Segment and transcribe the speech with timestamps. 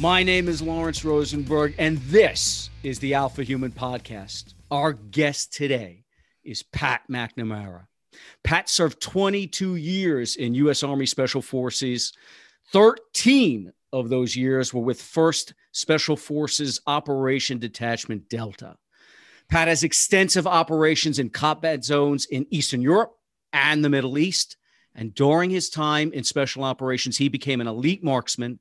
[0.00, 4.54] My name is Lawrence Rosenberg, and this is the Alpha Human Podcast.
[4.70, 6.04] Our guest today
[6.42, 7.86] is Pat McNamara.
[8.42, 10.82] Pat served 22 years in U.S.
[10.82, 12.14] Army Special Forces.
[12.72, 18.78] 13 of those years were with 1st Special Forces Operation Detachment Delta.
[19.50, 23.12] Pat has extensive operations in combat zones in Eastern Europe
[23.52, 24.56] and the Middle East.
[24.94, 28.60] And during his time in special operations, he became an elite marksman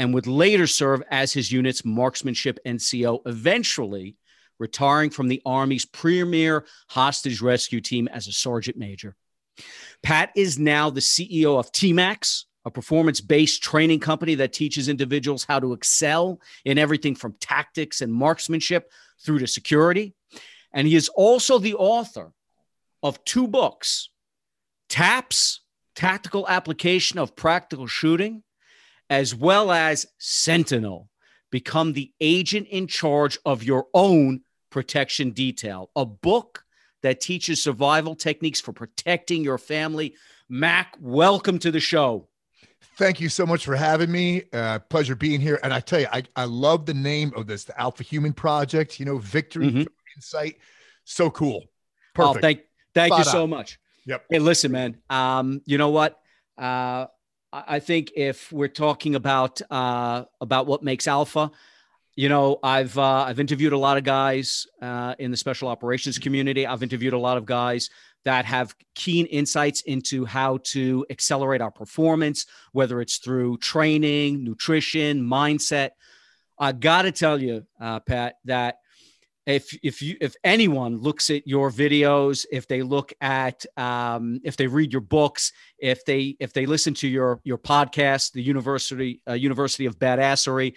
[0.00, 4.16] and would later serve as his unit's marksmanship NCO, eventually
[4.58, 9.14] retiring from the Army's premier hostage rescue team as a sergeant major.
[10.02, 15.44] Pat is now the CEO of TMACS, a performance based training company that teaches individuals
[15.44, 18.90] how to excel in everything from tactics and marksmanship
[19.22, 20.14] through to security.
[20.72, 22.32] And he is also the author
[23.02, 24.08] of two books
[24.88, 25.60] TAPS,
[25.94, 28.42] Tactical Application of Practical Shooting,
[29.10, 31.08] as well as Sentinel,
[31.50, 36.64] Become the Agent in Charge of Your Own Protection Detail, a book
[37.02, 40.14] that teaches survival techniques for protecting your family.
[40.48, 42.28] Mac, welcome to the show.
[42.96, 44.44] Thank you so much for having me.
[44.52, 45.58] Uh, pleasure being here.
[45.64, 49.00] And I tell you, I, I love the name of this, the Alpha Human Project,
[49.00, 49.82] you know, victory mm-hmm.
[50.16, 50.58] insight.
[51.04, 51.64] So cool.
[52.14, 52.36] Perfect.
[52.36, 52.60] Oh, thank,
[52.94, 53.80] thank you so much.
[54.06, 54.24] Yep.
[54.30, 54.98] Hey, listen, man.
[55.08, 56.20] Um, you know what?
[56.56, 57.06] Uh,
[57.52, 61.50] I think if we're talking about uh, about what makes alpha,
[62.14, 66.18] you know, I've uh, I've interviewed a lot of guys uh, in the special operations
[66.18, 66.66] community.
[66.66, 67.90] I've interviewed a lot of guys
[68.24, 75.22] that have keen insights into how to accelerate our performance, whether it's through training, nutrition,
[75.22, 75.90] mindset.
[76.58, 78.79] I got to tell you, uh, Pat, that
[79.46, 84.56] if if you if anyone looks at your videos, if they look at um, if
[84.56, 89.22] they read your books, if they if they listen to your your podcast, the University
[89.28, 90.76] uh, University of Badassery,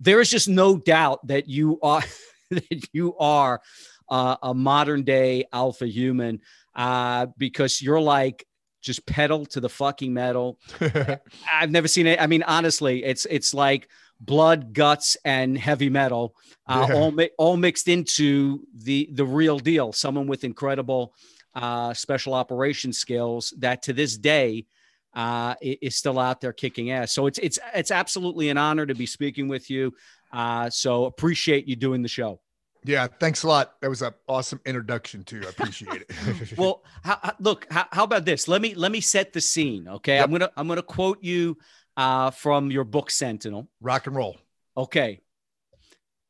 [0.00, 2.02] there is just no doubt that you are
[2.50, 3.60] that you are
[4.08, 6.40] uh, a modern day alpha human
[6.74, 8.46] uh, because you're like
[8.82, 10.58] just pedal to the fucking metal.
[11.52, 12.20] I've never seen it.
[12.20, 13.88] I mean, honestly, it's it's like
[14.20, 16.34] blood, guts, and heavy metal,
[16.66, 16.94] uh, yeah.
[16.94, 19.92] all mi- all mixed into the the real deal.
[19.92, 21.14] Someone with incredible
[21.54, 24.66] uh, special operations skills that to this day
[25.14, 27.12] uh, is still out there kicking ass.
[27.12, 29.94] So it's it's it's absolutely an honor to be speaking with you.
[30.32, 32.40] Uh, so appreciate you doing the show.
[32.84, 33.80] Yeah, thanks a lot.
[33.80, 35.42] That was an awesome introduction too.
[35.44, 36.56] I appreciate it.
[36.58, 38.46] well, how, look, how, how, about this?
[38.46, 39.88] Let me let me set the scene.
[39.88, 40.24] Okay, yep.
[40.24, 41.56] I'm gonna I'm gonna quote you
[41.96, 43.68] uh, from your book Sentinel.
[43.80, 44.36] Rock and roll.
[44.76, 45.20] Okay,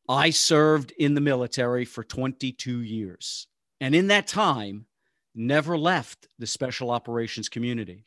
[0.08, 3.48] I served in the military for 22 years,
[3.80, 4.86] and in that time,
[5.34, 8.04] never left the special operations community.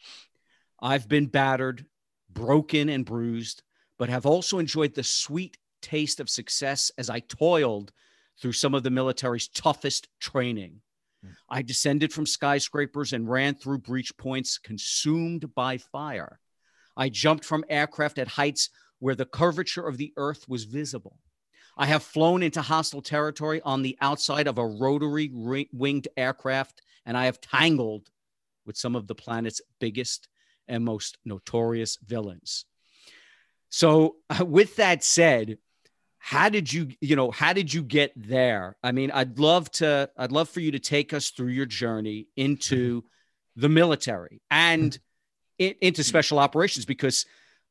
[0.82, 1.86] I've been battered,
[2.30, 3.64] broken, and bruised,
[3.98, 7.92] but have also enjoyed the sweet taste of success as I toiled
[8.42, 10.82] through some of the military's toughest training.
[11.26, 11.32] Mm.
[11.50, 16.40] I descended from skyscrapers and ran through breach points consumed by fire.
[17.00, 21.18] I jumped from aircraft at heights where the curvature of the earth was visible.
[21.78, 25.32] I have flown into hostile territory on the outside of a rotary
[25.72, 28.10] winged aircraft, and I have tangled
[28.66, 30.28] with some of the planet's biggest
[30.68, 32.66] and most notorious villains.
[33.70, 35.58] So, with that said,
[36.20, 40.10] how did you you know how did you get there i mean i'd love to
[40.18, 43.02] i'd love for you to take us through your journey into
[43.56, 45.09] the military and mm-hmm.
[45.60, 47.26] It, into special operations because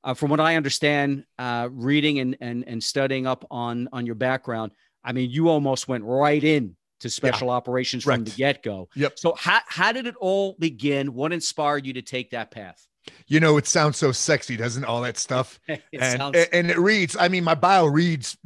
[0.05, 4.15] uh, from what i understand uh, reading and, and and studying up on on your
[4.15, 4.71] background
[5.03, 7.55] i mean you almost went right in to special yeah.
[7.55, 8.89] operations from the get-go.
[8.95, 9.19] Yep.
[9.19, 11.15] So how, how did it all begin?
[11.15, 12.87] What inspired you to take that path?
[13.27, 15.61] You know, it sounds so sexy, doesn't all that stuff?
[15.69, 18.37] and, sounds- and it reads, I mean, my bio reads,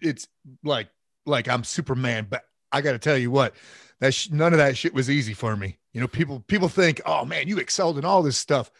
[0.00, 0.28] it's
[0.64, 0.88] like,
[1.26, 2.42] like I'm Superman, but
[2.72, 3.54] I got to tell you what,
[4.00, 5.78] that sh- none of that shit was easy for me.
[5.92, 8.70] You know, people, people think, oh man, you excelled in all this stuff.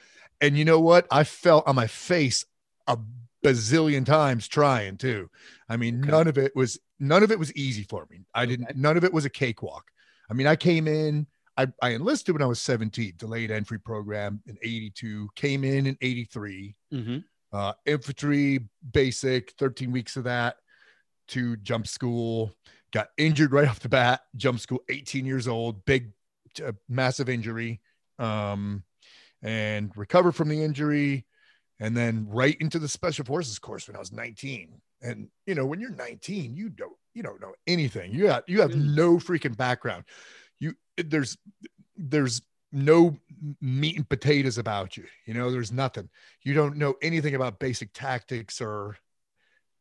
[0.40, 1.06] And you know what?
[1.10, 2.44] I fell on my face
[2.86, 2.98] a
[3.44, 5.30] bazillion times trying to.
[5.68, 6.10] I mean, okay.
[6.10, 8.24] none of it was, none of it was easy for me.
[8.34, 8.78] I didn't, okay.
[8.78, 9.84] none of it was a cakewalk.
[10.30, 11.26] I mean, I came in,
[11.56, 15.98] I, I enlisted when I was 17, delayed entry program in 82, came in in
[16.00, 17.18] 83, mm-hmm.
[17.52, 18.60] uh, infantry
[18.92, 20.56] basic, 13 weeks of that
[21.28, 22.54] to jump school,
[22.92, 26.12] got injured right off the bat, jump school, 18 years old, big,
[26.64, 27.80] uh, massive injury,
[28.18, 28.82] um,
[29.42, 31.26] and recovered from the injury.
[31.82, 34.80] And then right into the special forces course when I was 19.
[35.02, 38.12] And you know, when you're 19, you don't you don't know anything.
[38.12, 38.94] You got you have mm.
[38.94, 40.04] no freaking background
[40.60, 41.36] you there's
[41.96, 42.42] there's
[42.72, 43.16] no
[43.60, 45.04] meat and potatoes about you.
[45.26, 46.08] You know, there's nothing.
[46.42, 48.96] You don't know anything about basic tactics or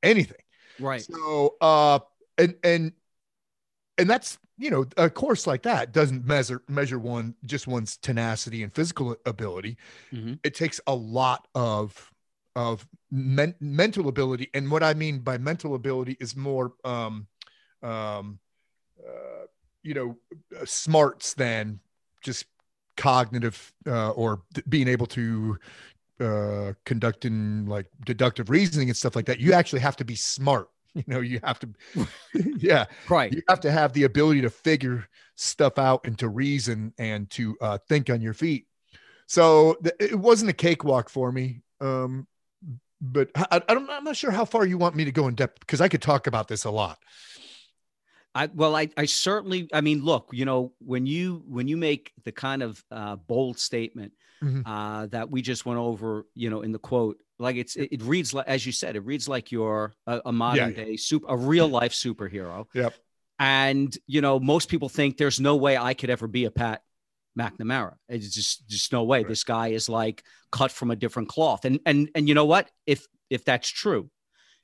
[0.01, 0.41] anything.
[0.79, 1.01] Right.
[1.01, 1.99] So, uh,
[2.39, 2.93] and and
[3.99, 8.63] and that's you know a course like that doesn't measure measure one just one's tenacity
[8.63, 9.77] and physical ability.
[10.11, 10.35] Mm-hmm.
[10.43, 12.11] It takes a lot of
[12.55, 17.27] of men- mental ability, and what I mean by mental ability is more um,
[17.83, 18.39] um,
[18.99, 19.45] uh,
[19.83, 20.17] you know
[20.65, 21.79] smarts than
[22.23, 22.45] just
[22.97, 25.57] cognitive uh, or being able to
[26.19, 29.39] uh, conducting like deductive reasoning and stuff like that.
[29.39, 30.69] You actually have to be smart.
[30.95, 31.69] You know, you have to,
[32.57, 33.31] yeah, right.
[33.31, 37.55] You have to have the ability to figure stuff out and to reason and to
[37.61, 38.65] uh, think on your feet.
[39.27, 41.61] So th- it wasn't a cakewalk for me.
[41.79, 42.27] Um,
[43.01, 45.79] but I, I'm not sure how far you want me to go in depth because
[45.79, 46.97] I could talk about this a lot.
[48.35, 49.69] I well, I I certainly.
[49.73, 53.57] I mean, look, you know, when you when you make the kind of uh, bold
[53.57, 54.13] statement
[54.43, 54.69] mm-hmm.
[54.69, 58.01] uh, that we just went over, you know, in the quote, like it's it, it
[58.03, 61.25] reads like as you said, it reads like you're a, a modern yeah, day super,
[61.29, 62.65] a real life superhero.
[62.73, 62.93] Yep.
[63.39, 66.83] And you know, most people think there's no way I could ever be a Pat
[67.37, 67.95] McNamara.
[68.09, 69.19] It's just just no way.
[69.19, 69.27] Right.
[69.27, 71.65] This guy is like cut from a different cloth.
[71.65, 72.69] And and and you know what?
[72.85, 74.09] If if that's true,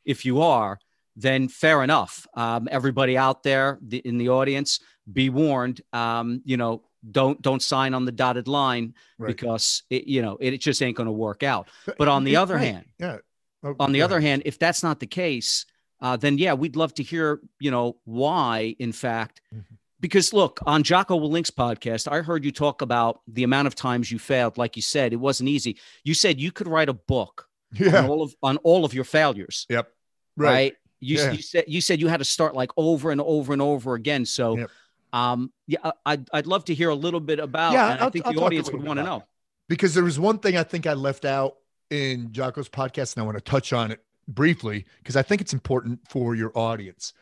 [0.04, 0.78] if you are,
[1.16, 2.28] then fair enough.
[2.34, 4.82] Um, everybody out there the, in the audience,
[5.12, 5.82] be warned.
[5.94, 9.28] Um, you know, don't don't sign on the dotted line right.
[9.28, 11.70] because it, you know it, it just ain't going to work out.
[11.98, 12.74] But on the other right.
[12.74, 13.18] hand, yeah.
[13.64, 15.66] Oh, on the other hand, if that's not the case,
[16.02, 19.42] uh, then yeah, we'd love to hear you know why, in fact.
[19.54, 19.76] Mm-hmm.
[20.02, 24.12] Because look, on Jocko Willink's podcast, I heard you talk about the amount of times
[24.12, 24.58] you failed.
[24.58, 25.78] Like you said, it wasn't easy.
[26.04, 28.00] You said you could write a book yeah.
[28.00, 29.66] on all of on all of your failures.
[29.70, 29.90] Yep.
[30.38, 30.50] Right.
[30.50, 30.74] right?
[31.00, 31.32] You, yeah.
[31.32, 34.26] you said you said you had to start like over and over and over again.
[34.26, 34.72] So, yep.
[35.16, 37.74] Um, yeah, I'd I'd love to hear a little bit about.
[37.74, 39.24] Yeah, I think I'll the audience would want to know
[39.70, 41.56] because there was one thing I think I left out
[41.90, 45.54] in Jocko's podcast, and I want to touch on it briefly because I think it's
[45.54, 47.14] important for your audience.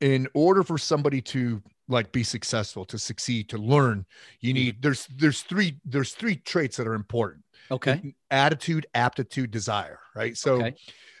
[0.00, 4.04] In order for somebody to like be successful, to succeed, to learn,
[4.40, 4.82] you need mm-hmm.
[4.82, 7.44] there's there's three there's three traits that are important.
[7.70, 8.14] Okay.
[8.30, 10.00] Attitude, aptitude, desire.
[10.14, 10.36] Right.
[10.36, 10.54] So.
[10.56, 10.74] Okay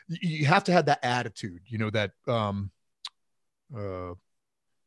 [0.08, 2.70] you have to have that attitude, you know, that um,
[3.76, 4.14] uh,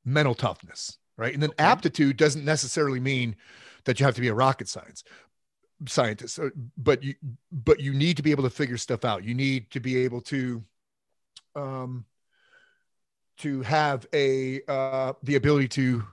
[0.04, 1.34] mental toughness, right?
[1.34, 1.64] And then okay.
[1.64, 3.36] aptitude doesn't necessarily mean
[3.86, 5.04] that you have to be a rocket science
[5.88, 7.16] scientist, uh, but you
[7.52, 9.24] but you need to be able to figure stuff out.
[9.24, 10.64] You need to be able to
[11.56, 12.06] um,
[13.38, 16.04] to have a uh, the ability to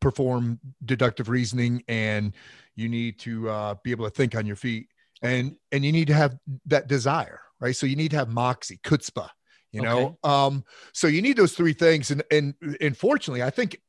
[0.00, 2.32] perform deductive reasoning, and
[2.76, 4.88] you need to uh, be able to think on your feet,
[5.20, 7.76] and and you need to have that desire right?
[7.76, 9.28] So you need to have moxie, chutzpah,
[9.72, 9.98] you know.
[9.98, 10.16] Okay.
[10.24, 13.80] Um, so you need those three things, and and unfortunately, I think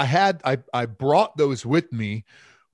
[0.00, 2.24] I had I I brought those with me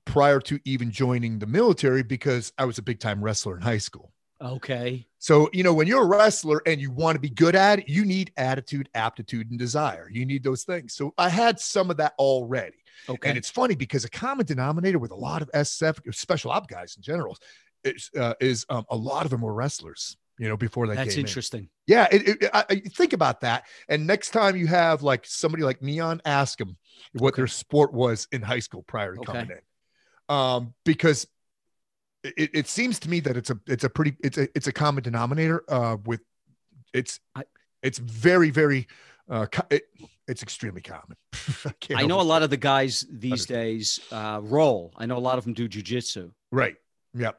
[0.04, 3.78] prior to even joining the military because I was a big time wrestler in high
[3.78, 4.12] school.
[4.40, 5.04] Okay.
[5.18, 7.88] So, you know, when you're a wrestler and you want to be good at it,
[7.88, 10.09] you need attitude, aptitude, and desire.
[10.09, 10.95] You need those things.
[10.95, 12.76] So I had some of that already.
[13.09, 13.28] Okay.
[13.28, 16.95] And it's funny because a common denominator with a lot of SF special op guys
[16.97, 17.37] in general
[17.83, 20.97] is, uh, is um, a lot of them were wrestlers you know, before that.
[20.97, 21.04] Came.
[21.04, 21.62] That's interesting.
[21.62, 21.68] In.
[21.87, 23.66] Yeah, it, it, I, I, think about that.
[23.88, 26.76] And next time you have like somebody like Neon, ask them
[27.12, 27.41] what okay.
[27.41, 29.33] their sport was in high school prior to okay.
[29.33, 31.26] coming in, um, because
[32.23, 34.73] it, it seems to me that it's a it's a pretty it's a it's a
[34.73, 36.21] common denominator uh, with
[36.93, 37.45] it's I,
[37.83, 38.87] it's very very
[39.29, 39.85] uh, it,
[40.29, 41.17] it's extremely common.
[41.95, 44.93] I, I know a lot of the guys these days uh, roll.
[44.97, 46.33] I know a lot of them do jujitsu.
[46.50, 46.76] Right.
[47.15, 47.38] Yep.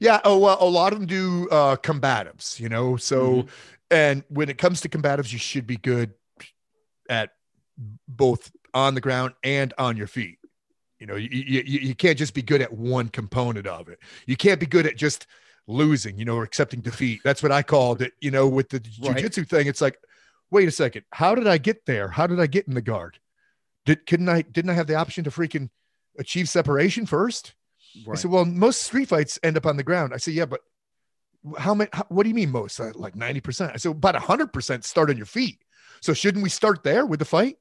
[0.00, 0.20] Yeah.
[0.24, 2.96] Oh, well, a lot of them do uh, combatives, you know.
[2.96, 3.48] So, mm-hmm.
[3.90, 6.14] and when it comes to combatives, you should be good
[7.08, 7.30] at
[8.08, 10.38] both on the ground and on your feet.
[10.98, 13.98] You know, you, you, you can't just be good at one component of it.
[14.26, 15.26] You can't be good at just
[15.66, 17.20] losing, you know, or accepting defeat.
[17.24, 18.12] That's what I called it.
[18.20, 19.16] You know, with the right.
[19.16, 19.98] jujitsu thing, it's like,
[20.50, 22.08] wait a second, how did I get there?
[22.08, 23.18] How did I get in the guard?
[23.86, 25.68] Did couldn't I didn't I have the option to freaking
[26.18, 27.54] achieve separation first?
[28.06, 28.16] Right.
[28.16, 30.12] I said, well, most street fights end up on the ground.
[30.14, 30.60] I said, yeah, but
[31.58, 32.80] how many, how, what do you mean most?
[32.80, 33.72] Uh, like 90%.
[33.72, 35.60] I said, about 100% start on your feet.
[36.00, 37.56] So shouldn't we start there with the fight?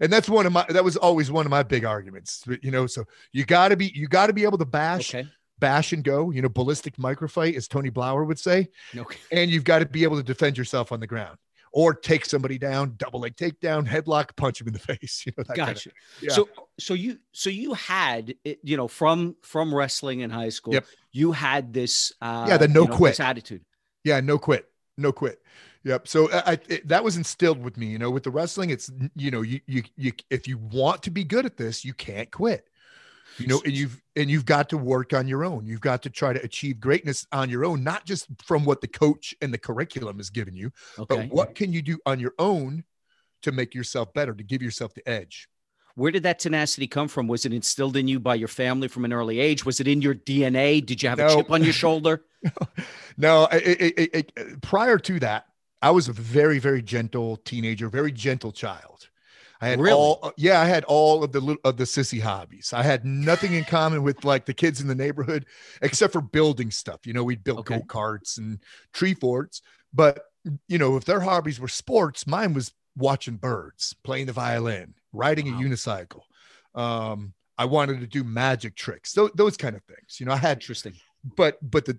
[0.00, 2.86] And that's one of my, that was always one of my big arguments, you know,
[2.86, 5.28] so you gotta be, you gotta be able to bash, okay.
[5.58, 8.68] bash and go, you know, ballistic microfight as Tony Blauer would say.
[8.94, 9.18] Okay.
[9.32, 11.38] And you've got to be able to defend yourself on the ground
[11.76, 15.24] or take somebody down, double leg takedown, headlock, punch him in the face.
[15.26, 15.66] You know, that gotcha.
[15.66, 16.32] Kind of, yeah.
[16.32, 16.48] So,
[16.80, 20.86] so you, so you had, you know, from from wrestling in high school, yep.
[21.12, 23.62] you had this, uh, yeah, the no you know, quit attitude.
[24.04, 25.38] Yeah, no quit, no quit.
[25.86, 26.08] Yep.
[26.08, 27.86] So I, I it, that was instilled with me.
[27.86, 31.10] You know, with the wrestling, it's you know, you you you if you want to
[31.10, 32.68] be good at this, you can't quit.
[33.38, 36.08] you know and you've and you've got to work on your own you've got to
[36.08, 39.58] try to achieve greatness on your own not just from what the coach and the
[39.58, 41.16] curriculum has given you okay.
[41.16, 42.82] but what can you do on your own
[43.42, 45.48] to make yourself better to give yourself the edge
[45.96, 49.04] where did that tenacity come from was it instilled in you by your family from
[49.04, 51.26] an early age was it in your dna did you have no.
[51.26, 52.24] a chip on your shoulder
[53.18, 55.46] no it, it, prior to that
[55.86, 59.08] i was a very very gentle teenager very gentle child
[59.60, 59.96] I had really?
[59.96, 62.72] all yeah, I had all of the of the sissy hobbies.
[62.72, 65.46] I had nothing in common with like the kids in the neighborhood
[65.82, 67.06] except for building stuff.
[67.06, 67.78] You know, we'd build okay.
[67.78, 68.58] go-karts and
[68.92, 69.62] tree forts,
[69.94, 70.24] but
[70.68, 75.50] you know, if their hobbies were sports, mine was watching birds, playing the violin, riding
[75.52, 75.58] wow.
[75.58, 76.22] a unicycle.
[76.74, 80.20] Um, I wanted to do magic tricks, those, those kind of things.
[80.20, 81.98] You know, I had interesting, but but the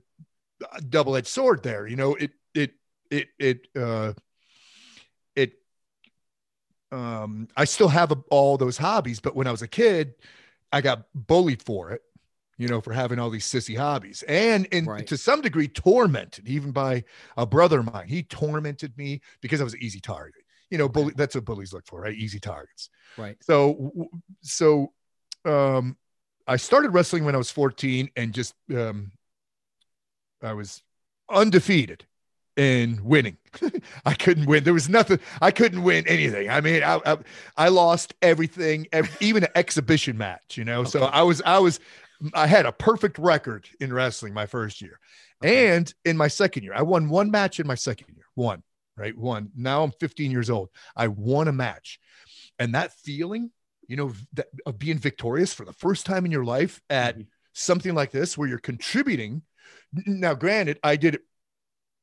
[0.90, 2.72] double-edged sword there, you know, it it
[3.12, 4.14] it it uh
[5.36, 5.54] it
[6.92, 10.14] um, I still have a, all those hobbies, but when I was a kid,
[10.72, 12.02] I got bullied for it,
[12.58, 15.08] you know, for having all these sissy hobbies and, and right.
[15.08, 17.04] to some degree tormented even by
[17.36, 18.08] a brother of mine.
[18.08, 20.44] He tormented me because I was an easy target.
[20.70, 22.16] You know, bully, that's what bullies look for, right?
[22.16, 22.90] Easy targets.
[23.18, 23.38] Right.
[23.42, 24.10] So,
[24.42, 24.92] so,
[25.46, 25.96] um,
[26.46, 29.12] I started wrestling when I was 14 and just, um,
[30.42, 30.82] I was
[31.30, 32.06] undefeated
[32.58, 33.38] in winning.
[34.06, 34.64] I couldn't win.
[34.64, 35.20] There was nothing.
[35.42, 36.50] I couldn't win anything.
[36.50, 37.18] I mean, I I,
[37.56, 40.58] I lost everything, every, even an exhibition match.
[40.58, 40.90] You know, okay.
[40.90, 41.80] so I was I was
[42.34, 45.00] I had a perfect record in wrestling my first year,
[45.44, 45.76] okay.
[45.76, 48.26] and in my second year, I won one match in my second year.
[48.34, 48.64] One,
[48.98, 49.16] right?
[49.16, 49.52] One.
[49.56, 50.70] Now I'm 15 years old.
[50.96, 52.00] I won a match,
[52.58, 53.52] and that feeling,
[53.88, 57.24] you know, that, of being victorious for the first time in your life at mm-hmm.
[57.54, 59.44] something like this, where you're contributing.
[60.06, 61.22] Now, granted, I did it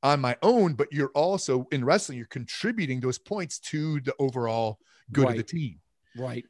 [0.05, 4.79] on my own, but you're also in wrestling, you're contributing those points to the overall
[5.11, 5.31] good right.
[5.31, 5.81] of the team.
[6.15, 6.45] Right.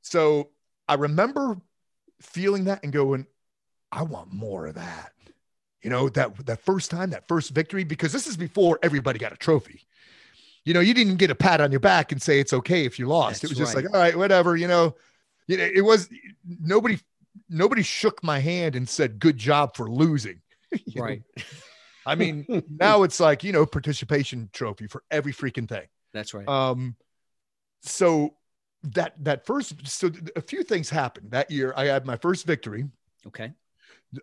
[0.00, 0.50] So
[0.88, 1.60] I remember
[2.22, 3.26] feeling that and going,
[3.90, 5.12] I want more of that.
[5.82, 9.32] You know, that that first time, that first victory, because this is before everybody got
[9.32, 9.82] a trophy.
[10.64, 12.98] You know, you didn't get a pat on your back and say it's okay if
[12.98, 13.42] you lost.
[13.42, 14.94] That's it was just like, all right, whatever, you know.
[15.46, 16.08] It was
[16.46, 16.98] nobody
[17.50, 20.40] nobody shook my hand and said good job for losing.
[20.96, 21.22] right.
[22.06, 25.86] I mean, now it's like, you know, participation trophy for every freaking thing.
[26.12, 26.48] That's right.
[26.48, 26.96] Um,
[27.82, 28.34] so
[28.84, 31.72] that that first so a few things happened that year.
[31.76, 32.84] I had my first victory.
[33.26, 33.52] Okay.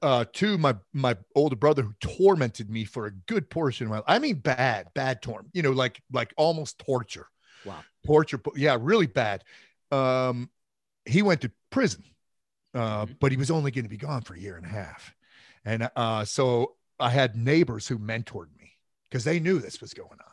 [0.01, 4.01] Uh, two, my my older brother who tormented me for a good portion of my
[4.07, 7.27] I mean bad, bad torment, you know, like like almost torture.
[7.65, 7.83] Wow.
[8.05, 9.43] Torture, yeah, really bad.
[9.91, 10.49] Um,
[11.05, 12.03] he went to prison,
[12.73, 13.13] uh, mm-hmm.
[13.19, 15.13] but he was only going to be gone for a year and a half.
[15.65, 18.77] And uh, so I had neighbors who mentored me
[19.09, 20.31] because they knew this was going on.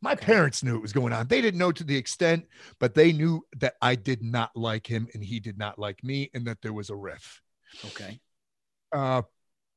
[0.00, 0.26] My okay.
[0.26, 1.26] parents knew it was going on.
[1.26, 2.46] They didn't know to the extent,
[2.78, 6.30] but they knew that I did not like him and he did not like me
[6.34, 7.40] and that there was a riff.
[7.84, 8.20] Okay.
[8.92, 9.22] Uh,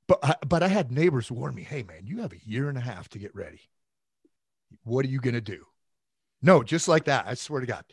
[0.07, 2.77] but I, but I had neighbors warn me, "Hey man, you have a year and
[2.77, 3.61] a half to get ready.
[4.83, 5.65] What are you going to do?"
[6.41, 7.25] No, just like that.
[7.27, 7.85] I swear to God.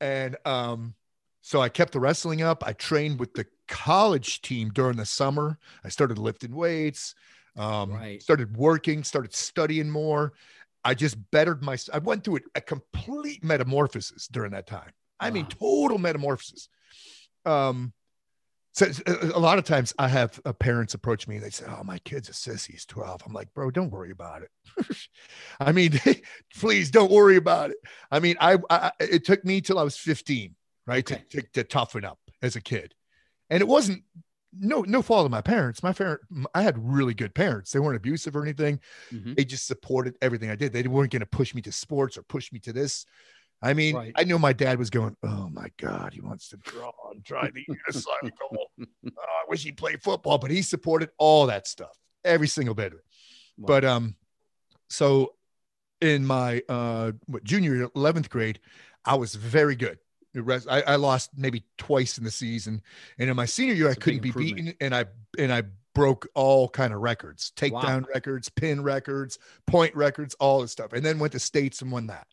[0.00, 0.94] And um
[1.40, 2.66] so I kept the wrestling up.
[2.66, 5.58] I trained with the college team during the summer.
[5.84, 7.14] I started lifting weights
[7.56, 8.22] um, right.
[8.22, 10.32] started working, started studying more.
[10.84, 14.90] I just bettered my, I went through a, a complete metamorphosis during that time.
[15.20, 15.34] I wow.
[15.34, 16.68] mean, total metamorphosis.
[17.46, 17.92] Um,
[18.74, 21.84] so a lot of times I have uh, parents approach me and they say, Oh,
[21.84, 22.72] my kid's a sissy.
[22.72, 23.22] He's 12.
[23.24, 24.50] I'm like, bro, don't worry about it.
[25.60, 26.00] I mean,
[26.56, 27.76] please don't worry about it.
[28.10, 30.56] I mean, I, I it took me till I was 15,
[30.88, 31.08] right.
[31.08, 31.22] Okay.
[31.30, 32.94] To, to, to toughen up as a kid.
[33.48, 34.02] And it wasn't
[34.58, 35.82] no no fault of my parents.
[35.82, 36.20] My parent,
[36.54, 37.72] I had really good parents.
[37.72, 38.80] They weren't abusive or anything.
[39.12, 39.34] Mm-hmm.
[39.34, 40.72] They just supported everything I did.
[40.72, 43.06] They weren't going to push me to sports or push me to this.
[43.62, 44.12] I mean, right.
[44.16, 47.50] I know my dad was going, "Oh my God, he wants to draw and try
[47.50, 48.30] the unicycle.
[48.52, 48.86] oh,
[49.18, 52.98] I wish he played football." But he supported all that stuff, every single bit of
[52.98, 53.04] it.
[53.56, 53.66] Wow.
[53.66, 54.16] But um,
[54.88, 55.34] so
[56.00, 58.60] in my uh what, junior eleventh grade,
[59.04, 59.98] I was very good.
[60.68, 62.82] I, I, lost maybe twice in the season,
[63.18, 65.06] and in my senior year, I couldn't be beaten, and I
[65.38, 65.62] and I
[65.94, 68.08] broke all kind of records, takedown wow.
[68.12, 72.08] records, pin records, point records, all this stuff, and then went to states and won
[72.08, 72.26] that.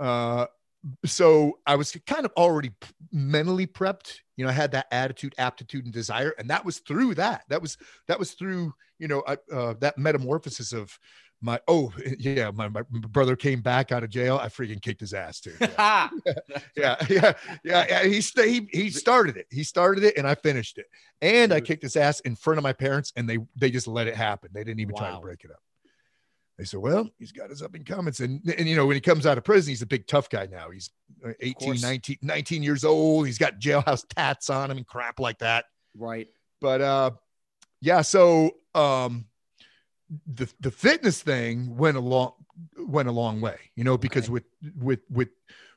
[0.00, 0.46] Uh,
[1.04, 2.72] so I was kind of already
[3.12, 4.18] mentally prepped.
[4.36, 7.44] You know, I had that attitude, aptitude, and desire, and that was through that.
[7.48, 7.76] That was
[8.08, 10.98] that was through you know uh, that metamorphosis of
[11.42, 15.12] my oh yeah my, my brother came back out of jail i freaking kicked his
[15.12, 16.08] ass too yeah
[16.76, 17.32] yeah, yeah
[17.64, 20.86] yeah yeah he, he he started it he started it and i finished it
[21.20, 24.06] and i kicked his ass in front of my parents and they they just let
[24.06, 25.00] it happen they didn't even wow.
[25.00, 25.60] try to break it up
[26.58, 28.20] They said, well, he's got his up and comings.
[28.20, 30.46] And, and, you know, when he comes out of prison, he's a big tough guy
[30.46, 30.70] now.
[30.70, 30.90] He's
[31.24, 33.26] uh, 18, 19, 19 years old.
[33.26, 35.64] He's got jailhouse tats on him and crap like that.
[35.96, 36.28] Right.
[36.60, 37.10] But uh,
[37.80, 39.26] yeah, so um,
[40.26, 42.32] the the fitness thing went a long
[42.78, 44.32] went a long way, you know, because okay.
[44.32, 44.44] with
[44.78, 45.28] with with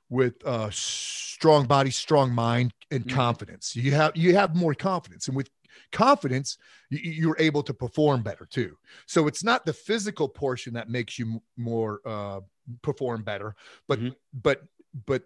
[0.10, 3.16] with uh strong body, strong mind, and mm-hmm.
[3.16, 3.76] confidence.
[3.76, 5.50] You have you have more confidence, and with
[5.92, 6.58] confidence,
[6.90, 8.78] you, are able to perform better too.
[9.08, 12.42] So it's not the physical portion that makes you more uh,
[12.82, 13.56] perform better,
[13.88, 14.10] but mm-hmm.
[14.34, 14.64] but
[15.06, 15.24] but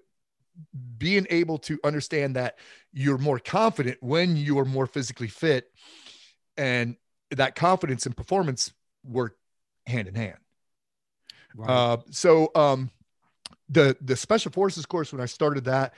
[0.98, 2.58] being able to understand that
[2.92, 5.72] you're more confident when you are more physically fit
[6.58, 6.98] and
[7.32, 8.74] that confidence and performance
[9.10, 9.38] work
[9.88, 10.38] hand in hand
[11.56, 11.70] right.
[11.70, 12.90] uh, so um,
[13.70, 15.94] the the special forces course when i started that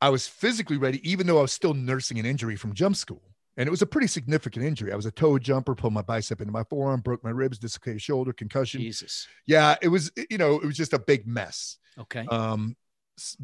[0.00, 3.22] i was physically ready even though i was still nursing an injury from jump school
[3.56, 4.92] and it was a pretty significant injury.
[4.92, 8.02] I was a toe jumper, pulled my bicep into my forearm, broke my ribs, dislocated
[8.02, 8.80] shoulder, concussion.
[8.80, 9.28] Jesus.
[9.46, 11.78] Yeah, it was, you know, it was just a big mess.
[11.98, 12.26] Okay.
[12.26, 12.76] Um,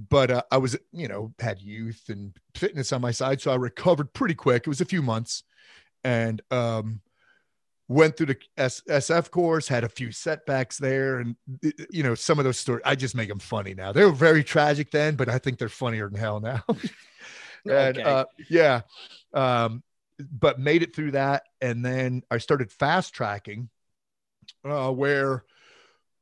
[0.09, 3.55] but uh, I was, you know, had youth and fitness on my side, so I
[3.55, 4.67] recovered pretty quick.
[4.67, 5.45] It was a few months,
[6.03, 7.01] and um,
[7.91, 9.67] went through the S- SF course.
[9.67, 11.37] Had a few setbacks there, and
[11.91, 12.83] you know, some of those stories.
[12.87, 13.93] I just make them funny now.
[13.93, 16.63] They were very tragic then, but I think they're funnier than hell now.
[17.69, 18.03] and okay.
[18.03, 18.83] uh, yeah,
[19.35, 19.83] um,
[20.19, 23.69] but made it through that, and then I started fast tracking,
[24.65, 25.45] uh, where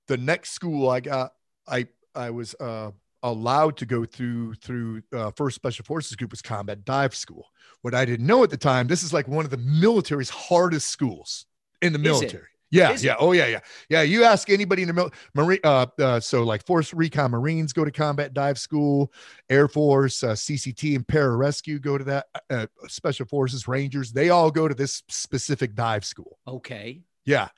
[0.06, 1.34] the next school I got,
[1.66, 2.92] I I was uh
[3.24, 7.48] allowed to go through through uh, first special forces group was combat dive school
[7.82, 10.86] what i didn't know at the time this is like one of the military's hardest
[10.86, 11.47] schools
[11.82, 12.48] in the military.
[12.70, 13.12] Yeah is yeah.
[13.12, 13.18] It?
[13.20, 13.60] oh yeah yeah.
[13.88, 17.72] Yeah you ask anybody in the military marine uh, uh, so like force recon marines
[17.72, 19.12] go to combat dive school
[19.48, 24.50] air force uh, cct and pararescue go to that uh, special forces rangers they all
[24.50, 26.38] go to this specific dive school.
[26.46, 27.02] Okay.
[27.24, 27.48] Yeah.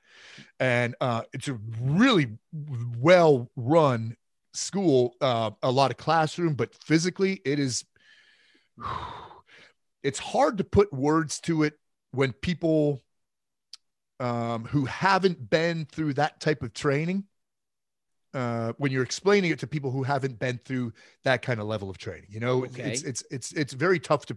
[0.59, 2.28] And uh, it's a really
[2.98, 4.16] well run
[4.52, 7.85] school uh, a lot of classroom but physically it is
[10.02, 11.74] it's hard to put words to it
[12.12, 13.00] when people
[14.20, 17.24] um, who haven't been through that type of training
[18.33, 20.92] uh, when you're explaining it to people who haven't been through
[21.24, 22.92] that kind of level of training you know okay.
[22.92, 24.37] it's it's it's it's very tough to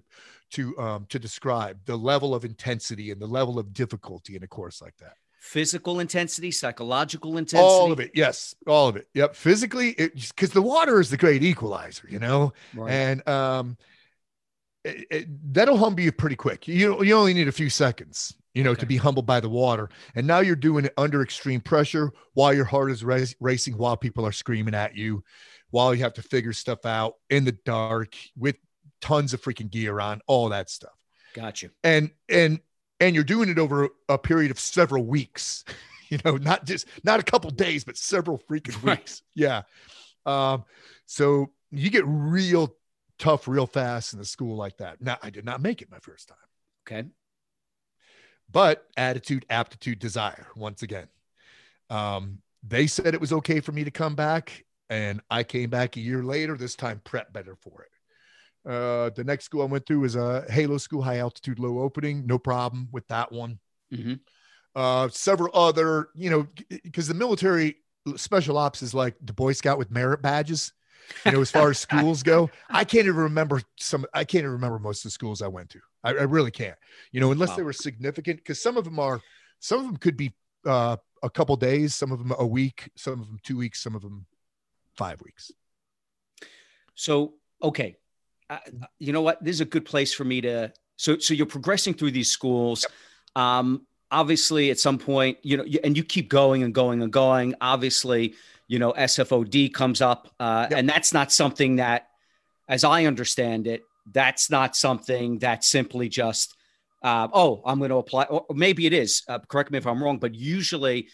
[0.50, 4.48] to um to describe the level of intensity and the level of difficulty in a
[4.48, 7.62] course like that physical intensity, psychological intensity.
[7.62, 8.12] All of it.
[8.14, 8.56] Yes.
[8.66, 9.10] All of it.
[9.14, 9.36] Yep.
[9.36, 12.54] Physically, because the water is the great equalizer, you know?
[12.74, 12.90] Right.
[12.90, 13.78] And um,
[14.84, 16.68] it, it, that'll humble you pretty quick.
[16.68, 18.82] You, you only need a few seconds, you know, okay.
[18.82, 19.90] to be humbled by the water.
[20.16, 23.98] And now you're doing it under extreme pressure while your heart is race, racing, while
[23.98, 25.24] people are screaming at you,
[25.72, 28.56] while you have to figure stuff out in the dark with
[29.02, 30.98] tons of freaking gear on, all that stuff.
[31.34, 31.70] Got you.
[31.84, 32.60] And, and,
[33.00, 35.66] and you're doing it over a period of several weeks
[36.10, 39.64] you know not just not a couple days but several freaking weeks yeah
[40.26, 40.64] um
[41.06, 42.76] so you get real
[43.24, 46.00] tough real fast in a school like that now i did not make it my
[46.00, 46.38] first time
[46.86, 47.08] okay
[48.52, 51.08] but attitude aptitude desire once again
[51.90, 55.96] um they said it was okay for me to come back and i came back
[55.96, 57.90] a year later this time prep better for it
[58.66, 62.26] uh, the next school I went to was a Halo School, high altitude, low opening.
[62.26, 63.60] No problem with that one.
[63.94, 64.14] Mm-hmm.
[64.76, 67.76] Uh, several other, you know, because the military
[68.16, 70.72] special ops is like the Boy Scout with merit badges.
[71.26, 74.06] You know, as far as schools go, I can't even remember some.
[74.14, 75.80] I can't even remember most of the schools I went to.
[76.04, 76.78] I, I really can't.
[77.12, 77.56] You know, unless wow.
[77.58, 79.22] they were significant, because some of them are.
[79.60, 80.34] Some of them could be
[80.66, 81.96] uh, a couple days.
[81.96, 82.90] Some of them a week.
[82.96, 83.82] Some of them two weeks.
[83.82, 84.26] Some of them
[84.96, 85.52] five weeks.
[86.96, 87.96] So okay,
[89.00, 89.44] you know what?
[89.44, 90.74] This is a good place for me to.
[90.98, 92.86] So, so you're progressing through these schools.
[93.36, 93.44] Yep.
[93.44, 97.56] Um, obviously, at some point, you know, and you keep going and going and going.
[97.62, 98.36] Obviously,
[98.68, 100.80] you know, SFOD comes up, uh, yep.
[100.80, 102.08] and that's not something that,
[102.68, 106.56] as I understand it, that's not something that simply just,
[107.04, 109.24] uh, oh, I'm going to apply, or maybe it is.
[109.28, 111.10] Uh, correct me if I'm wrong, but usually,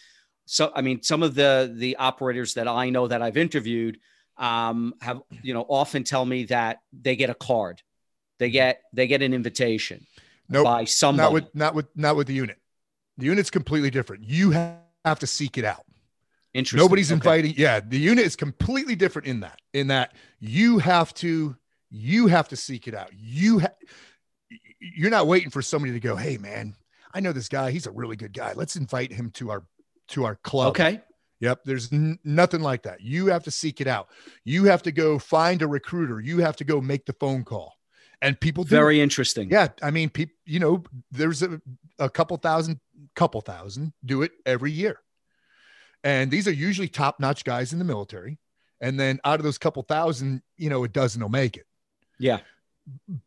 [0.46, 4.00] so I mean, some of the the operators that I know that I've interviewed
[4.38, 7.82] um, have you know often tell me that they get a card,
[8.40, 10.06] they get they get an invitation
[10.50, 11.26] nope, by somebody.
[11.26, 12.58] Not with not with not with the unit.
[13.18, 14.24] The unit's completely different.
[14.24, 15.86] You have to seek it out.
[16.54, 16.84] Interesting.
[16.84, 17.16] Nobody's okay.
[17.16, 17.54] inviting.
[17.58, 19.60] Yeah, the unit is completely different in that.
[19.74, 21.56] In that you have to
[21.92, 23.12] you have to seek it out.
[23.16, 23.76] You ha-
[24.80, 26.76] you're not waiting for somebody to go, "Hey man,
[27.14, 27.72] I know this guy.
[27.72, 28.54] He's a really good guy.
[28.56, 29.64] Let's invite him to our
[30.10, 31.02] to our club." Okay.
[31.40, 31.62] Yep.
[31.66, 33.02] There's n- nothing like that.
[33.02, 34.10] You have to seek it out.
[34.44, 36.20] You have to go find a recruiter.
[36.20, 37.76] You have to go make the phone call.
[38.22, 38.70] And people do.
[38.70, 39.50] very interesting.
[39.50, 39.70] Yeah.
[39.82, 41.62] I mean, people, you know, there's a,
[41.98, 42.82] a couple thousand,
[43.16, 45.00] couple thousand do it every year.
[46.04, 48.38] And these are usually top notch guys in the military.
[48.82, 51.66] And then out of those couple thousand, you know, a dozen will make it.
[52.18, 52.40] Yeah.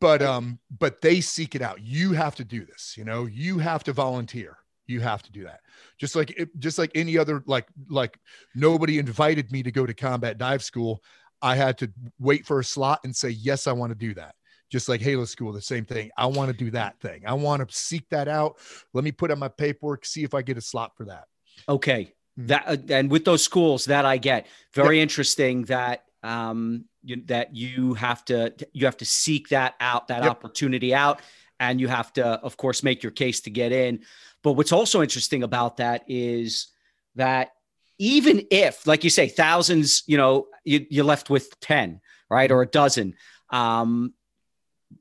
[0.00, 1.80] But um, but they seek it out.
[1.80, 4.56] You have to do this, you know, you have to volunteer.
[4.86, 5.60] You have to do that.
[5.98, 8.18] Just like it, just like any other like like
[8.54, 11.02] nobody invited me to go to combat dive school.
[11.40, 14.34] I had to wait for a slot and say, yes, I want to do that
[14.72, 16.10] just like Halo School, the same thing.
[16.16, 17.24] I want to do that thing.
[17.26, 18.56] I want to seek that out.
[18.94, 21.24] Let me put on my paperwork, see if I get a slot for that.
[21.68, 22.14] Okay.
[22.38, 22.46] Mm-hmm.
[22.46, 25.02] That uh, and with those schools that I get, very yep.
[25.02, 30.22] interesting that um you, that you have to you have to seek that out, that
[30.22, 30.30] yep.
[30.30, 31.20] opportunity out,
[31.62, 34.00] and you have to, of course, make your case to get in.
[34.42, 36.68] But what's also interesting about that is
[37.14, 37.52] that
[37.98, 42.50] even if, like you say, thousands, you know, you, you're left with 10, right?
[42.50, 43.14] Or a dozen.
[43.50, 44.14] Um,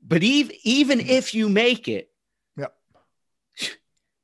[0.06, 2.08] but even even if you make it.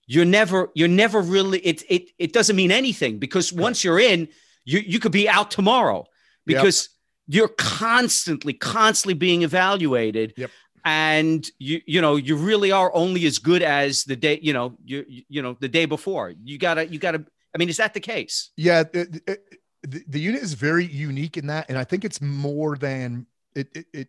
[0.09, 4.29] You're never you're never really it it it doesn't mean anything because once you're in,
[4.65, 6.07] you you could be out tomorrow
[6.47, 6.89] because
[7.29, 7.37] yep.
[7.37, 10.33] you're constantly constantly being evaluated.
[10.37, 10.51] Yep.
[10.85, 14.79] And you you know you really are only as good as the day you know
[14.83, 16.33] you you know the day before.
[16.43, 17.27] You gotta you gotta.
[17.55, 18.51] I mean, is that the case?
[18.57, 19.39] Yeah, the,
[19.83, 23.69] the, the unit is very unique in that, and I think it's more than it,
[23.75, 24.09] it, it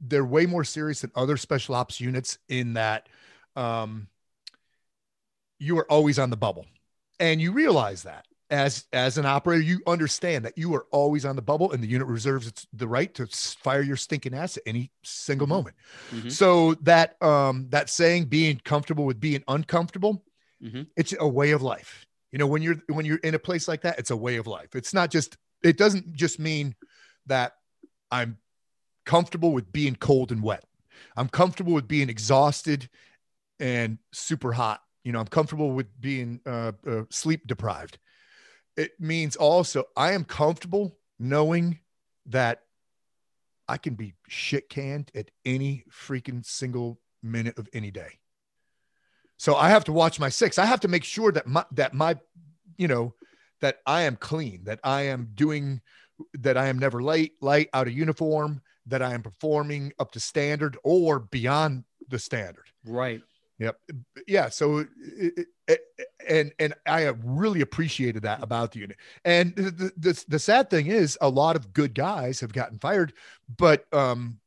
[0.00, 3.08] they're way more serious than other special ops units in that
[3.54, 4.08] um,
[5.58, 6.66] you are always on the bubble
[7.20, 11.34] and you realize that as as an operator you understand that you are always on
[11.34, 14.62] the bubble and the unit reserves it's the right to fire your stinking ass at
[14.66, 15.54] any single mm-hmm.
[15.54, 15.76] moment
[16.12, 16.28] mm-hmm.
[16.28, 20.24] so that um that saying being comfortable with being uncomfortable
[20.62, 20.82] mm-hmm.
[20.96, 23.82] it's a way of life you know when you're when you're in a place like
[23.82, 26.72] that it's a way of life it's not just it doesn't just mean
[27.26, 27.54] that
[28.12, 28.38] i'm
[29.06, 30.64] comfortable with being cold and wet.
[31.16, 32.90] I'm comfortable with being exhausted
[33.58, 34.82] and super hot.
[35.06, 38.00] You know, I'm comfortable with being uh, uh, sleep deprived.
[38.76, 41.78] It means also I am comfortable knowing
[42.26, 42.62] that
[43.68, 48.18] I can be shit canned at any freaking single minute of any day.
[49.36, 50.58] So I have to watch my six.
[50.58, 52.16] I have to make sure that my that my,
[52.76, 53.14] you know,
[53.60, 55.82] that I am clean, that I am doing,
[56.34, 60.20] that I am never late, light out of uniform, that I am performing up to
[60.20, 62.66] standard or beyond the standard.
[62.84, 63.22] Right.
[63.58, 63.80] Yep.
[64.26, 64.48] Yeah.
[64.50, 65.80] So, it, it,
[66.28, 68.98] and and I have really appreciated that about the unit.
[69.24, 73.12] And the, the the sad thing is, a lot of good guys have gotten fired,
[73.56, 74.38] but um,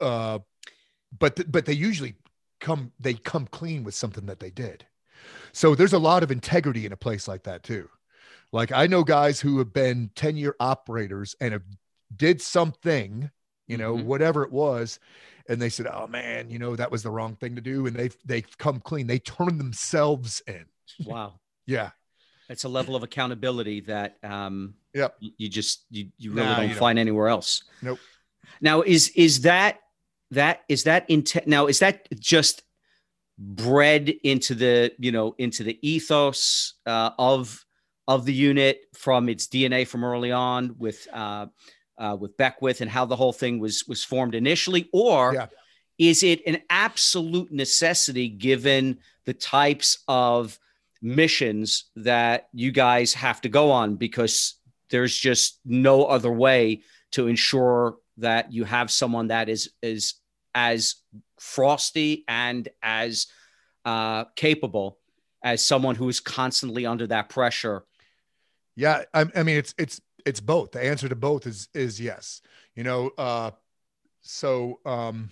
[0.00, 0.38] uh,
[1.18, 2.14] but but they usually
[2.60, 4.86] come they come clean with something that they did.
[5.52, 7.88] So there's a lot of integrity in a place like that too.
[8.52, 11.62] Like I know guys who have been 10 year operators and have
[12.14, 13.30] did something,
[13.66, 14.06] you know, mm-hmm.
[14.06, 14.98] whatever it was,
[15.50, 17.94] and they said, "Oh man, you know that was the wrong thing to do," and
[17.94, 19.06] they've they've come clean.
[19.06, 20.64] They turn themselves in.
[21.04, 21.40] Wow.
[21.66, 21.90] yeah.
[22.48, 25.16] It's a level of accountability that um, yep.
[25.20, 27.02] you, you just you, you really nah, don't you find don't.
[27.02, 27.62] anywhere else.
[27.82, 27.98] Nope.
[28.60, 29.80] Now is is that
[30.30, 32.62] that is that intent now is that just
[33.38, 37.64] bred into the you know into the ethos uh, of
[38.08, 41.46] of the unit from its DNA from early on with uh,
[42.00, 45.46] uh, with Beckwith and how the whole thing was was formed initially, or yeah.
[45.98, 50.58] is it an absolute necessity given the types of
[51.02, 54.54] missions that you guys have to go on because
[54.90, 56.82] there's just no other way
[57.12, 60.14] to ensure that you have someone that is is
[60.54, 60.96] as
[61.38, 63.26] frosty and as
[63.84, 64.98] uh, capable
[65.42, 67.84] as someone who is constantly under that pressure.
[68.76, 70.72] Yeah, I, I mean it's it's it's both.
[70.72, 72.42] The answer to both is is yes.
[72.74, 73.50] You know, uh,
[74.22, 75.30] so um,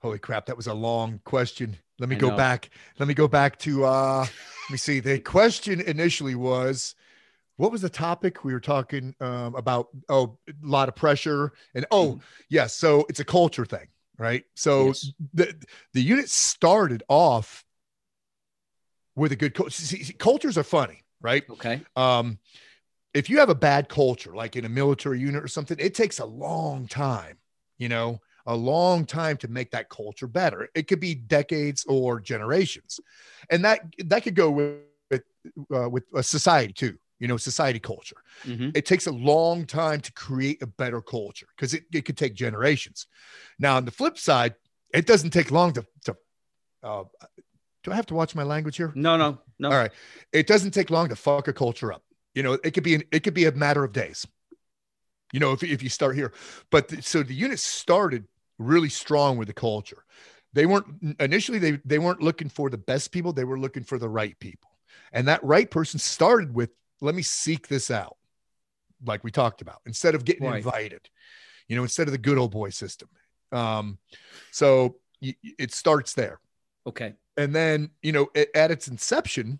[0.00, 1.76] holy crap, that was a long question.
[1.98, 2.36] Let me I go know.
[2.36, 2.70] back.
[2.98, 5.00] Let me go back to uh, let me see.
[5.00, 6.94] The question initially was,
[7.56, 9.88] what was the topic we were talking um, about?
[10.08, 12.18] Oh, a lot of pressure and oh mm-hmm.
[12.48, 14.44] yes, yeah, so it's a culture thing, right?
[14.54, 15.12] So yes.
[15.34, 15.54] the
[15.92, 17.64] the unit started off
[19.16, 19.72] with a good culture.
[19.72, 21.42] See, cultures are funny, right?
[21.50, 21.82] Okay.
[21.96, 22.38] Um,
[23.18, 26.20] if you have a bad culture, like in a military unit or something, it takes
[26.20, 27.36] a long time,
[27.76, 30.68] you know, a long time to make that culture better.
[30.74, 33.00] It could be decades or generations,
[33.50, 35.22] and that that could go with
[35.74, 36.96] uh, with a society too.
[37.18, 38.18] You know, society culture.
[38.44, 38.70] Mm-hmm.
[38.76, 42.34] It takes a long time to create a better culture because it, it could take
[42.34, 43.08] generations.
[43.58, 44.54] Now, on the flip side,
[44.94, 46.16] it doesn't take long to, to
[46.84, 47.04] uh,
[47.82, 48.92] do I have to watch my language here?
[48.94, 49.70] No, no, no.
[49.70, 49.90] All right.
[50.32, 52.04] It doesn't take long to fuck a culture up.
[52.38, 54.24] You know, it could be an, it could be a matter of days.
[55.32, 56.32] You know, if if you start here,
[56.70, 60.04] but the, so the unit started really strong with the culture.
[60.52, 60.86] They weren't
[61.18, 63.32] initially they they weren't looking for the best people.
[63.32, 64.70] They were looking for the right people.
[65.12, 66.70] And that right person started with,
[67.00, 68.16] let me seek this out,
[69.04, 70.58] like we talked about, instead of getting right.
[70.58, 71.10] invited,
[71.66, 73.08] you know, instead of the good old boy system.
[73.50, 73.98] Um,
[74.52, 76.38] so y- it starts there.
[76.86, 77.14] Okay.
[77.36, 79.58] And then, you know, it, at its inception,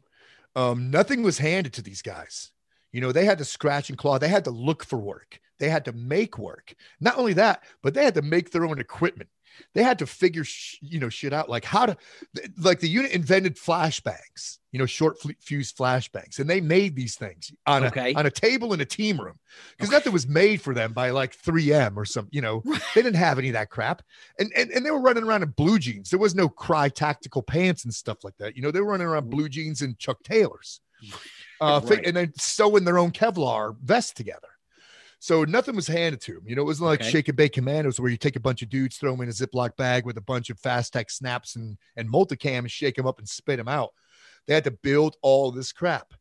[0.55, 2.53] um, nothing was handed to these guys.
[2.92, 4.18] You know, they had to scratch and claw.
[4.18, 5.40] They had to look for work.
[5.59, 6.74] They had to make work.
[7.01, 9.29] Not only that, but they had to make their own equipment.
[9.74, 11.96] They had to figure, sh- you know, shit out like how to,
[12.59, 17.53] like the unit invented flashbangs, you know, short fuse flashbangs, and they made these things
[17.66, 18.12] on okay.
[18.12, 19.38] a on a table in a team room
[19.77, 19.96] because okay.
[19.96, 22.62] nothing was made for them by like 3M or some, you know,
[22.94, 24.03] they didn't have any of that crap,
[24.38, 26.11] and, and and they were running around in blue jeans.
[26.11, 28.57] There was no Crye tactical pants and stuff like that.
[28.57, 29.31] You know, they were running around mm.
[29.31, 30.81] blue jeans and Chuck Taylors,
[31.61, 32.07] uh, right.
[32.07, 34.49] and then sewing their own Kevlar vest together.
[35.21, 36.42] So nothing was handed to him.
[36.47, 37.11] You know, it wasn't like okay.
[37.11, 39.33] shake and bake commandos where you take a bunch of dudes, throw them in a
[39.33, 43.18] Ziploc bag with a bunch of Fastex snaps and, and multicam and shake them up
[43.18, 43.90] and spit them out.
[44.47, 46.14] They had to build all this crap.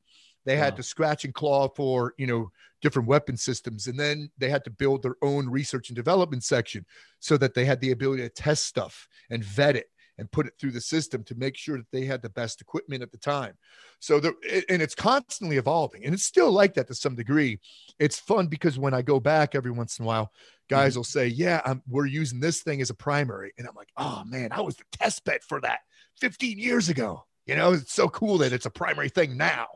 [0.46, 0.64] They wow.
[0.64, 3.88] had to scratch and claw for, you know, different weapon systems.
[3.88, 6.86] And then they had to build their own research and development section
[7.20, 10.54] so that they had the ability to test stuff and vet it and put it
[10.60, 13.54] through the system to make sure that they had the best equipment at the time.
[14.00, 14.34] So the
[14.70, 17.60] and it's constantly evolving, and it's still like that to some degree.
[18.00, 20.32] It's fun because when I go back every once in a while,
[20.70, 21.00] guys mm-hmm.
[21.00, 24.24] will say, "Yeah, I'm, we're using this thing as a primary," and I'm like, "Oh
[24.26, 25.80] man, I was the test bed for that
[26.20, 29.68] 15 years ago." You know, it's so cool that it's a primary thing now.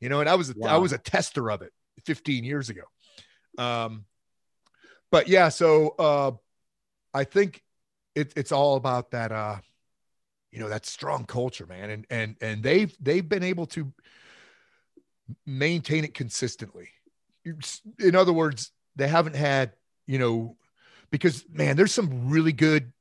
[0.00, 0.74] You know, and I was a, wow.
[0.74, 1.72] I was a tester of it
[2.04, 2.82] 15 years ago.
[3.58, 4.04] Um,
[5.10, 6.32] but yeah, so uh,
[7.14, 7.62] I think
[8.14, 9.56] it, it's all about that uh,
[10.50, 11.90] you know that strong culture man.
[11.90, 13.92] And and and they've they've been able to
[15.44, 16.88] maintain it consistently.
[17.98, 19.72] In other words they haven't had
[20.06, 20.56] you know
[21.10, 22.92] because man there's some really good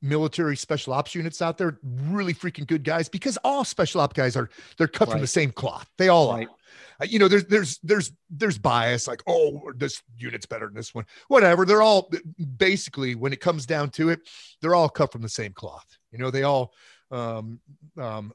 [0.00, 4.36] military special ops units out there really freaking good guys because all special op guys
[4.36, 5.12] are they're cut right.
[5.12, 5.88] from the same cloth.
[5.96, 6.48] They all right.
[6.48, 6.54] are
[7.02, 10.94] uh, you know there's there's there's there's bias like oh this unit's better than this
[10.94, 11.06] one.
[11.28, 11.64] Whatever.
[11.64, 12.10] They're all
[12.56, 14.20] basically when it comes down to it
[14.60, 16.72] they're all cut from the same cloth you know they all
[17.10, 17.60] um,
[17.98, 18.32] um,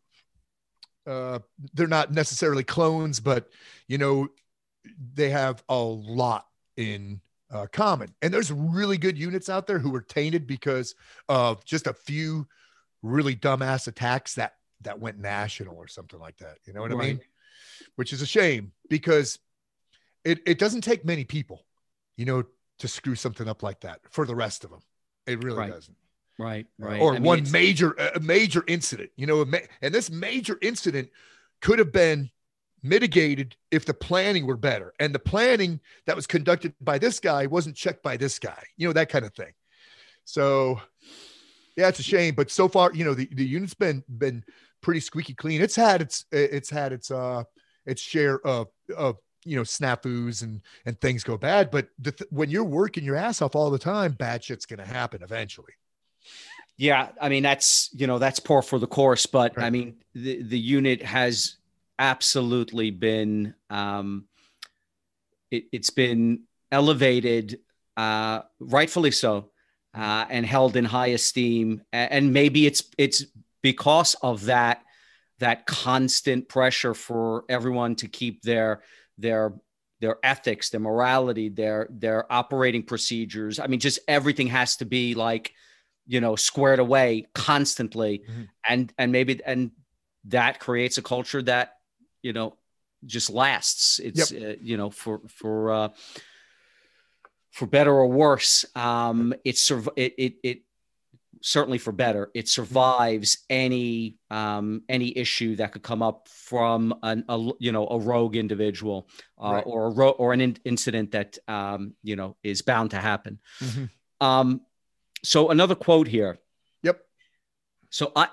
[1.07, 1.39] uh,
[1.73, 3.49] they're not necessarily clones, but
[3.87, 4.27] you know,
[5.13, 8.13] they have a lot in uh, common.
[8.21, 10.95] And there's really good units out there who were tainted because
[11.29, 12.47] of just a few
[13.01, 16.57] really dumbass attacks that that went national or something like that.
[16.65, 17.03] You know what right.
[17.03, 17.21] I mean?
[17.95, 19.39] Which is a shame because
[20.23, 21.65] it it doesn't take many people,
[22.17, 22.43] you know,
[22.79, 24.81] to screw something up like that for the rest of them.
[25.25, 25.71] It really right.
[25.71, 25.95] doesn't.
[26.37, 27.01] Right, right.
[27.01, 29.45] Or I mean, one major a major incident, you know,
[29.81, 31.09] and this major incident
[31.61, 32.29] could have been
[32.83, 34.93] mitigated if the planning were better.
[34.99, 38.87] And the planning that was conducted by this guy wasn't checked by this guy, you
[38.87, 39.53] know, that kind of thing.
[40.25, 40.79] So
[41.75, 44.43] yeah, it's a shame, but so far, you know, the, the unit's been been
[44.81, 45.61] pretty squeaky clean.
[45.61, 47.43] It's had its it's had its uh
[47.85, 52.49] its share of of you know snafus and and things go bad, but th- when
[52.49, 55.73] you're working your ass off all the time, bad shit's going to happen eventually.
[56.77, 59.65] Yeah, I mean that's you know that's poor for the course, but right.
[59.65, 61.57] I mean the the unit has
[61.97, 64.25] absolutely been um,
[65.49, 67.59] it, has been elevated,
[67.95, 69.49] uh, rightfully so,
[69.95, 73.25] uh, and held in high esteem, and maybe it's it's
[73.63, 74.83] because of that
[75.39, 78.81] that constant pressure for everyone to keep their
[79.17, 79.53] their
[79.99, 83.59] their ethics, their morality, their their operating procedures.
[83.59, 85.53] I mean, just everything has to be like
[86.07, 88.43] you know squared away constantly mm-hmm.
[88.67, 89.71] and and maybe and
[90.25, 91.73] that creates a culture that
[92.23, 92.55] you know
[93.05, 94.41] just lasts it's yep.
[94.41, 95.89] uh, you know for for uh
[97.51, 100.61] for better or worse um it's it, it it
[101.41, 107.23] certainly for better it survives any um any issue that could come up from an
[107.29, 109.07] a you know a rogue individual
[109.41, 109.63] uh, right.
[109.67, 113.39] or a ro- or an in- incident that um you know is bound to happen
[113.61, 113.85] mm-hmm.
[114.25, 114.61] um
[115.23, 116.39] so another quote here.
[116.83, 117.01] Yep.
[117.89, 118.27] So I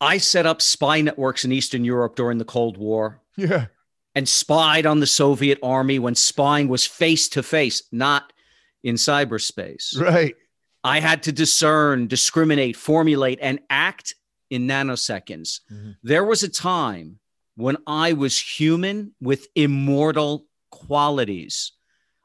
[0.00, 3.20] I set up spy networks in Eastern Europe during the Cold War.
[3.36, 3.66] Yeah.
[4.14, 8.32] And spied on the Soviet army when spying was face to face, not
[8.82, 9.98] in cyberspace.
[9.98, 10.34] Right.
[10.82, 14.14] I had to discern, discriminate, formulate, and act
[14.48, 15.60] in nanoseconds.
[15.72, 15.90] Mm-hmm.
[16.02, 17.20] There was a time
[17.54, 21.72] when I was human with immortal qualities.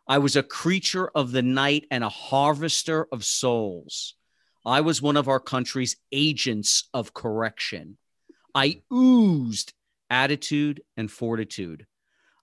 [0.08, 4.16] I was a creature of the night and a harvester of souls.
[4.66, 7.98] I was one of our country's agents of correction.
[8.54, 9.74] I oozed
[10.10, 11.86] attitude and fortitude.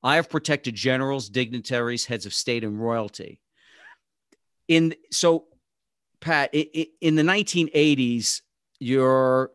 [0.03, 3.41] I have protected generals, dignitaries, heads of state, and royalty.
[4.67, 5.45] In so,
[6.21, 8.41] Pat, in the 1980s,
[8.79, 9.53] you're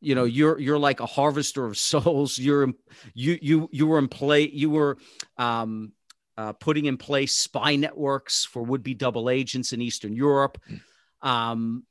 [0.00, 2.72] you know you're you're like a harvester of souls you're
[3.14, 4.98] you you you were in play you were
[5.38, 5.92] um
[6.36, 11.28] uh, putting in place spy networks for would-be double agents in eastern europe hmm.
[11.28, 11.84] um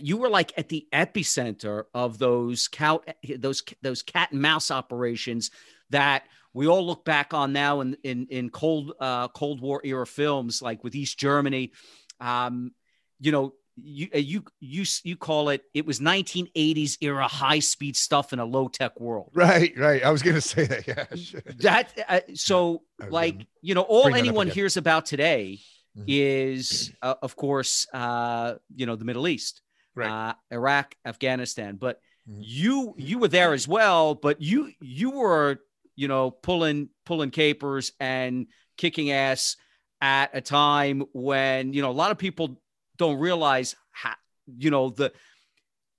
[0.00, 3.00] you were like at the epicenter of those cow
[3.38, 5.50] those those cat and mouse operations
[5.90, 6.24] that
[6.54, 10.62] we all look back on now in in, in cold uh, cold war era films
[10.62, 11.72] like with east germany
[12.20, 12.72] um
[13.20, 17.96] you know you uh, you you you call it it was 1980s era high speed
[17.96, 19.30] stuff in a low tech world.
[19.34, 20.04] Right right.
[20.04, 20.86] I was gonna say that.
[20.86, 25.60] Yeah that uh, so like you know all anyone hears about today
[25.96, 26.04] mm-hmm.
[26.06, 29.62] is uh, of course uh you know the middle east
[29.94, 30.30] right.
[30.30, 31.76] uh iraq afghanistan.
[31.76, 32.40] But mm-hmm.
[32.42, 35.58] you you were there as well but you you were
[35.96, 39.56] you know pulling pulling capers and kicking ass
[40.00, 42.60] at a time when you know a lot of people
[42.96, 44.14] don't realize how,
[44.46, 45.12] you know, the,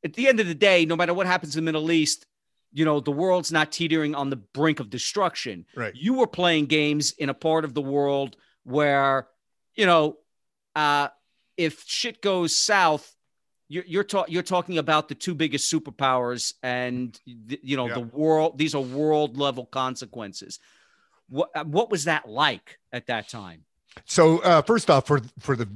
[0.04, 2.26] at the end of the day, no matter what happens in the Middle East,
[2.74, 5.66] you know, the world's not teetering on the brink of destruction.
[5.76, 5.94] Right.
[5.96, 9.28] You were playing games in a part of the world where,
[9.76, 10.18] you know,
[10.76, 11.10] uh,
[11.56, 13.16] if shit goes south,
[13.70, 17.94] you're you're, ta- you're talking about the two biggest superpowers, and the, you know yeah.
[17.94, 18.58] the world.
[18.58, 20.60] These are world level consequences.
[21.30, 23.66] What what was that like at that time?
[24.06, 25.70] So uh, first off, for for the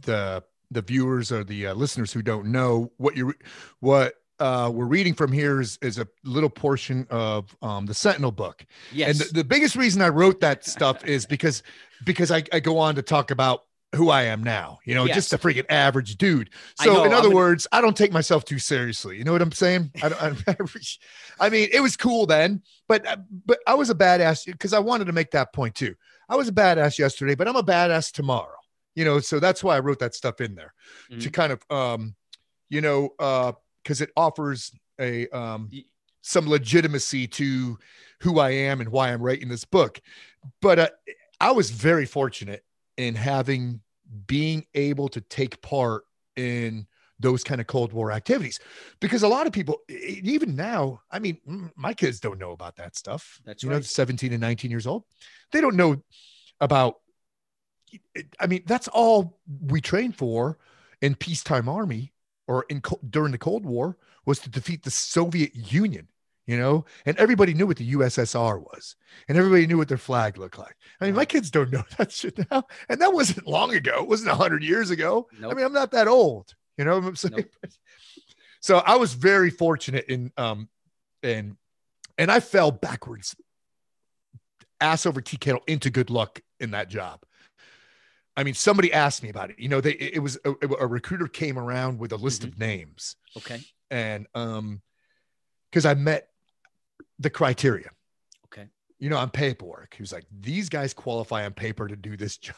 [0.00, 3.34] the the viewers or the uh, listeners who don't know what you
[3.80, 8.30] what uh, we're reading from here is, is a little portion of um, the Sentinel
[8.30, 8.64] book.
[8.92, 9.10] Yes.
[9.10, 11.62] And the, the biggest reason I wrote that stuff is because
[12.04, 15.14] because I, I go on to talk about who I am now, you know, yes.
[15.14, 16.50] just a freaking average dude.
[16.74, 19.16] So, know, in other I'm words, I don't take myself too seriously.
[19.16, 19.90] You know what I'm saying?
[20.02, 20.56] I, don't, I,
[21.46, 24.78] I mean, it was cool then, but uh, but I was a badass because I
[24.78, 25.94] wanted to make that point too.
[26.28, 28.57] I was a badass yesterday, but I'm a badass tomorrow
[28.94, 30.74] you know so that's why i wrote that stuff in there
[31.10, 31.20] mm-hmm.
[31.20, 32.14] to kind of um
[32.68, 35.70] you know uh because it offers a um
[36.22, 37.78] some legitimacy to
[38.20, 40.00] who i am and why i'm writing this book
[40.60, 40.88] but uh,
[41.40, 42.64] i was very fortunate
[42.96, 43.80] in having
[44.26, 46.04] being able to take part
[46.36, 46.86] in
[47.20, 48.60] those kind of cold war activities
[49.00, 51.38] because a lot of people even now i mean
[51.76, 53.76] my kids don't know about that stuff that's you right.
[53.76, 55.04] know 17 and 19 years old
[55.52, 55.96] they don't know
[56.60, 56.96] about
[58.40, 60.58] I mean, that's all we trained for
[61.00, 62.12] in peacetime army
[62.46, 66.08] or in during the Cold War was to defeat the Soviet Union.
[66.46, 68.96] You know, and everybody knew what the USSR was,
[69.28, 70.74] and everybody knew what their flag looked like.
[70.98, 73.98] I mean, my kids don't know that shit now, and that wasn't long ago.
[73.98, 75.28] It wasn't hundred years ago.
[75.38, 75.52] Nope.
[75.52, 76.54] I mean, I'm not that old.
[76.78, 77.34] You know what I'm saying?
[77.36, 77.72] Nope.
[78.60, 80.68] So I was very fortunate in um
[81.22, 81.56] and
[82.16, 83.36] and I fell backwards,
[84.80, 87.22] ass over tea kettle into good luck in that job.
[88.38, 89.58] I mean, somebody asked me about it.
[89.58, 92.52] You know, they it was a, a recruiter came around with a list mm-hmm.
[92.52, 93.16] of names.
[93.36, 93.60] Okay.
[93.90, 94.80] And um,
[95.68, 96.28] because I met
[97.18, 97.90] the criteria.
[98.44, 98.68] Okay.
[99.00, 102.36] You know, on paperwork, he was like, these guys qualify on paper to do this
[102.38, 102.54] job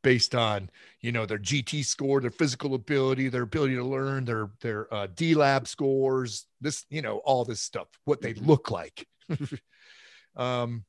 [0.00, 0.70] based on,
[1.02, 5.08] you know, their GT score, their physical ability, their ability to learn, their their uh,
[5.08, 8.46] DLAB scores, this, you know, all this stuff, what they mm-hmm.
[8.46, 9.06] look like.
[10.36, 10.86] um,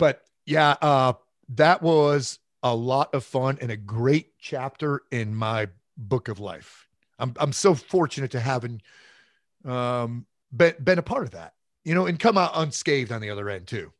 [0.00, 1.12] but yeah, uh,
[1.50, 2.40] that was
[2.72, 6.88] a lot of fun and a great chapter in my book of life.
[7.18, 8.64] I'm I'm so fortunate to have
[9.64, 13.30] um, been been a part of that, you know, and come out unscathed on the
[13.30, 13.92] other end too,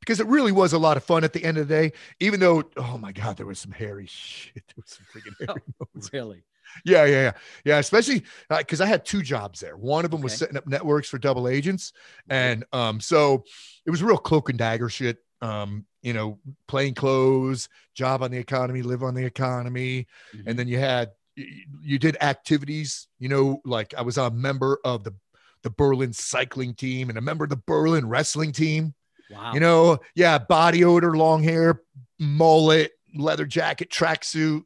[0.00, 1.92] because it really was a lot of fun at the end of the day.
[2.20, 4.64] Even though, oh my god, there was some hairy shit.
[4.66, 6.44] There was some freaking hairy oh, Really?
[6.84, 7.32] Yeah, yeah, yeah,
[7.64, 7.78] yeah.
[7.78, 9.76] Especially because uh, I had two jobs there.
[9.76, 10.24] One of them okay.
[10.24, 11.92] was setting up networks for double agents,
[12.28, 13.44] and um, so
[13.86, 15.18] it was real cloak and dagger shit.
[15.40, 16.38] Um, you know,
[16.68, 20.06] plain clothes, job on the economy, live on the economy.
[20.36, 20.48] Mm-hmm.
[20.48, 25.02] And then you had, you did activities, you know, like I was a member of
[25.02, 25.14] the,
[25.62, 28.94] the Berlin cycling team and a member of the Berlin wrestling team.
[29.30, 29.54] Wow.
[29.54, 31.80] You know, yeah, body odor, long hair,
[32.20, 34.62] mullet, leather jacket, tracksuit,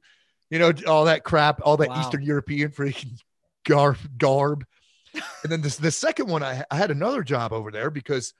[0.50, 2.00] you know, all that crap, all that wow.
[2.00, 3.20] Eastern European freaking
[3.64, 3.96] garb.
[4.18, 4.66] garb.
[5.14, 8.34] and then this, the second one, I, I had another job over there because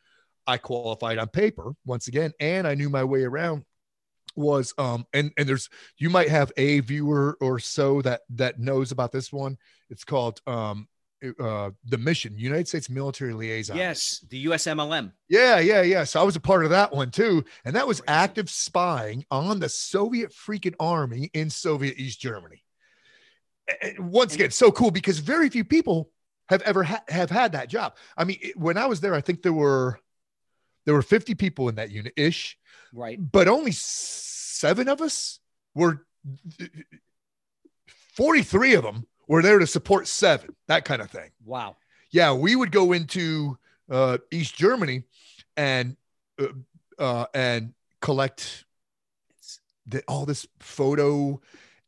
[0.49, 3.65] I qualified on paper once again, and I knew my way around
[4.35, 5.69] was um and and there's
[5.99, 9.59] you might have a viewer or so that that knows about this one.
[9.91, 10.89] It's called um
[11.41, 13.77] uh the mission united states military liaison.
[13.77, 16.05] Yes the usmlm yeah yeah yeah.
[16.05, 19.59] So i was a part of that one too and that was active spying on
[19.59, 22.63] the soviet freaking army in soviet east germany.
[23.83, 26.11] And once again so cool because very few people
[26.49, 27.97] have ever ha- have had that job.
[28.17, 29.99] I mean when i was there i think there were
[30.89, 32.59] there were 50 people in that unit ish.
[32.95, 33.19] Right.
[33.21, 35.39] But only seven of us
[35.75, 36.07] were
[38.17, 41.31] 43 of them we're there to support seven, that kind of thing.
[41.45, 41.77] Wow.
[42.11, 43.59] Yeah, we would go into
[43.91, 45.05] uh, East Germany
[45.57, 45.97] and
[46.41, 46.47] uh,
[46.99, 48.65] uh, and collect
[49.87, 51.41] the, all this photo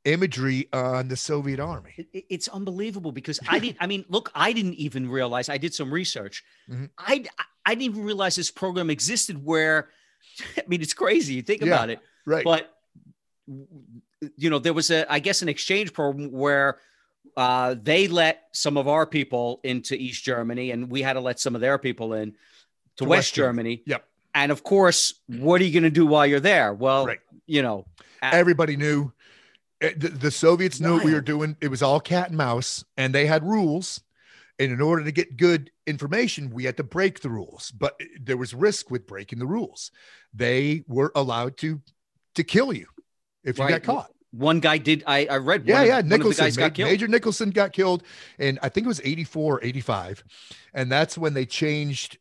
[0.05, 1.95] imagery on the Soviet army.
[1.97, 3.79] It, it's unbelievable because I didn't.
[3.81, 5.49] I mean, look, I didn't even realize.
[5.49, 6.45] I did some research.
[6.71, 6.87] Mm-hmm.
[6.99, 7.25] I
[7.65, 9.45] I didn't even realize this program existed.
[9.45, 9.91] Where,
[10.57, 11.35] I mean, it's crazy.
[11.35, 12.45] You think yeah, about it, right?
[12.45, 12.75] But
[14.37, 16.79] you know, there was a, I guess, an exchange program where
[17.37, 21.41] uh, they let some of our people into East Germany, and we had to let
[21.41, 22.37] some of their people in to,
[22.99, 23.77] to West, West Germany.
[23.77, 23.83] Germany.
[23.87, 24.05] Yep.
[24.35, 26.73] And of course, what are you going to do while you're there?
[26.73, 27.21] Well, right.
[27.47, 27.87] you know,
[28.23, 29.13] everybody knew
[29.81, 31.57] eh, the, the Soviets knew what we were doing.
[31.61, 34.01] It was all cat and mouse, and they had rules.
[34.61, 37.71] And in order to get good information, we had to break the rules.
[37.71, 39.91] But there was risk with breaking the rules.
[40.35, 41.81] They were allowed to
[42.35, 42.87] to kill you
[43.43, 44.11] if you got caught.
[44.33, 45.03] One guy did.
[45.07, 45.67] I, I read.
[45.67, 45.99] Yeah, yeah.
[46.01, 46.91] Of, Nicholson, guys got killed.
[46.91, 48.05] Major Nicholson got killed,
[48.39, 50.25] and I think it was 84, 85.
[50.75, 52.19] And that's when they changed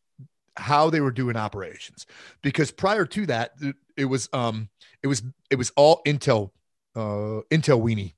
[0.56, 2.08] how they were doing operations.
[2.42, 3.52] Because prior to that,
[3.98, 4.70] it was um
[5.04, 6.52] it was it was all Intel
[6.96, 8.14] uh Intel weenie.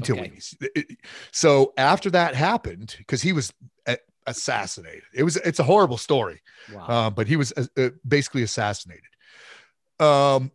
[0.00, 0.84] Intel okay.
[1.32, 3.52] So after that happened, because he was
[4.26, 5.02] assassinated.
[5.12, 6.42] It was it's a horrible story.
[6.72, 6.86] Wow.
[6.86, 9.04] Uh, but he was uh, uh basically assassinated.
[10.00, 10.50] Um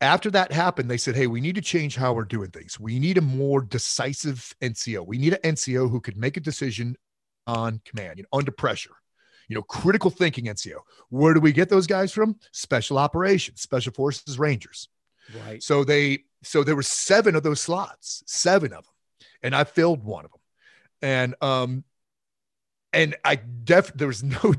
[0.00, 2.78] after that happened, they said, Hey, we need to change how we're doing things.
[2.78, 5.06] We need a more decisive NCO.
[5.06, 6.96] We need an NCO who could make a decision
[7.46, 8.94] on command, you know, under pressure.
[9.48, 10.78] You know, critical thinking NCO.
[11.08, 12.36] Where do we get those guys from?
[12.50, 14.88] Special operations, special forces, Rangers.
[15.46, 15.62] Right.
[15.62, 18.92] So they, so there were seven of those slots, seven of them,
[19.42, 20.40] and I filled one of them.
[21.02, 21.84] And, um,
[22.92, 24.54] and I def, there was no,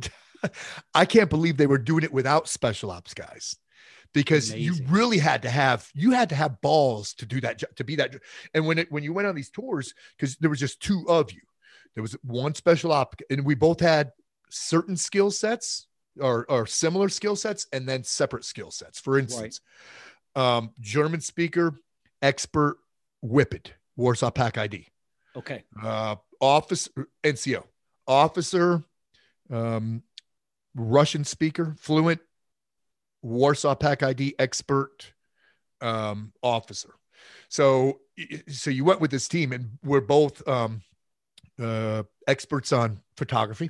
[0.93, 3.55] I can't believe they were doing it without special ops guys
[4.13, 4.83] because Amazing.
[4.83, 7.95] you really had to have you had to have balls to do that to be
[7.97, 8.15] that
[8.53, 11.31] and when it when you went on these tours because there was just two of
[11.31, 11.41] you
[11.95, 14.11] there was one special op and we both had
[14.49, 15.87] certain skill sets
[16.19, 20.16] or, or similar skill sets and then separate skill sets for instance right.
[20.37, 21.75] Um, german speaker
[22.21, 22.77] expert
[23.21, 24.87] whippet warsaw pact id
[25.35, 26.89] okay uh, office
[27.23, 27.63] nco
[28.07, 28.83] officer
[29.51, 30.03] um,
[30.75, 32.21] russian speaker fluent
[33.21, 35.13] Warsaw Pact ID expert
[35.81, 36.93] um, officer.
[37.49, 37.99] So,
[38.47, 40.81] so you went with this team, and we're both um,
[41.61, 43.69] uh, experts on photography.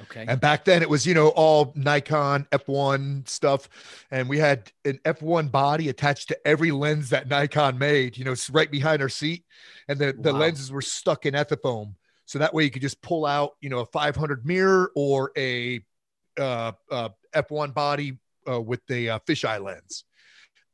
[0.00, 0.24] Okay.
[0.28, 3.68] And back then it was, you know, all Nikon F1 stuff.
[4.10, 8.34] And we had an F1 body attached to every lens that Nikon made, you know,
[8.52, 9.44] right behind our seat.
[9.88, 11.94] And the, the lenses were stuck in ethafoam.
[12.26, 15.80] So that way you could just pull out, you know, a 500 mirror or a
[16.38, 18.18] uh, uh, F1 body
[18.50, 20.04] uh, with the uh, fisheye lens.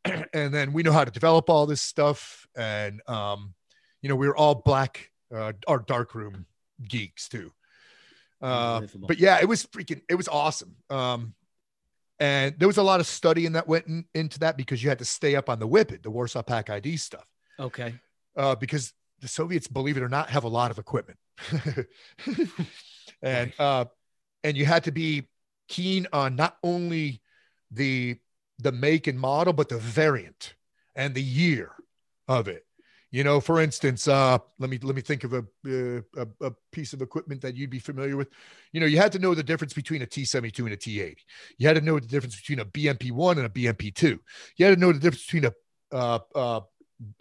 [0.33, 2.47] and then we know how to develop all this stuff.
[2.57, 3.55] And, um,
[4.01, 6.47] you know, we were all black, uh, our darkroom
[6.89, 7.53] geeks too.
[8.43, 10.77] Uh, but yeah, it was freaking, it was awesome.
[10.91, 11.35] Um,
[12.19, 14.99] and there was a lot of studying that went in, into that because you had
[14.99, 17.27] to stay up on the Whippet, the Warsaw Pact ID stuff.
[17.59, 17.95] Okay.
[18.37, 21.19] Uh, because the Soviets, believe it or not, have a lot of equipment.
[23.23, 23.85] and, uh,
[24.45, 25.29] and you had to be
[25.69, 27.23] keen on not only
[27.71, 28.19] the
[28.59, 30.55] the make and model, but the variant
[30.95, 31.73] and the year
[32.29, 32.65] of it.
[33.13, 36.53] You know, for instance, uh, let me let me think of a, uh, a, a
[36.73, 38.29] piece of equipment that you'd be familiar with.
[38.73, 41.17] You know, you had to know the difference between a T72 and a T80.
[41.59, 44.19] You had to know the difference between a BMP1 and a BMP2.
[44.57, 45.53] You had to know the difference between a,
[45.95, 46.61] uh, uh,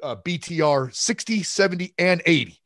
[0.02, 2.58] a BTR 60, 70, and 80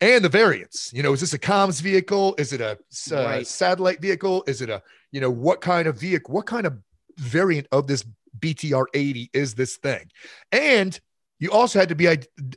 [0.00, 0.92] and the variants.
[0.94, 2.34] You know, is this a comms vehicle?
[2.38, 2.78] Is it a
[3.12, 3.46] uh, right.
[3.46, 4.44] satellite vehicle?
[4.46, 6.78] Is it a, you know, what kind of vehicle, what kind of
[7.18, 8.04] variant of this
[8.38, 10.10] BTR 80 is this thing.
[10.50, 10.98] And
[11.42, 12.06] you also had to be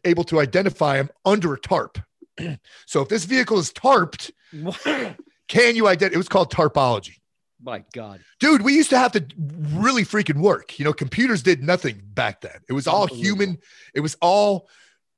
[0.04, 1.98] able to identify them under a tarp.
[2.86, 4.30] so if this vehicle is tarped,
[5.48, 6.14] can you identify?
[6.14, 7.18] It was called tarpology.
[7.60, 9.26] My God, dude, we used to have to
[9.74, 10.78] really freaking work.
[10.78, 12.60] You know, computers did nothing back then.
[12.70, 13.58] It was all human.
[13.96, 14.70] It was all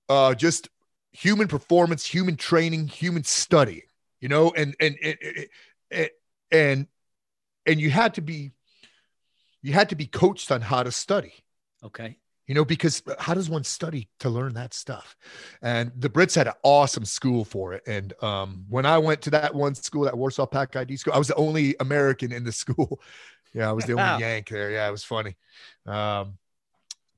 [0.07, 0.69] uh, just
[1.11, 3.83] human performance, human training, human study.
[4.21, 4.95] You know, and and
[5.91, 6.09] and
[6.51, 6.87] and
[7.65, 8.51] and you had to be
[9.61, 11.33] you had to be coached on how to study.
[11.83, 12.17] Okay.
[12.47, 15.17] You know, because how does one study to learn that stuff?
[15.61, 17.83] And the Brits had an awesome school for it.
[17.85, 21.17] And um, when I went to that one school, that Warsaw Pact ID school, I
[21.17, 23.01] was the only American in the school.
[23.53, 24.71] yeah, I was the only Yank there.
[24.71, 25.35] Yeah, it was funny.
[25.85, 26.37] Um,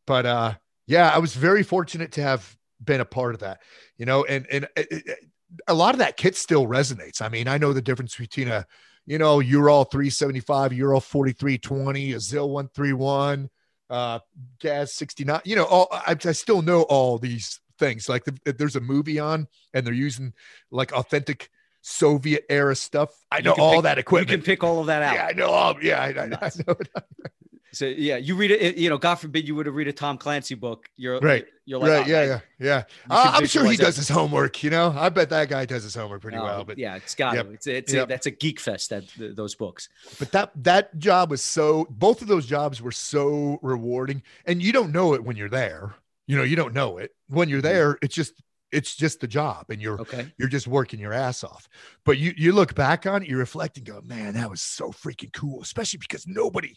[0.08, 0.54] but uh,
[0.88, 3.62] yeah, I was very fortunate to have been a part of that.
[3.98, 5.20] You know, and and it, it,
[5.68, 7.22] a lot of that kit still resonates.
[7.22, 8.66] I mean, I know the difference between a
[9.10, 13.50] you know, Ural 375, Ural 4320, a ZIL 131,
[13.90, 14.20] uh,
[14.62, 15.42] GAZ 69.
[15.46, 18.10] You know, all I, I still know all these things.
[18.10, 20.34] Like the, there's a movie on, and they're using
[20.72, 21.50] like authentic
[21.82, 23.10] Soviet era stuff.
[23.32, 24.32] I know all pick, that equipment.
[24.32, 25.16] You can pick all of that out.
[25.16, 25.76] Yeah, I know all.
[25.82, 26.76] Yeah, I, I, I know.
[27.72, 28.78] So yeah, you read it.
[28.78, 30.90] You know, God forbid you would have read a Tom Clancy book.
[30.96, 31.46] You're right.
[31.66, 32.06] You're like, right.
[32.06, 34.64] Oh, yeah, yeah, yeah, uh, I'm sure he does his homework.
[34.64, 36.64] You know, I bet that guy does his homework pretty well.
[36.64, 37.48] But yeah, it's got yep.
[37.52, 38.06] It's it's yep.
[38.06, 38.90] a, that's a geek fest.
[38.90, 39.90] That those books.
[40.18, 41.86] But that that job was so.
[41.92, 45.94] Both of those jobs were so rewarding, and you don't know it when you're there.
[46.26, 47.68] You know, you don't know it when you're mm-hmm.
[47.68, 48.00] there.
[48.02, 48.42] It's just
[48.72, 50.32] it's just the job and you're okay.
[50.38, 51.68] you're just working your ass off
[52.04, 54.92] but you you look back on it you reflect and go man that was so
[54.92, 56.76] freaking cool especially because nobody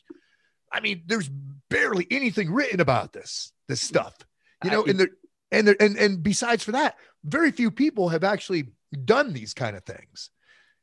[0.72, 1.30] I mean, there's
[1.68, 4.14] barely anything written about this, this stuff,
[4.64, 5.08] you know, I, and there,
[5.50, 8.68] and there, and, and besides for that, very few people have actually
[9.04, 10.30] done these kind of things.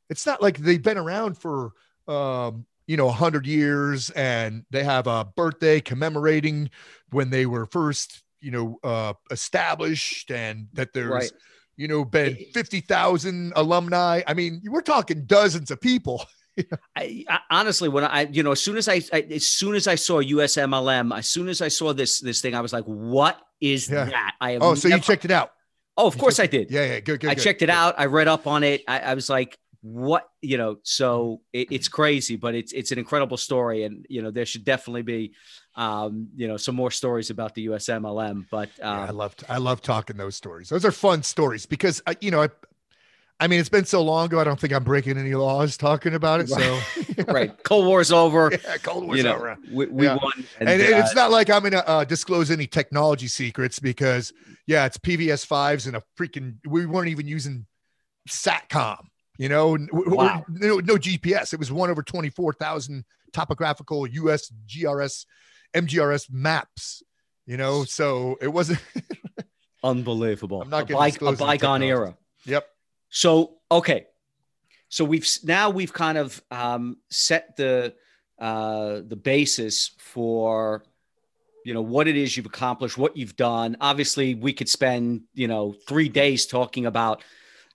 [0.09, 1.73] It's not like they've been around for,
[2.07, 6.69] um, you know, a hundred years and they have a birthday commemorating
[7.11, 11.31] when they were first, you know, uh, established and that there's, right.
[11.77, 14.21] you know, been 50,000 alumni.
[14.25, 16.25] I mean, we're talking dozens of people
[16.95, 19.87] I, I, honestly, when I, you know, as soon as I, I, as soon as
[19.87, 23.39] I saw USMLM, as soon as I saw this, this thing, I was like, what
[23.61, 24.05] is yeah.
[24.05, 24.35] that?
[24.41, 25.51] I have oh, so you checked it out.
[25.97, 26.71] Oh, of you course I did.
[26.71, 27.29] Yeah, yeah, good, good.
[27.29, 27.95] I good, checked it out.
[27.97, 28.83] I read up on it.
[28.87, 32.99] I, I was like, what, you know, so it, it's crazy, but it's, it's an
[32.99, 33.83] incredible story.
[33.83, 35.33] And, you know, there should definitely be,
[35.75, 39.57] um, you know, some more stories about the USMLM, but, um, yeah, I love, I
[39.57, 40.69] love talking those stories.
[40.69, 42.49] Those are fun stories because, uh, you know, I,
[43.41, 44.39] I mean, it's been so long ago.
[44.39, 46.49] I don't think I'm breaking any laws talking about it.
[46.49, 46.79] So,
[47.27, 48.51] right, Cold War's over.
[48.51, 49.57] Yeah, Cold War's you know, over.
[49.71, 50.17] We, we yeah.
[50.21, 54.33] won, and, and, it's not like I'm gonna uh, disclose any technology secrets because,
[54.67, 56.55] yeah, it's PVS fives and a freaking.
[56.67, 57.65] We weren't even using
[58.27, 59.05] Satcom.
[59.37, 60.43] You know, wow.
[60.49, 61.53] no, no GPS.
[61.53, 65.25] It was one over twenty four thousand topographical US GRS,
[65.73, 67.03] MGRS maps.
[67.45, 68.83] You know, so it wasn't
[69.83, 70.61] unbelievable.
[70.61, 72.17] I'm not a, by, a bygone era.
[72.45, 72.67] Yep.
[73.09, 74.07] So okay,
[74.89, 77.93] so we've now we've kind of um, set the
[78.39, 80.83] uh, the basis for
[81.65, 83.77] you know what it is you've accomplished, what you've done.
[83.81, 87.23] Obviously, we could spend you know three days talking about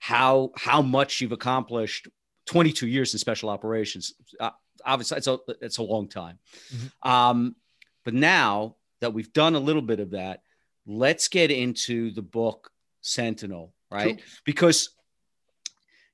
[0.01, 2.09] how how much you've accomplished.
[2.47, 4.13] Twenty two years in special operations.
[4.39, 4.51] Uh,
[4.85, 6.39] obviously, it's a it's a long time.
[6.75, 7.11] Mm-hmm.
[7.11, 7.57] Um,
[8.05, 10.43] but now that we've done a little bit of that,
[10.87, 12.71] let's get into the book
[13.01, 14.17] Sentinel, right?
[14.17, 14.27] Cool.
[14.45, 14.91] Because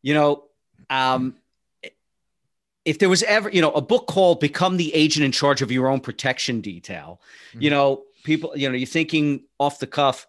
[0.02, 0.44] you know,
[0.88, 1.34] um,
[2.84, 5.70] if there was ever, you know, a book called Become the Agent in Charge of
[5.70, 7.20] Your Own Protection Detail,
[7.50, 7.62] mm-hmm.
[7.62, 10.26] you know, people, you know, you're thinking off the cuff,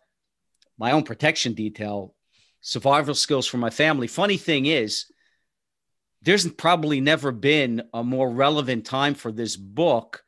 [0.77, 2.13] my own protection detail,
[2.61, 4.07] survival skills for my family.
[4.07, 5.05] Funny thing is,
[6.21, 10.23] there's probably never been a more relevant time for this book,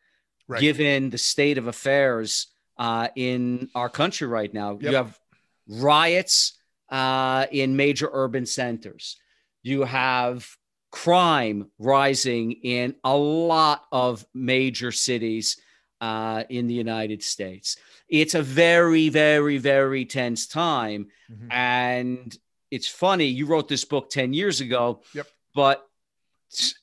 [0.47, 0.59] right.
[0.61, 4.71] given the state of affairs uh, in our country right now.
[4.73, 4.81] Yep.
[4.81, 5.19] You have
[5.67, 6.53] riots
[6.89, 9.17] uh, in major urban centers
[9.63, 10.47] you have
[10.91, 15.57] crime rising in a lot of major cities
[16.01, 17.77] uh, in the United States.
[18.09, 21.07] It's a very, very, very tense time.
[21.31, 21.51] Mm-hmm.
[21.51, 22.37] And
[22.69, 25.01] it's funny, you wrote this book 10 years ago.
[25.15, 25.27] Yep.
[25.55, 25.87] But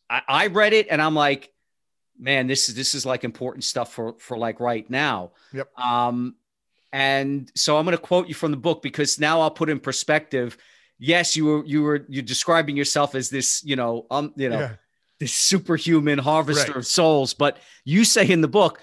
[0.09, 1.53] I, I read it and I'm like,
[2.19, 5.33] man, this is this is like important stuff for for like right now.
[5.53, 5.79] Yep.
[5.79, 6.35] Um,
[6.93, 9.79] and so I'm going to quote you from the book because now I'll put in
[9.81, 10.59] perspective
[11.01, 14.61] yes, you were you were you're describing yourself as this, you know, um, you know,
[14.61, 14.73] yeah.
[15.19, 16.77] this superhuman harvester right.
[16.77, 18.81] of souls, but you say in the book,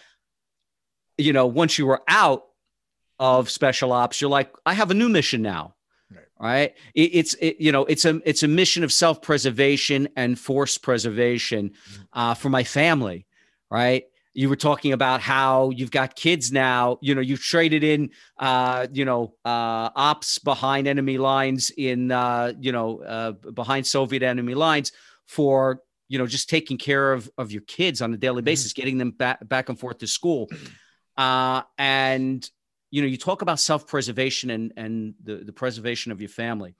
[1.18, 2.43] you know, once you were out
[3.20, 5.76] of special ops, you're like, I have a new mission now.
[6.11, 6.26] Right.
[6.39, 6.74] right?
[6.95, 10.78] It, it's it, you know it's a it's a mission of self preservation and force
[10.78, 12.03] preservation mm-hmm.
[12.13, 13.26] uh, for my family,
[13.70, 14.05] right?
[14.38, 18.86] You were talking about how you've got kids now you know you've traded in uh,
[18.94, 24.54] you know uh, ops behind enemy lines in uh, you know uh, behind soviet enemy
[24.54, 24.92] lines
[25.26, 28.46] for you know just taking care of of your kids on a daily mm-hmm.
[28.46, 28.82] basis mm-hmm.
[28.82, 30.48] getting them back back and forth to school
[31.18, 32.50] uh, and
[32.92, 36.76] you know you talk about self-preservation and and the, the preservation of your family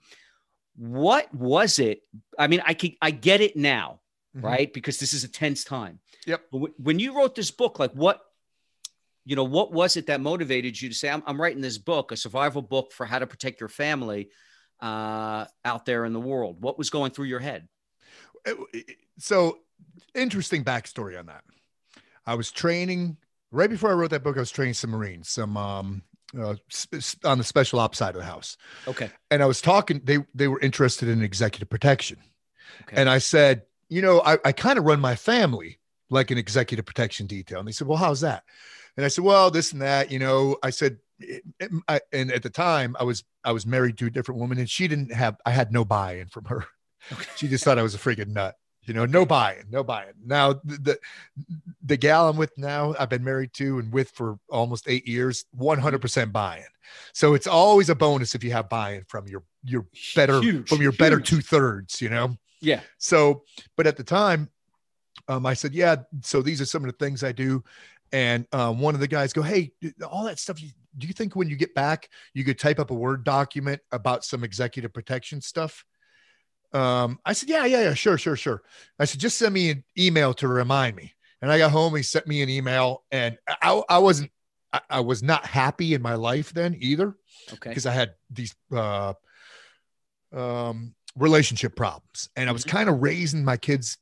[0.76, 2.02] what was it
[2.38, 3.98] i mean i can i get it now
[4.38, 4.46] mm-hmm.
[4.46, 6.42] right because this is a tense time Yep.
[6.50, 8.20] When you wrote this book, like what,
[9.24, 12.12] you know, what was it that motivated you to say, I'm, I'm writing this book,
[12.12, 14.28] a survival book for how to protect your family
[14.80, 16.60] uh, out there in the world?
[16.60, 17.66] What was going through your head?
[19.18, 19.58] So,
[20.14, 21.44] interesting backstory on that.
[22.26, 23.16] I was training
[23.50, 24.36] right before I wrote that book.
[24.36, 26.02] I was training some Marines, some um,
[26.38, 26.56] uh,
[27.24, 28.58] on the special ops side of the house.
[28.86, 29.10] Okay.
[29.30, 30.02] And I was talking.
[30.04, 32.18] They they were interested in executive protection,
[32.82, 33.00] okay.
[33.00, 35.78] and I said, you know, I, I kind of run my family
[36.10, 37.58] like an executive protection detail.
[37.58, 38.44] And they said, Well, how's that?
[38.96, 40.98] And I said, Well, this and that, you know, I said,
[41.88, 44.70] I, and at the time I was I was married to a different woman and
[44.70, 46.64] she didn't have I had no buy-in from her.
[47.36, 48.56] She just thought I was a freaking nut.
[48.84, 50.14] You know, no buy-in, no buy-in.
[50.24, 50.98] Now the, the,
[51.84, 55.44] the gal I'm with now, I've been married to and with for almost eight years,
[55.58, 56.64] 100% buy-in.
[57.12, 60.80] So it's always a bonus if you have buy-in from your your better huge, from
[60.80, 60.98] your huge.
[60.98, 62.00] better two thirds.
[62.00, 62.36] You know.
[62.60, 62.80] Yeah.
[62.98, 63.44] So,
[63.76, 64.50] but at the time,
[65.28, 65.96] um, I said, yeah.
[66.22, 67.62] So these are some of the things I do,
[68.12, 69.72] and um, one of the guys go, hey,
[70.08, 70.58] all that stuff.
[70.58, 74.24] do you think when you get back, you could type up a word document about
[74.24, 75.84] some executive protection stuff?
[76.72, 78.62] Um, I said, yeah, yeah, yeah, sure, sure, sure.
[78.98, 81.14] I said, just send me an email to remind me.
[81.40, 84.32] And I got home, he sent me an email, and I, I wasn't,
[84.72, 87.16] I, I was not happy in my life then either.
[87.52, 87.70] Okay.
[87.70, 89.14] Because I had these uh,
[90.32, 92.76] um, relationship problems, and I was mm-hmm.
[92.76, 93.98] kind of raising my kids,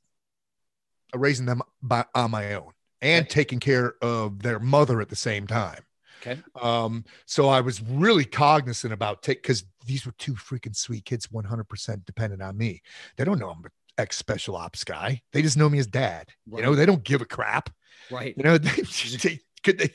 [1.15, 3.31] raising them by on my own, and okay.
[3.31, 5.83] taking care of their mother at the same time.
[6.23, 6.41] Okay.
[6.61, 11.29] Um, so I was really cognizant about take because these were two freaking sweet kids,
[11.29, 12.83] 100% dependent on me.
[13.17, 15.23] They don't know I'm an ex special ops guy.
[15.33, 16.29] They just know me as dad.
[16.49, 16.61] Right.
[16.61, 17.71] You know, they don't give a crap.
[18.11, 18.35] Right.
[18.37, 18.83] You know, they,
[19.23, 19.91] they could they,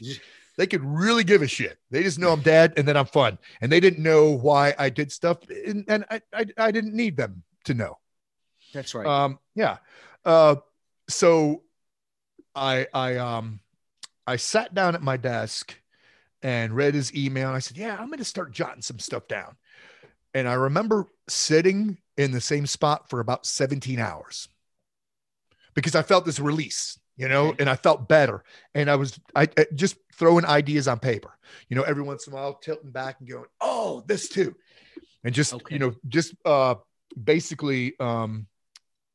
[0.57, 1.77] they could really give a shit.
[1.89, 3.37] They just know I'm dad and then I'm fun.
[3.61, 5.37] And they didn't know why I did stuff.
[5.49, 7.97] And, and I, I, I didn't need them to know.
[8.73, 9.05] That's right.
[9.05, 9.77] Um, yeah.
[10.25, 10.55] Uh,
[11.09, 11.63] so
[12.53, 13.59] I, I, um,
[14.27, 15.75] I sat down at my desk
[16.41, 17.47] and read his email.
[17.47, 19.55] And I said, Yeah, I'm going to start jotting some stuff down.
[20.33, 24.47] And I remember sitting in the same spot for about 17 hours
[25.73, 28.43] because I felt this release, you know, and I felt better.
[28.74, 31.38] And I was I, I, just throwing ideas on paper,
[31.69, 34.55] you know, every once in a while, tilting back and going, Oh, this too.
[35.24, 35.76] And just, okay.
[35.76, 36.76] you know, just uh
[37.24, 38.47] basically um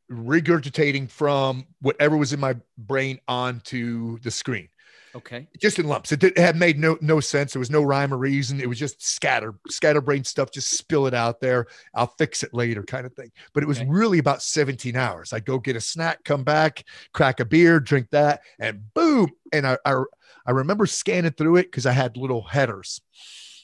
[0.08, 4.68] regurgitating from whatever was in my brain onto the screen.
[5.16, 5.48] Okay.
[5.58, 6.12] Just in lumps.
[6.12, 7.54] It, did, it had made no no sense.
[7.54, 8.60] There was no rhyme or reason.
[8.60, 10.50] It was just scatter, scatterbrain stuff.
[10.50, 11.68] Just spill it out there.
[11.94, 13.32] I'll fix it later, kind of thing.
[13.54, 13.88] But it was okay.
[13.88, 15.32] really about 17 hours.
[15.32, 19.30] I'd go get a snack, come back, crack a beer, drink that, and boom.
[19.54, 20.02] And I I,
[20.44, 23.00] I remember scanning through it because I had little headers,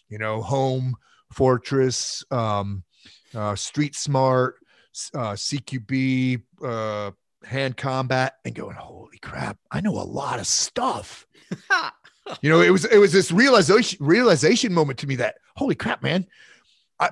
[0.09, 0.97] you know, home,
[1.33, 2.83] fortress, um,
[3.35, 4.57] uh, street smart,
[5.15, 7.11] uh, CQB, uh,
[7.45, 11.27] hand combat, and going, holy crap, I know a lot of stuff
[12.41, 16.03] you know, it was it was this realization realization moment to me that holy crap,
[16.03, 16.27] man,
[16.99, 17.11] I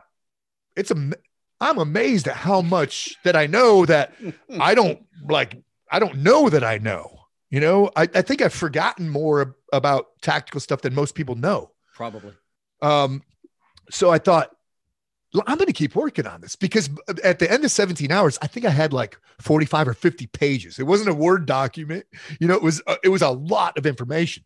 [0.76, 1.12] it's a
[1.61, 4.14] I'm amazed at how much that I know that
[4.61, 7.16] I don't like I don't know that I know.
[7.51, 11.72] You know, I, I think I've forgotten more about tactical stuff than most people know.
[11.97, 12.33] Probably.
[12.81, 13.24] Um,
[13.91, 14.53] so I thought,
[15.35, 16.91] I'm going to keep working on this because
[17.22, 20.78] at the end of 17 hours, I think I had like 45 or 50 pages.
[20.78, 22.05] It wasn't a Word document.
[22.41, 24.45] You know, it was, uh, it was a lot of information.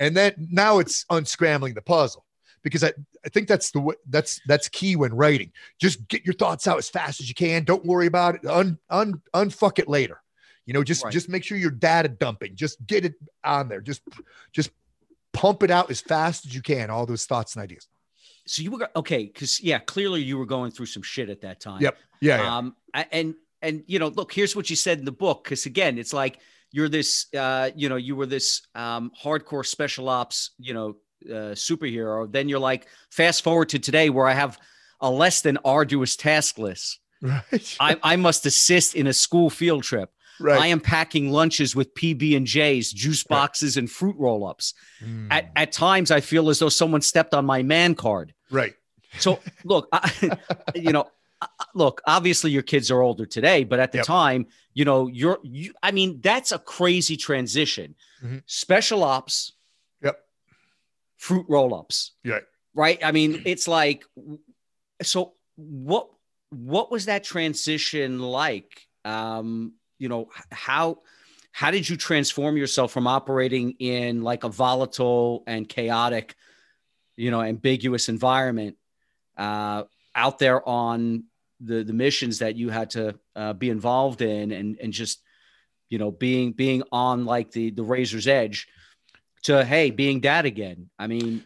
[0.00, 2.24] And then now it's unscrambling the puzzle
[2.64, 2.92] because I,
[3.24, 5.52] I think that's the way that's, that's key when writing.
[5.80, 7.62] Just get your thoughts out as fast as you can.
[7.62, 8.46] Don't worry about it.
[8.46, 10.20] Un, un, unfuck it later.
[10.66, 11.12] You know, just, right.
[11.12, 12.56] just make sure you're data dumping.
[12.56, 13.14] Just get it
[13.44, 13.80] on there.
[13.80, 14.02] Just,
[14.52, 14.70] just
[15.32, 16.90] pump it out as fast as you can.
[16.90, 17.86] All those thoughts and ideas
[18.46, 21.60] so you were okay because yeah clearly you were going through some shit at that
[21.60, 21.80] time.
[21.80, 21.96] Yep.
[22.20, 22.56] Yeah, yeah.
[22.56, 25.98] um and and you know look here's what you said in the book because again
[25.98, 26.40] it's like
[26.70, 31.54] you're this uh you know you were this um hardcore special ops you know uh,
[31.54, 32.30] superhero.
[32.30, 34.58] Then you're like fast forward to today where i have
[35.00, 37.00] a less than arduous task list.
[37.22, 37.76] Right.
[37.80, 40.10] I, I must assist in a school field trip
[40.40, 40.60] Right.
[40.60, 43.82] I am packing lunches with PB and J's, juice boxes, right.
[43.82, 44.74] and fruit roll-ups.
[45.02, 45.28] Mm.
[45.30, 48.34] At at times, I feel as though someone stepped on my man card.
[48.50, 48.74] Right.
[49.18, 50.38] So look, I,
[50.74, 51.08] you know,
[51.74, 52.00] look.
[52.06, 54.06] Obviously, your kids are older today, but at the yep.
[54.06, 55.38] time, you know, you're.
[55.42, 57.94] You, I mean, that's a crazy transition.
[58.22, 58.38] Mm-hmm.
[58.46, 59.52] Special ops.
[60.02, 60.18] Yep.
[61.16, 62.12] Fruit roll-ups.
[62.24, 62.40] Yeah.
[62.74, 62.98] Right.
[63.04, 64.04] I mean, it's like.
[65.02, 66.08] So what?
[66.50, 68.86] What was that transition like?
[69.04, 70.98] Um, you know how
[71.52, 76.34] how did you transform yourself from operating in like a volatile and chaotic
[77.16, 78.76] you know ambiguous environment
[79.36, 79.84] uh,
[80.14, 81.24] out there on
[81.60, 85.22] the the missions that you had to uh, be involved in and and just
[85.88, 88.68] you know being being on like the the razor's edge
[89.44, 90.90] to hey being dad again?
[90.98, 91.44] I mean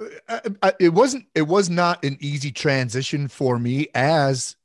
[0.00, 4.56] uh, I, I, it wasn't it was not an easy transition for me as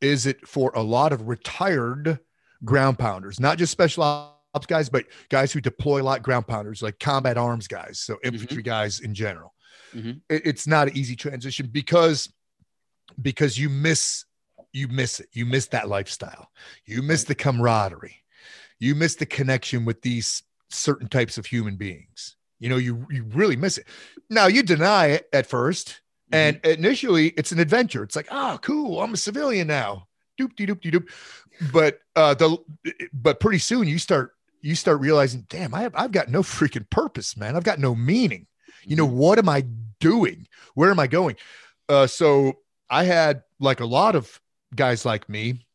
[0.00, 2.20] is it for a lot of retired
[2.64, 6.82] ground pounders, not just special ops guys, but guys who deploy a lot ground pounders,
[6.82, 8.70] like combat arms guys, so infantry mm-hmm.
[8.70, 9.54] guys in general.
[9.94, 10.18] Mm-hmm.
[10.28, 12.32] It, it's not an easy transition because
[13.20, 14.24] because you miss
[14.72, 15.28] you miss it.
[15.32, 16.50] You miss that lifestyle.
[16.84, 18.16] You miss the camaraderie.
[18.78, 22.36] You miss the connection with these certain types of human beings.
[22.60, 23.86] You know, you you really miss it.
[24.28, 26.34] Now you deny it at 1st mm-hmm.
[26.34, 28.02] and initially it's an adventure.
[28.02, 30.07] It's like, oh, cool, I'm a civilian now.
[30.38, 31.08] Doop de doop de doop.
[31.72, 32.58] But uh the
[33.12, 36.88] but pretty soon you start you start realizing, damn, I have, I've got no freaking
[36.90, 37.56] purpose, man.
[37.56, 38.46] I've got no meaning.
[38.84, 39.16] You know, mm-hmm.
[39.16, 39.64] what am I
[40.00, 40.46] doing?
[40.74, 41.36] Where am I going?
[41.88, 42.54] Uh, so
[42.90, 44.40] I had like a lot of
[44.74, 45.66] guys like me.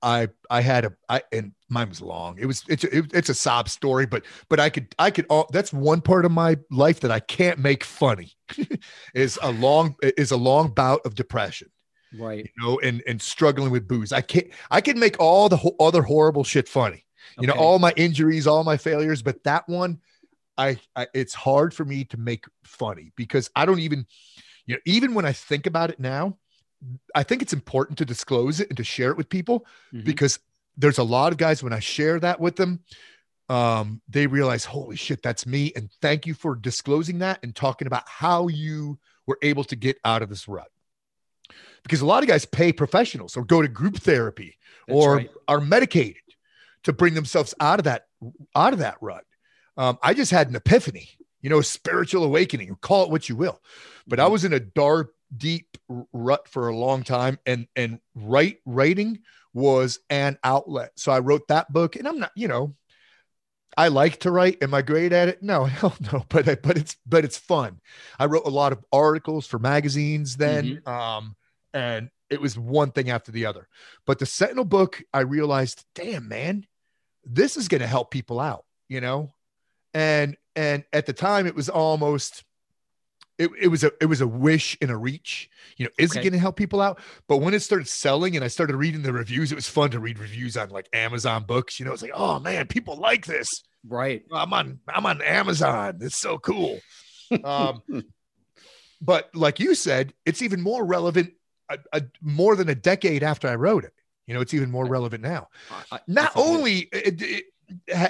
[0.00, 2.38] I I had a I and mine was long.
[2.38, 5.26] It was it's a, it, it's a sob story, but but I could I could
[5.28, 8.32] all that's one part of my life that I can't make funny
[9.14, 11.68] is a long is a long bout of depression
[12.16, 12.44] right.
[12.44, 14.12] You know and and struggling with booze.
[14.12, 17.04] I can't i can make all the ho- other horrible shit funny.
[17.40, 20.00] You know all my injuries all my failures but that one
[20.56, 24.06] I, I it's hard for me to make funny because i don't even
[24.66, 26.36] you know even when i think about it now
[27.14, 29.60] i think it's important to disclose it and to share it with people
[29.92, 30.04] mm-hmm.
[30.04, 30.40] because
[30.76, 32.80] there's a lot of guys when i share that with them
[33.48, 35.72] um, they realize holy shit that's me.
[35.74, 39.98] And thank you for disclosing that and talking about how you were able to get
[40.04, 40.70] out of this rut
[41.82, 44.56] because a lot of guys pay professionals or go to group therapy
[44.86, 45.30] that's or right.
[45.46, 46.22] are medicated
[46.84, 48.06] to bring themselves out of that
[48.54, 49.24] out of that rut.
[49.76, 51.08] Um, I just had an epiphany,
[51.40, 53.60] you know, a spiritual awakening, call it what you will.
[54.06, 54.32] But I mm-hmm.
[54.32, 55.78] was in a dark, deep
[56.12, 59.20] rut for a long time, and and write writing
[59.54, 60.92] was an outlet.
[60.96, 62.74] So I wrote that book, and I'm not, you know,
[63.76, 64.62] I like to write.
[64.62, 65.42] Am I great at it?
[65.42, 66.24] No, hell no.
[66.28, 67.80] But but it's but it's fun.
[68.18, 70.88] I wrote a lot of articles for magazines then, mm-hmm.
[70.88, 71.36] um,
[71.72, 73.68] and it was one thing after the other.
[74.06, 76.66] But the Sentinel book, I realized, damn man,
[77.24, 79.30] this is going to help people out, you know?
[79.94, 82.44] And and at the time it was almost
[83.38, 85.48] it, it was a it was a wish and a reach.
[85.76, 86.20] You know, is okay.
[86.20, 87.00] it going to help people out?
[87.28, 90.00] But when it started selling and I started reading the reviews, it was fun to
[90.00, 91.78] read reviews on like Amazon books.
[91.78, 93.62] You know, it's like, oh man, people like this.
[93.86, 94.24] Right.
[94.32, 95.98] I'm on I'm on Amazon.
[96.00, 96.80] It's so cool.
[97.44, 97.82] Um,
[99.02, 101.34] but like you said, it's even more relevant
[101.68, 103.92] a, a, more than a decade after I wrote it.
[104.26, 105.48] You know, it's even more relevant now.
[106.06, 107.44] Not only it, it,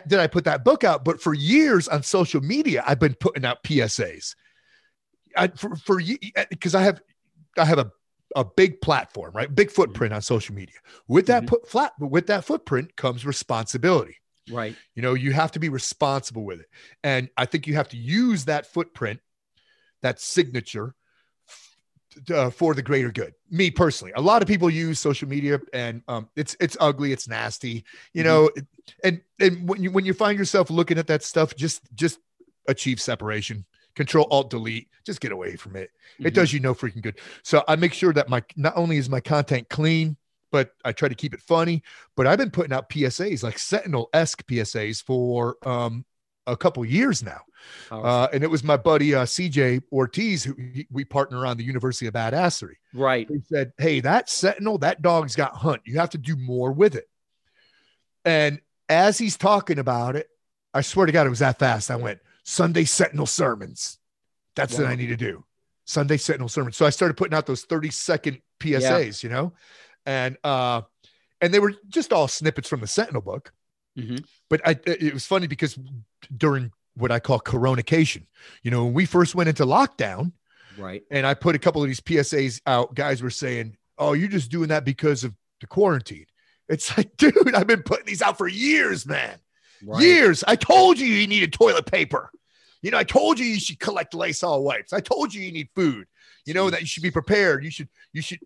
[0.09, 3.45] did I put that book out, but for years on social media, I've been putting
[3.45, 4.35] out PSAs.
[5.37, 6.01] I, for for
[6.51, 7.01] because I have
[7.57, 7.93] I have a
[8.37, 9.53] a big platform, right?
[9.53, 10.77] Big footprint on social media.
[11.07, 11.49] With that mm-hmm.
[11.49, 14.17] put flat, with that footprint comes responsibility.
[14.51, 14.77] Right.
[14.95, 16.67] You know, you have to be responsible with it.
[17.03, 19.21] And I think you have to use that footprint,
[20.03, 20.95] that signature
[22.33, 23.35] uh, for the greater good.
[23.51, 27.29] Me personally, a lot of people use social media, and um, it's it's ugly, it's
[27.29, 28.29] nasty, you mm-hmm.
[28.29, 28.51] know.
[29.05, 32.19] And and when you when you find yourself looking at that stuff, just just
[32.67, 33.65] achieve separation.
[33.95, 34.89] Control Alt Delete.
[35.05, 35.91] Just get away from it.
[36.15, 36.27] Mm-hmm.
[36.27, 37.19] It does you no freaking good.
[37.43, 40.17] So I make sure that my not only is my content clean,
[40.51, 41.83] but I try to keep it funny.
[42.17, 46.05] But I've been putting out PSAs like Sentinel esque PSAs for um,
[46.49, 47.41] a couple years now.
[47.91, 51.65] Uh, and it was my buddy uh, CJ Ortiz who he, we partner on the
[51.65, 52.75] University of Badassery.
[52.95, 53.29] Right.
[53.29, 55.83] He said, "Hey, that Sentinel, that dog's got hunt.
[55.85, 57.09] You have to do more with it."
[58.25, 60.29] And as he's talking about it,
[60.73, 61.91] I swear to God, it was that fast.
[61.91, 63.99] I went Sunday Sentinel sermons.
[64.55, 64.85] That's wow.
[64.85, 65.45] what I need to do.
[65.85, 66.77] Sunday Sentinel sermons.
[66.77, 69.29] So I started putting out those 30 second PSAs, yeah.
[69.29, 69.53] you know,
[70.05, 70.83] and uh,
[71.41, 73.53] and they were just all snippets from the Sentinel book.
[73.99, 74.17] Mm-hmm.
[74.49, 75.79] But I, it was funny because
[76.37, 78.27] during what I call coronation,
[78.63, 80.33] you know, when we first went into lockdown,
[80.79, 81.03] right?
[81.11, 82.95] And I put a couple of these PSAs out.
[82.95, 86.27] Guys were saying, "Oh, you're just doing that because of the quarantine."
[86.69, 89.39] It's like, dude, I've been putting these out for years, man.
[89.85, 90.03] Right.
[90.03, 90.45] Years.
[90.47, 92.31] I told you you needed toilet paper.
[92.83, 94.93] You know, I told you you should collect Lysol wipes.
[94.93, 96.07] I told you you need food.
[96.49, 97.63] You know that you should be prepared.
[97.63, 98.39] You should you should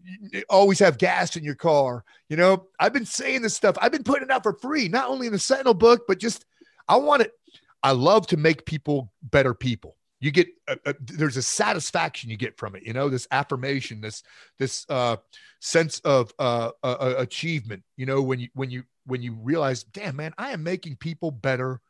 [0.50, 2.03] always have gas in your car.
[2.28, 3.76] You know, I've been saying this stuff.
[3.80, 6.44] I've been putting it out for free, not only in the Sentinel book, but just
[6.88, 7.32] I want it.
[7.80, 9.96] I love to make people better people.
[10.18, 12.82] You get a, a, there's a satisfaction you get from it.
[12.82, 14.24] You know, this affirmation, this
[14.59, 15.18] this uh,
[15.61, 17.84] sense of uh, uh, achievement.
[17.96, 21.30] You know, when you when you when you realize, damn man, I am making people
[21.30, 21.80] better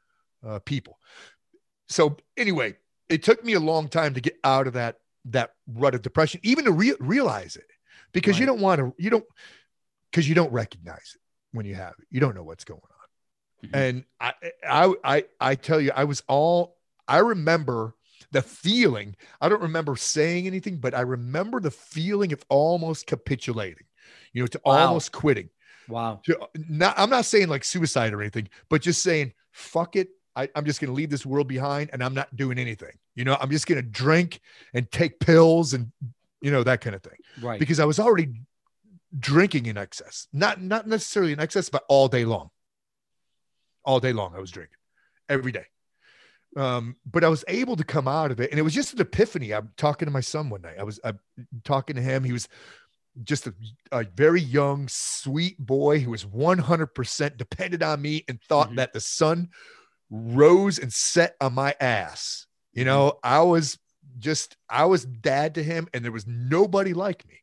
[0.46, 0.98] uh, people.
[1.88, 2.76] So anyway,
[3.08, 6.40] it took me a long time to get out of that that rut of depression,
[6.42, 7.70] even to re- realize it,
[8.12, 8.40] because right.
[8.40, 9.24] you don't want to, you don't,
[10.10, 11.20] because you don't recognize it
[11.52, 12.06] when you have it.
[12.10, 13.68] You don't know what's going on.
[13.68, 13.76] Mm-hmm.
[13.76, 14.32] And I,
[14.68, 17.94] I, I, I tell you, I was all, I remember
[18.30, 19.16] the feeling.
[19.40, 23.86] I don't remember saying anything, but I remember the feeling of almost capitulating,
[24.32, 24.86] you know, to wow.
[24.86, 25.50] almost quitting.
[25.88, 26.20] Wow.
[26.24, 30.08] To, not, I'm not saying like suicide or anything, but just saying, fuck it.
[30.34, 32.96] I, am just going to leave this world behind and I'm not doing anything.
[33.14, 34.40] You know, I'm just going to drink
[34.72, 35.92] and take pills and,
[36.40, 37.18] you know, that kind of thing.
[37.40, 37.58] Right.
[37.58, 38.32] Because I was already
[39.18, 42.50] drinking in excess, not, not necessarily in excess, but all day long.
[43.84, 44.78] All day long, I was drinking
[45.28, 45.66] every day.
[46.56, 49.00] Um, but I was able to come out of it, and it was just an
[49.00, 49.52] epiphany.
[49.52, 50.76] I'm talking to my son one night.
[50.78, 51.18] I was I'm
[51.64, 52.24] talking to him.
[52.24, 52.46] He was
[53.24, 53.54] just a,
[53.90, 58.76] a, very young, sweet boy who was 100% dependent on me and thought mm-hmm.
[58.76, 59.50] that the sun
[60.10, 62.46] rose and set on my ass.
[62.72, 63.34] You know, mm-hmm.
[63.34, 63.78] I was
[64.18, 67.40] just, I was dad to him, and there was nobody like me.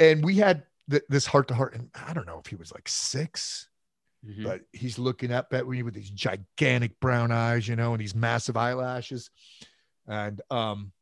[0.00, 2.72] And we had th- this heart to heart, and I don't know if he was
[2.72, 3.68] like 6
[4.26, 4.44] mm-hmm.
[4.44, 8.14] but he's looking up at me with these gigantic brown eyes, you know, and these
[8.14, 9.30] massive eyelashes.
[10.06, 10.92] And um,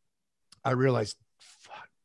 [0.64, 1.16] I realized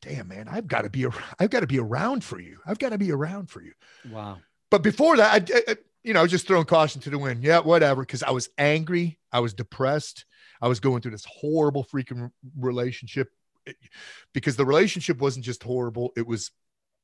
[0.01, 2.79] damn man i've got to be around, i've got to be around for you i've
[2.79, 3.73] got to be around for you
[4.11, 4.37] wow
[4.69, 8.01] but before that I, I you know just throwing caution to the wind yeah whatever
[8.01, 10.25] because i was angry i was depressed
[10.61, 13.29] i was going through this horrible freaking relationship
[14.33, 16.51] because the relationship wasn't just horrible it was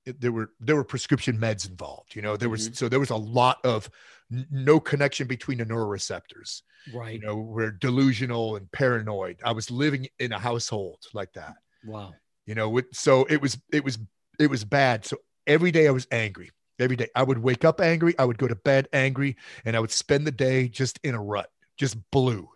[0.06, 2.74] it, there were there were prescription meds involved you know there was mm-hmm.
[2.74, 3.90] so there was a lot of
[4.32, 6.62] n- no connection between the neuroreceptors
[6.94, 7.14] right.
[7.14, 9.38] you know we're delusional and paranoid.
[9.44, 11.56] I was living in a household like that.
[11.86, 12.14] Wow.
[12.46, 13.98] You know so it was it was
[14.40, 15.06] it was bad.
[15.06, 16.52] So every day i was angry.
[16.80, 19.80] Every day i would wake up angry i would go to bed angry and i
[19.80, 22.50] would spend the day just in a rut just blue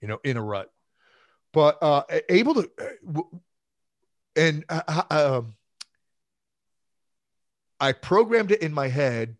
[0.00, 0.70] you know in a rut
[1.52, 3.22] but uh able to uh,
[4.36, 5.54] and uh, um,
[7.80, 9.36] i programmed it in my head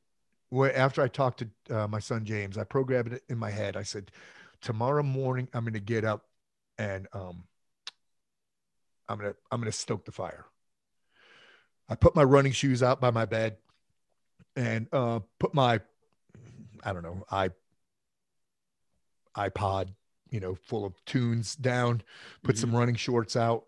[0.50, 3.76] where after i talked to uh, my son james i programmed it in my head
[3.76, 4.10] i said
[4.60, 6.26] tomorrow morning i'm going to get up
[6.78, 7.44] and um
[9.08, 10.44] I'm gonna I'm gonna stoke the fire.
[11.88, 13.58] I put my running shoes out by my bed
[14.56, 15.80] and uh, put my
[16.82, 17.50] I don't know i
[19.36, 19.88] iPod
[20.30, 22.02] you know full of tunes down.
[22.42, 22.60] Put mm-hmm.
[22.60, 23.64] some running shorts out.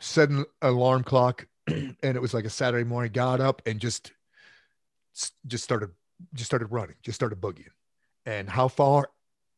[0.00, 3.12] Set an alarm clock, and it was like a Saturday morning.
[3.12, 4.12] Got up and just
[5.46, 5.90] just started
[6.34, 6.96] just started running.
[7.02, 7.68] Just started boogieing.
[8.26, 9.10] And how far?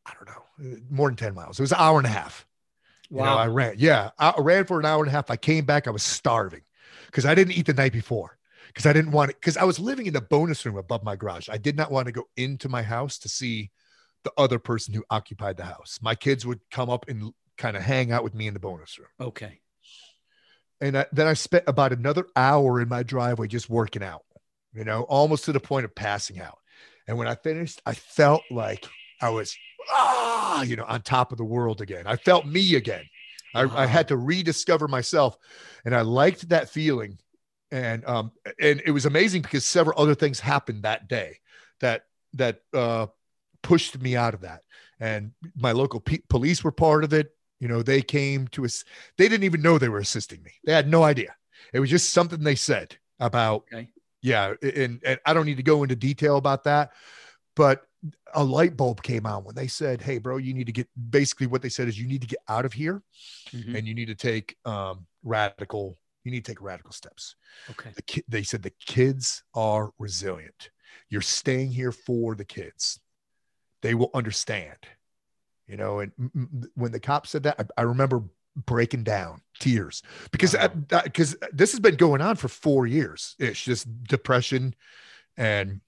[0.06, 0.78] I don't know.
[0.90, 1.58] More than ten miles.
[1.58, 2.46] It was an hour and a half.
[3.10, 3.24] Wow.
[3.24, 3.74] You know, I ran.
[3.78, 4.10] Yeah.
[4.18, 5.30] I ran for an hour and a half.
[5.30, 5.86] I came back.
[5.86, 6.62] I was starving
[7.06, 8.38] because I didn't eat the night before
[8.68, 9.40] because I didn't want it.
[9.40, 11.48] Because I was living in the bonus room above my garage.
[11.48, 13.70] I did not want to go into my house to see
[14.24, 15.98] the other person who occupied the house.
[16.02, 18.98] My kids would come up and kind of hang out with me in the bonus
[18.98, 19.08] room.
[19.20, 19.60] Okay.
[20.80, 24.22] And I, then I spent about another hour in my driveway just working out,
[24.72, 26.58] you know, almost to the point of passing out.
[27.06, 28.86] And when I finished, I felt like
[29.20, 29.54] I was
[29.90, 32.06] ah, you know, on top of the world again.
[32.06, 33.04] I felt me again.
[33.54, 35.36] I, I had to rediscover myself,
[35.84, 37.18] and I liked that feeling.
[37.72, 41.38] And um, and it was amazing because several other things happened that day
[41.80, 42.02] that
[42.34, 43.06] that uh,
[43.62, 44.62] pushed me out of that.
[44.98, 47.34] And my local pe- police were part of it.
[47.58, 48.84] You know, they came to us.
[49.18, 50.52] They didn't even know they were assisting me.
[50.64, 51.34] They had no idea.
[51.72, 53.64] It was just something they said about.
[53.72, 53.88] Okay.
[54.22, 56.90] Yeah, and, and I don't need to go into detail about that,
[57.56, 57.86] but
[58.34, 61.46] a light bulb came on when they said, "Hey, bro, you need to get." Basically,
[61.46, 63.02] what they said is, you need to get out of here,
[63.50, 63.74] mm-hmm.
[63.74, 65.98] and you need to take um, radical.
[66.24, 67.36] You need to take radical steps.
[67.70, 67.90] Okay.
[67.94, 70.70] The ki- they said the kids are resilient.
[71.08, 73.00] You're staying here for the kids.
[73.82, 74.76] They will understand.
[75.66, 76.12] You know, and
[76.74, 78.24] when the cop said that, I, I remember
[78.56, 80.02] breaking down tears
[80.32, 80.56] because
[80.88, 81.48] because wow.
[81.52, 83.36] this has been going on for four years.
[83.38, 84.74] It's just depression
[85.36, 85.80] and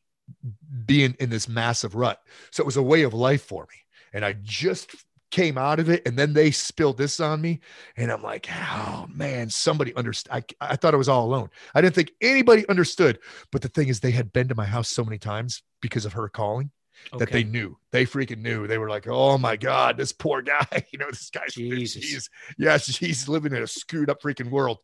[0.86, 2.20] being in this massive rut.
[2.51, 3.76] So it was a way of life for me.
[4.12, 4.95] And I just
[5.32, 7.59] came out of it and then they spilled this on me
[7.97, 11.80] and i'm like oh man somebody understood I, I thought i was all alone i
[11.80, 13.18] didn't think anybody understood
[13.51, 16.12] but the thing is they had been to my house so many times because of
[16.12, 16.70] her calling
[17.13, 17.25] okay.
[17.25, 20.67] that they knew they freaking knew they were like oh my god this poor guy
[20.93, 22.03] you know this guy's Jesus.
[22.03, 24.79] he's yeah he's living in a screwed up freaking world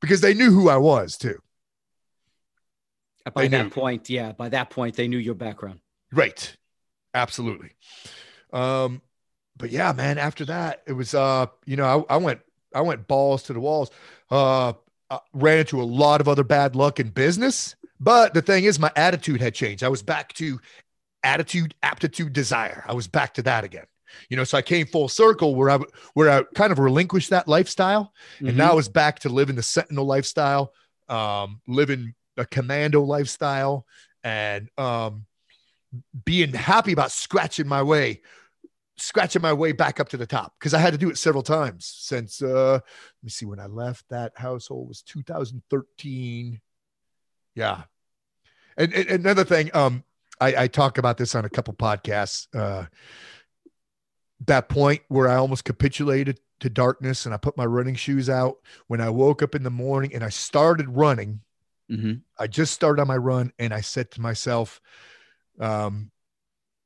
[0.00, 1.38] because they knew who i was too
[3.32, 5.80] by that point, yeah, by that point, they knew your background.
[6.12, 6.56] Right.
[7.14, 7.70] Absolutely.
[8.52, 9.00] Um,
[9.56, 12.40] but yeah, man, after that, it was, uh, you know, I, I went,
[12.74, 13.90] I went balls to the walls,
[14.30, 14.74] uh,
[15.10, 17.76] I ran into a lot of other bad luck in business.
[18.00, 19.84] But the thing is, my attitude had changed.
[19.84, 20.60] I was back to
[21.24, 22.84] attitude, aptitude, desire.
[22.86, 23.86] I was back to that again.
[24.28, 25.78] You know, so I came full circle where I
[26.12, 28.48] where I kind of relinquished that lifestyle, mm-hmm.
[28.48, 30.72] and now I was back to living the Sentinel lifestyle,
[31.08, 33.86] um, living a commando lifestyle
[34.22, 35.26] and um,
[36.24, 38.20] being happy about scratching my way
[38.96, 41.42] scratching my way back up to the top because I had to do it several
[41.42, 42.82] times since uh let
[43.22, 46.60] me see when I left that household was 2013
[47.56, 47.82] yeah
[48.76, 50.04] and, and another thing um
[50.44, 52.86] I, I talk about this on a couple podcasts uh
[54.46, 58.56] that point where I almost capitulated to darkness and I put my running shoes out
[58.88, 61.40] when I woke up in the morning and I started running
[61.90, 62.14] Mm-hmm.
[62.38, 64.80] I just started on my run and I said to myself,
[65.60, 66.10] um,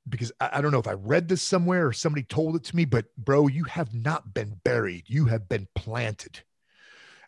[0.08, 2.76] because I, I don't know if I read this somewhere or somebody told it to
[2.76, 5.04] me, but bro, you have not been buried.
[5.06, 6.42] You have been planted.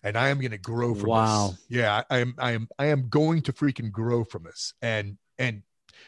[0.02, 1.48] And I am going to grow from wow.
[1.50, 1.60] this.
[1.68, 2.34] Yeah, I am.
[2.38, 2.68] I am.
[2.78, 4.72] I am going to freaking grow from this.
[4.80, 5.62] And and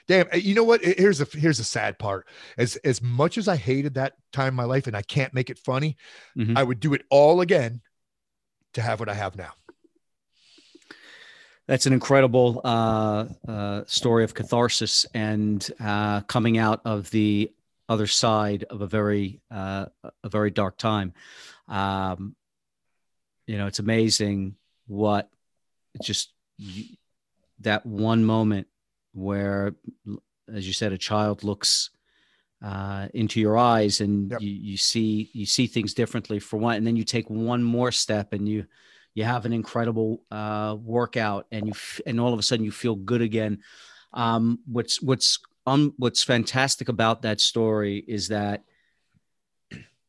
[0.09, 0.85] damn, eh, you know what?
[0.85, 2.27] Here's a here's a sad part.
[2.59, 5.51] As as much as I hated that time in my life, and I can't make
[5.51, 5.97] it funny,
[6.37, 6.57] mm-hmm.
[6.57, 7.81] I would do it all again
[8.75, 9.53] to have what I have now
[11.67, 17.53] that's an incredible uh, uh, story of catharsis and uh, coming out of the
[17.89, 19.87] other side of a very uh,
[20.25, 21.13] a very dark time.
[21.69, 22.35] Um,
[23.47, 25.31] you know, it's amazing what
[26.03, 26.33] just
[27.61, 28.67] that one moment
[29.13, 29.75] where,
[30.53, 31.91] as you said, a child looks
[32.63, 34.41] uh, into your eyes and yep.
[34.41, 37.91] you, you see you see things differently for one, and then you take one more
[37.91, 38.67] step and you
[39.15, 42.71] you have an incredible uh, workout and you f- and all of a sudden you
[42.71, 43.59] feel good again
[44.13, 48.65] um, what's what's um, what's fantastic about that story is that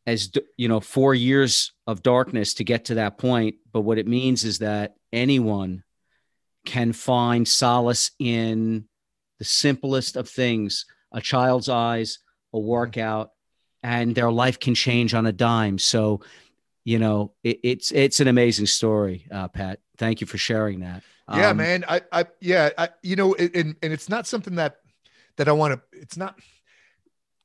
[0.05, 4.07] as you know four years of darkness to get to that point but what it
[4.07, 5.83] means is that anyone
[6.65, 8.85] can find solace in
[9.43, 12.19] the simplest of things a child's eyes
[12.53, 13.31] a workout
[13.83, 16.21] and their life can change on a dime so
[16.83, 19.79] you know, it, it's it's an amazing story, uh, Pat.
[19.97, 21.03] Thank you for sharing that.
[21.33, 21.85] Yeah, um, man.
[21.87, 24.79] I, I, yeah, I, you know, and and it's not something that
[25.37, 25.97] that I want to.
[25.97, 26.37] It's not.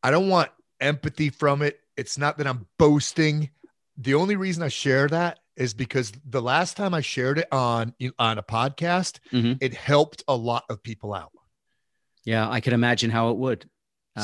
[0.02, 1.80] I don't want empathy from it.
[1.96, 3.50] It's not that I'm boasting.
[3.96, 7.94] The only reason I share that is because the last time I shared it on
[8.18, 9.54] on a podcast, mm-hmm.
[9.60, 11.32] it helped a lot of people out.
[12.28, 13.70] Yeah, I can imagine how it would.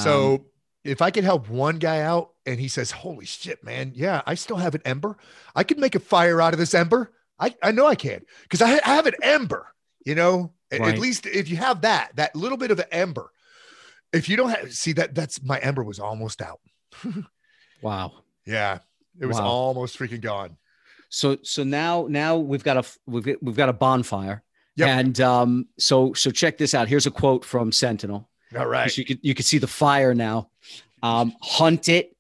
[0.03, 0.45] So um,
[0.85, 3.93] if I could help one guy out and he says, Holy shit, man.
[3.95, 5.17] Yeah, I still have an ember.
[5.57, 7.13] I could make a fire out of this ember.
[7.39, 9.69] I, I know I can because I, I, have an ember,
[10.05, 10.83] you know, right.
[10.83, 13.31] at least if you have that, that little bit of an ember.
[14.13, 16.61] If you don't have, see that, that's my ember was almost out.
[17.81, 18.13] wow.
[18.45, 18.81] Yeah.
[19.19, 19.47] It was wow.
[19.47, 20.59] almost freaking gone.
[21.09, 24.43] So, so now, now we've got a, we've, we've got a bonfire.
[24.77, 24.89] Yep.
[24.89, 26.89] And um, so, so check this out.
[26.89, 28.29] Here's a quote from Sentinel.
[28.57, 28.97] All right.
[28.97, 30.51] You can you can see the fire now.
[31.03, 32.17] Um, hunt it,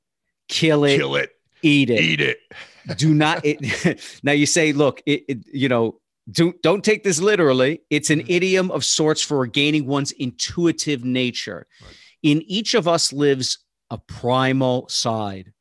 [0.49, 1.31] kill it, kill it,
[1.63, 2.39] eat it, eat it.
[2.97, 3.41] Do not.
[3.45, 6.01] It, now you say, look, it, it, you know,
[6.31, 7.81] do, don't take this literally.
[7.91, 8.31] It's an mm-hmm.
[8.31, 11.67] idiom of sorts for regaining one's intuitive nature.
[11.83, 11.95] Right.
[12.23, 13.59] In each of us lives
[13.91, 15.53] a primal side,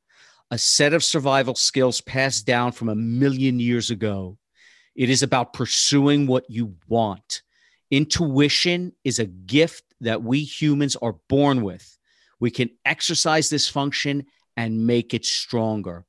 [0.51, 4.37] a set of survival skills passed down from a million years ago.
[4.95, 7.41] It is about pursuing what you want.
[7.91, 11.97] Intuition is a gift that we humans are born with.
[12.39, 14.25] We can exercise this function
[14.57, 16.05] and make it stronger.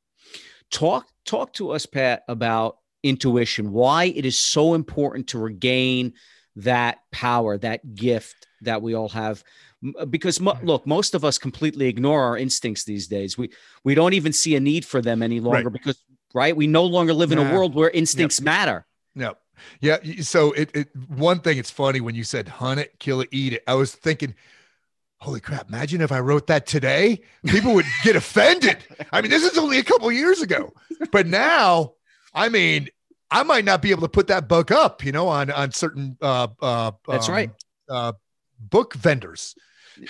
[0.70, 6.14] Talk talk to us Pat about intuition, why it is so important to regain
[6.57, 9.45] that power, that gift that we all have
[9.99, 13.51] uh, because look most of us completely ignore our instincts these days we
[13.85, 15.72] we don't even see a need for them any longer right.
[15.72, 16.03] because
[16.35, 18.45] right we no longer live in a world where instincts yep.
[18.45, 19.35] matter no
[19.80, 19.99] yeah.
[20.22, 23.55] So it, it one thing it's funny when you said hunt it, kill it, eat
[23.55, 23.62] it.
[23.66, 24.35] I was thinking,
[25.18, 27.20] holy crap, imagine if I wrote that today.
[27.47, 28.78] People would get offended.
[29.12, 30.72] I mean, this is only a couple years ago.
[31.11, 31.95] But now,
[32.35, 32.89] I mean,
[33.30, 36.16] I might not be able to put that book up, you know, on on certain
[36.20, 37.51] uh uh That's um, right.
[37.89, 38.12] Uh
[38.59, 39.55] book vendors.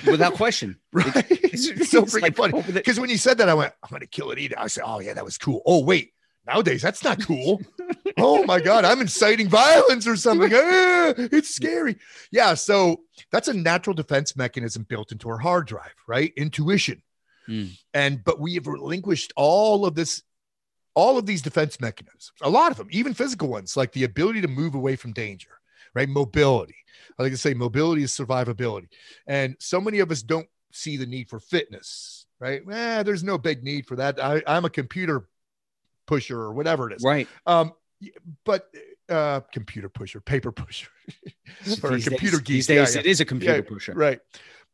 [0.06, 0.78] Without question.
[0.92, 1.26] right.
[1.54, 2.62] It's, it's so freaking like, funny.
[2.72, 4.58] Because when you said that, I went, I'm gonna kill it, eat it.
[4.58, 5.62] I said, Oh yeah, that was cool.
[5.64, 6.13] Oh, wait.
[6.46, 7.62] Nowadays, that's not cool.
[8.18, 10.52] oh my God, I'm inciting violence or something.
[11.06, 11.96] Ah, it's scary.
[12.30, 12.54] Yeah.
[12.54, 16.32] So that's a natural defense mechanism built into our hard drive, right?
[16.36, 17.02] Intuition.
[17.46, 17.78] Mm.
[17.92, 20.22] And, but we have relinquished all of this,
[20.94, 24.40] all of these defense mechanisms, a lot of them, even physical ones, like the ability
[24.40, 25.50] to move away from danger,
[25.94, 26.08] right?
[26.08, 26.76] Mobility.
[27.18, 28.88] I like to say mobility is survivability.
[29.26, 32.62] And so many of us don't see the need for fitness, right?
[32.70, 34.22] Eh, there's no big need for that.
[34.22, 35.28] I, I'm a computer
[36.06, 37.02] pusher or whatever it is.
[37.02, 37.28] Right.
[37.46, 37.72] Um,
[38.44, 38.70] but
[39.08, 40.88] uh, computer pusher, paper pusher,
[41.82, 42.56] or these a computer days, geek.
[42.56, 43.10] These days, yeah, it yeah.
[43.10, 43.92] is a computer yeah, pusher.
[43.94, 44.20] Right.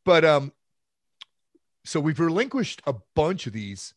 [0.05, 0.53] But um,
[1.85, 3.95] so we've relinquished a bunch of these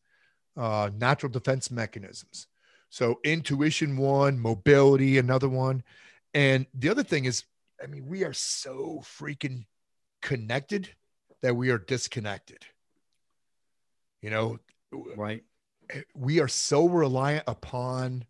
[0.58, 2.48] uh, natural defense mechanisms.
[2.90, 5.84] So intuition, one, mobility, another one,
[6.34, 7.44] and the other thing is,
[7.82, 9.66] I mean, we are so freaking
[10.22, 10.90] connected
[11.42, 12.66] that we are disconnected.
[14.22, 14.60] You know,
[15.18, 15.44] right?
[16.16, 18.26] We are so reliant upon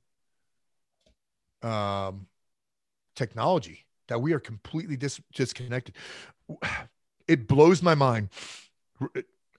[1.62, 2.28] um,
[3.16, 5.96] technology that we are completely dis- disconnected.
[7.28, 8.30] It blows my mind.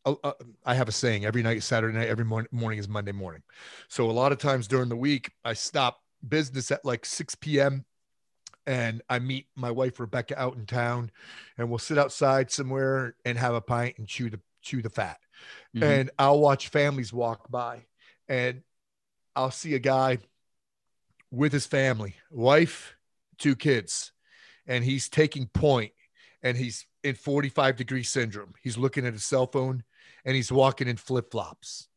[0.05, 0.32] Uh, uh,
[0.66, 3.42] I have a saying every night, Saturday night, every morning, morning is Monday morning.
[3.88, 7.84] So a lot of times during the week, I stop business at like 6 p.m.
[8.66, 11.11] and I meet my wife Rebecca out in town,
[11.57, 15.18] and we'll sit outside somewhere and have a pint and chew the chew the fat.
[15.74, 15.84] Mm-hmm.
[15.84, 17.84] And I'll watch families walk by,
[18.29, 18.62] and
[19.37, 20.18] I'll see a guy
[21.31, 22.97] with his family, wife,
[23.39, 24.12] two kids,
[24.66, 25.93] and he's taking point,
[26.43, 28.55] and he's in 45 degree syndrome.
[28.62, 29.83] He's looking at his cell phone,
[30.25, 31.89] and he's walking in flip flops,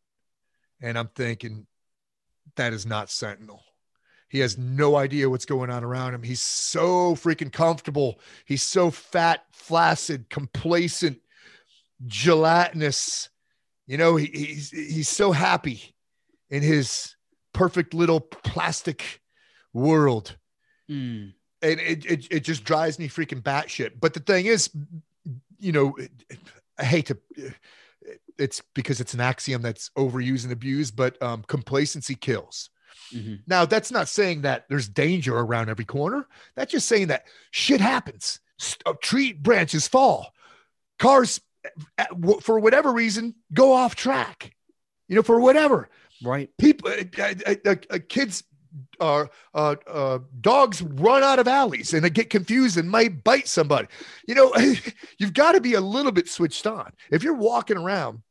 [0.82, 1.68] and I'm thinking,
[2.56, 3.64] that is not Sentinel
[4.30, 6.24] he has no idea what's going on around him.
[6.24, 8.20] He's so freaking comfortable.
[8.46, 11.20] He's so fat, flaccid, complacent,
[12.06, 13.30] gelatinous.
[13.86, 15.96] You know, he, he's he's so happy
[16.50, 17.16] in his
[17.54, 19.22] perfect little plastic
[19.74, 20.38] world.
[20.90, 21.34] Mm.
[21.62, 23.94] And it, it, it just drives me freaking batshit.
[24.00, 24.70] But the thing is,
[25.60, 25.96] you know,
[26.78, 27.18] I hate to,
[28.38, 32.70] it's because it's an axiom that's overused and abused, but um, complacency kills.
[33.14, 33.36] Mm-hmm.
[33.48, 36.28] Now, that's not saying that there's danger around every corner.
[36.56, 38.40] That's just saying that shit happens.
[38.86, 40.34] Uh, tree branches fall.
[41.00, 41.42] Cars,
[41.98, 42.06] uh,
[42.42, 44.54] for whatever reason, go off track.
[45.08, 45.90] You know, for whatever.
[46.24, 46.50] Right.
[46.58, 48.44] People, uh, uh, uh, uh kids,
[49.00, 49.26] uh,
[50.42, 53.88] dogs run out of alleys and they get confused and might bite somebody.
[54.28, 54.54] You know,
[55.18, 56.92] you've got to be a little bit switched on.
[57.12, 58.22] If you're walking around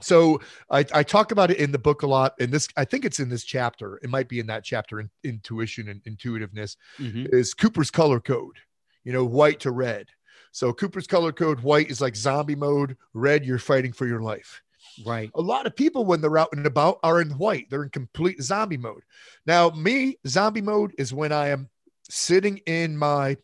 [0.00, 3.04] so I, I, talk about it in the book a lot and this i think
[3.04, 7.26] it's in this chapter it might be in that chapter in intuition and intuitiveness mm-hmm.
[7.32, 8.56] is cooper's color code
[9.04, 10.06] you know white to red
[10.52, 14.62] so cooper's color code white is like zombie mode red you're fighting for your life
[15.04, 17.90] right a lot of people when they're out and about are in white they're in
[17.90, 19.02] complete zombie mode
[19.46, 21.68] now me zombie mode is when i am
[22.08, 23.36] sitting in my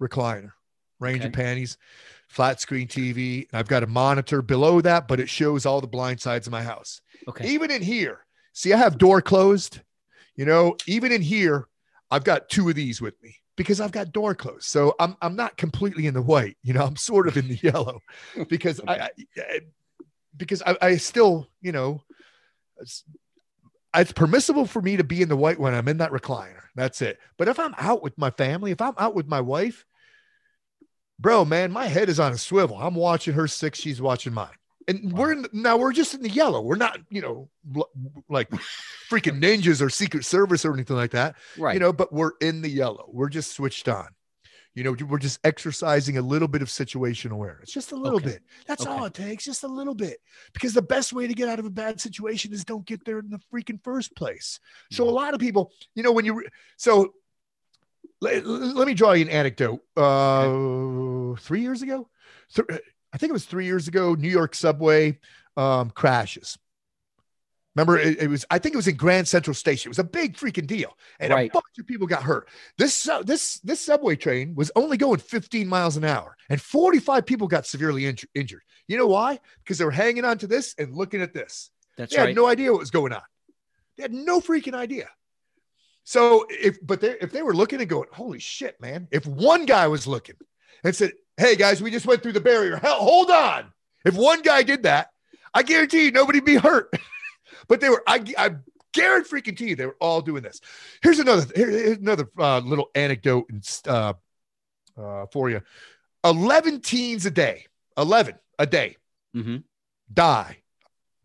[0.00, 0.52] recliner
[1.00, 1.28] range okay.
[1.28, 1.76] of panties
[2.28, 3.48] flat screen TV.
[3.52, 6.62] I've got a monitor below that, but it shows all the blind sides of my
[6.62, 7.00] house.
[7.26, 7.48] Okay.
[7.48, 9.80] Even in here, see, I have door closed.
[10.36, 11.66] You know, even in here,
[12.10, 14.64] I've got two of these with me because I've got door closed.
[14.64, 16.56] So I'm I'm not completely in the white.
[16.62, 18.00] You know, I'm sort of in the yellow
[18.48, 18.92] because okay.
[18.92, 19.60] I, I,
[20.36, 22.02] because I, I still, you know,
[22.80, 23.04] it's,
[23.94, 26.62] it's permissible for me to be in the white when I'm in that recliner.
[26.74, 27.18] That's it.
[27.36, 29.84] But if I'm out with my family, if I'm out with my wife,
[31.18, 32.76] bro, man, my head is on a swivel.
[32.76, 34.50] I'm watching her six, she's watching mine.
[34.86, 35.18] And wow.
[35.20, 36.62] we're in, now we're just in the yellow.
[36.62, 37.48] We're not, you know,
[38.28, 38.50] like
[39.10, 41.36] freaking ninjas or Secret Service or anything like that.
[41.58, 41.74] Right.
[41.74, 43.08] You know, but we're in the yellow.
[43.12, 44.08] We're just switched on.
[44.78, 48.26] You know, we're just exercising a little bit of situational awareness, just a little okay.
[48.26, 48.42] bit.
[48.68, 48.90] That's okay.
[48.92, 50.18] all it takes, just a little bit.
[50.52, 53.18] Because the best way to get out of a bad situation is don't get there
[53.18, 54.60] in the freaking first place.
[54.92, 56.44] So a lot of people, you know, when you
[56.76, 57.12] so
[58.20, 59.80] let, let me draw you an anecdote.
[59.96, 62.08] Uh, three years ago,
[62.54, 62.68] th-
[63.12, 64.14] I think it was three years ago.
[64.14, 65.18] New York subway
[65.56, 66.56] um, crashes.
[67.78, 68.44] Remember, it, it, was.
[68.50, 69.88] I think it was in Grand Central Station.
[69.88, 71.48] It was a big freaking deal, and right.
[71.48, 72.48] a bunch of people got hurt.
[72.76, 77.24] This uh, this this subway train was only going 15 miles an hour, and 45
[77.24, 78.62] people got severely inju- injured.
[78.88, 79.38] You know why?
[79.62, 81.70] Because they were hanging on to this and looking at this.
[81.96, 82.28] That's they right.
[82.30, 83.22] had no idea what was going on.
[83.96, 85.08] They had no freaking idea.
[86.02, 89.06] So if but they, if they were looking and going, holy shit, man!
[89.12, 90.34] If one guy was looking
[90.82, 92.76] and said, "Hey guys, we just went through the barrier.
[92.76, 93.72] Hell, hold on!"
[94.04, 95.10] If one guy did that,
[95.54, 96.92] I guarantee you nobody'd be hurt.
[97.68, 98.02] but they were.
[98.06, 98.50] I, I
[98.92, 100.60] guarantee freaking you they were all doing this.
[101.02, 101.46] Here's another.
[101.54, 103.46] Here's another uh, little anecdote
[103.86, 104.14] uh,
[104.96, 105.62] uh, for you.
[106.24, 107.66] Eleven teens a day.
[107.96, 108.96] Eleven a day
[109.34, 109.58] mm-hmm.
[110.12, 110.58] die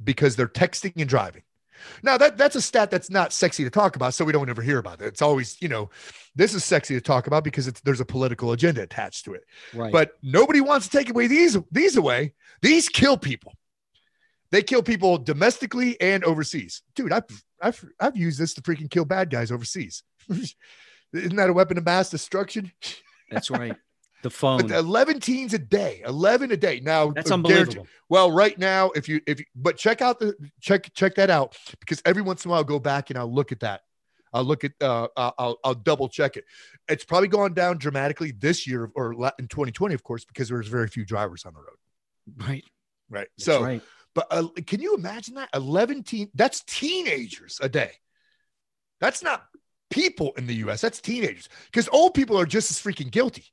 [0.03, 1.44] because they're texting and driving.
[2.02, 4.61] Now that that's a stat that's not sexy to talk about, so we don't ever
[4.61, 5.06] hear about it.
[5.06, 5.90] It's always, you know,
[6.36, 9.44] this is sexy to talk about because it's there's a political agenda attached to it.
[9.74, 9.91] Right.
[9.91, 12.34] But nobody wants to take away these these away.
[12.61, 13.53] These kill people.
[14.54, 16.84] They kill people domestically and overseas.
[16.94, 17.24] Dude, I've
[17.60, 20.04] I've I've used this to freaking kill bad guys overseas.
[20.30, 22.72] Isn't that a weapon of mass destruction?
[23.32, 23.76] That's right.
[24.22, 24.62] The phone.
[24.62, 26.80] But 11 teens a day, 11 a day.
[26.82, 27.88] Now that's unbelievable.
[28.10, 31.58] Well, right now, if you, if you, but check out the, check, check that out
[31.82, 33.82] because every once in a while I'll go back and I'll look at that.
[34.32, 36.46] I'll look at, uh, I'll, I'll double check it.
[36.88, 40.88] It's probably gone down dramatically this year or in 2020, of course, because there's very
[40.88, 42.48] few drivers on the road.
[42.48, 42.64] Right.
[43.10, 43.28] Right.
[43.38, 43.82] That's so, right.
[44.15, 47.91] But uh, can you imagine that 11 teen, that's teenagers a day.
[48.99, 49.45] That's not
[49.90, 50.81] people in the US.
[50.81, 53.45] That's teenagers because old people are just as freaking guilty.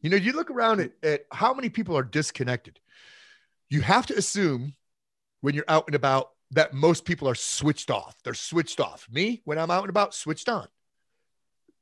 [0.00, 2.78] You know, you look around at, at how many people are disconnected.
[3.70, 4.74] You have to assume
[5.40, 8.16] when you're out and about that most people are switched off.
[8.24, 9.06] They're switched off.
[9.10, 10.66] Me, when I'm out and about, switched on.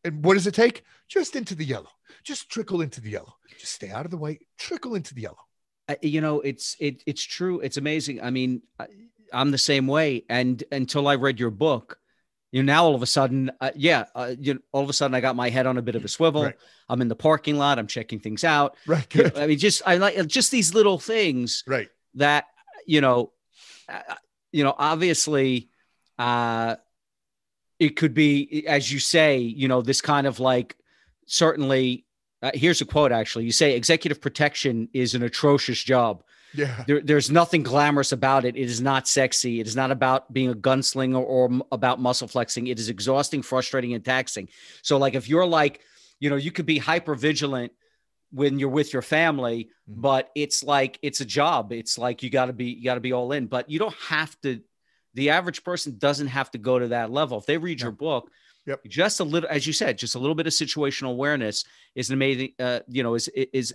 [0.05, 0.85] And what does it take?
[1.09, 1.91] Just into the yellow.
[2.25, 3.35] Just trickle into the yellow.
[3.59, 4.45] Just stay out of the white.
[4.59, 5.46] Trickle into the yellow.
[6.03, 7.61] You know, it's it it's true.
[7.61, 8.23] It's amazing.
[8.23, 8.87] I mean, I,
[9.33, 10.25] I'm the same way.
[10.29, 11.99] And until I read your book,
[12.53, 14.93] You know, now all of a sudden, uh, yeah, uh, you know, all of a
[14.95, 16.45] sudden I got my head on a bit of a swivel.
[16.45, 16.57] Right.
[16.89, 17.79] I'm in the parking lot.
[17.79, 18.77] I'm checking things out.
[18.87, 19.07] Right.
[19.15, 21.65] You know, I mean, just I like just these little things.
[21.67, 21.91] Right.
[22.15, 22.47] That
[22.87, 23.33] you know,
[23.91, 24.15] uh,
[24.53, 25.69] you know, obviously,
[26.19, 26.77] uh,
[27.79, 30.77] it could be, as you say, you know, this kind of like
[31.27, 32.06] certainly.
[32.47, 33.45] Uh, here's a quote actually.
[33.45, 36.23] You say executive protection is an atrocious job.
[36.55, 36.85] Yeah.
[36.87, 38.57] There, there's nothing glamorous about it.
[38.57, 39.59] It is not sexy.
[39.59, 42.69] It is not about being a gunslinger or, about muscle flexing.
[42.69, 44.49] It is exhausting, frustrating, and taxing.
[44.83, 45.81] So, like, if you're like,
[46.21, 47.73] you know, you could be hyper vigilant
[48.31, 50.01] when you're with your family, mm-hmm.
[50.01, 51.73] but it's like it's a job.
[51.73, 53.47] It's like you got to be you got to be all in.
[53.47, 54.61] But you don't have to.
[55.15, 57.39] The average person doesn't have to go to that level.
[57.39, 58.31] If they read your book,
[58.67, 58.85] Yep.
[58.87, 61.65] Just a little, as you said, just a little bit of situational awareness
[61.95, 63.73] is an amazing, uh, you know, is is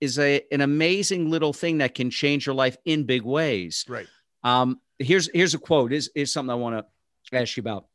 [0.00, 3.84] is a an amazing little thing that can change your life in big ways.
[3.88, 4.06] Right.
[4.42, 5.92] Um, here's here's a quote.
[5.92, 7.86] Is is something I want to ask you about.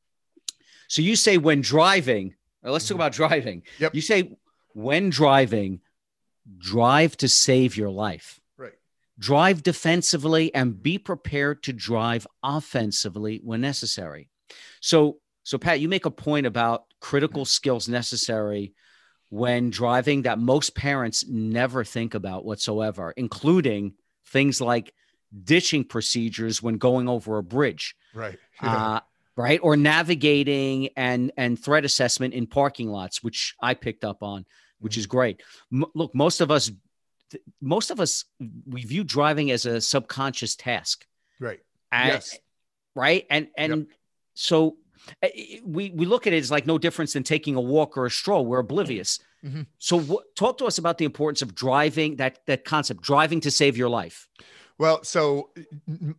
[0.88, 2.34] So you say when driving.
[2.64, 3.02] Let's talk mm-hmm.
[3.02, 3.64] about driving.
[3.80, 3.96] Yep.
[3.96, 4.38] You say
[4.74, 5.82] when driving,
[6.58, 8.40] drive to save your life.
[8.58, 8.74] Right.
[9.20, 14.30] Drive defensively and be prepared to drive offensively when necessary.
[14.82, 18.74] So so Pat, you make a point about critical skills necessary
[19.30, 23.94] when driving that most parents never think about whatsoever, including
[24.26, 24.94] things like
[25.46, 27.96] ditching procedures when going over a bridge.
[28.14, 28.38] Right.
[28.62, 28.76] Yeah.
[28.98, 29.00] Uh,
[29.38, 29.62] right.
[29.64, 34.46] Or navigating and and threat assessment in parking lots, which I picked up on,
[34.80, 35.00] which mm-hmm.
[35.00, 35.44] is great.
[35.72, 36.70] M- look, most of us,
[37.62, 38.26] most of us,
[38.68, 41.06] we view driving as a subconscious task.
[41.40, 41.62] Right.
[41.90, 42.38] And, yes.
[42.96, 43.26] Right.
[43.30, 43.88] And and yep.
[44.34, 44.76] so
[45.64, 48.12] we we look at it as like no difference than taking a walk or a
[48.12, 48.46] stroll.
[48.46, 49.20] We're oblivious.
[49.44, 49.62] Mm-hmm.
[49.78, 53.52] So, w- talk to us about the importance of driving that that concept, driving to
[53.52, 54.28] save your life.
[54.78, 55.50] Well, so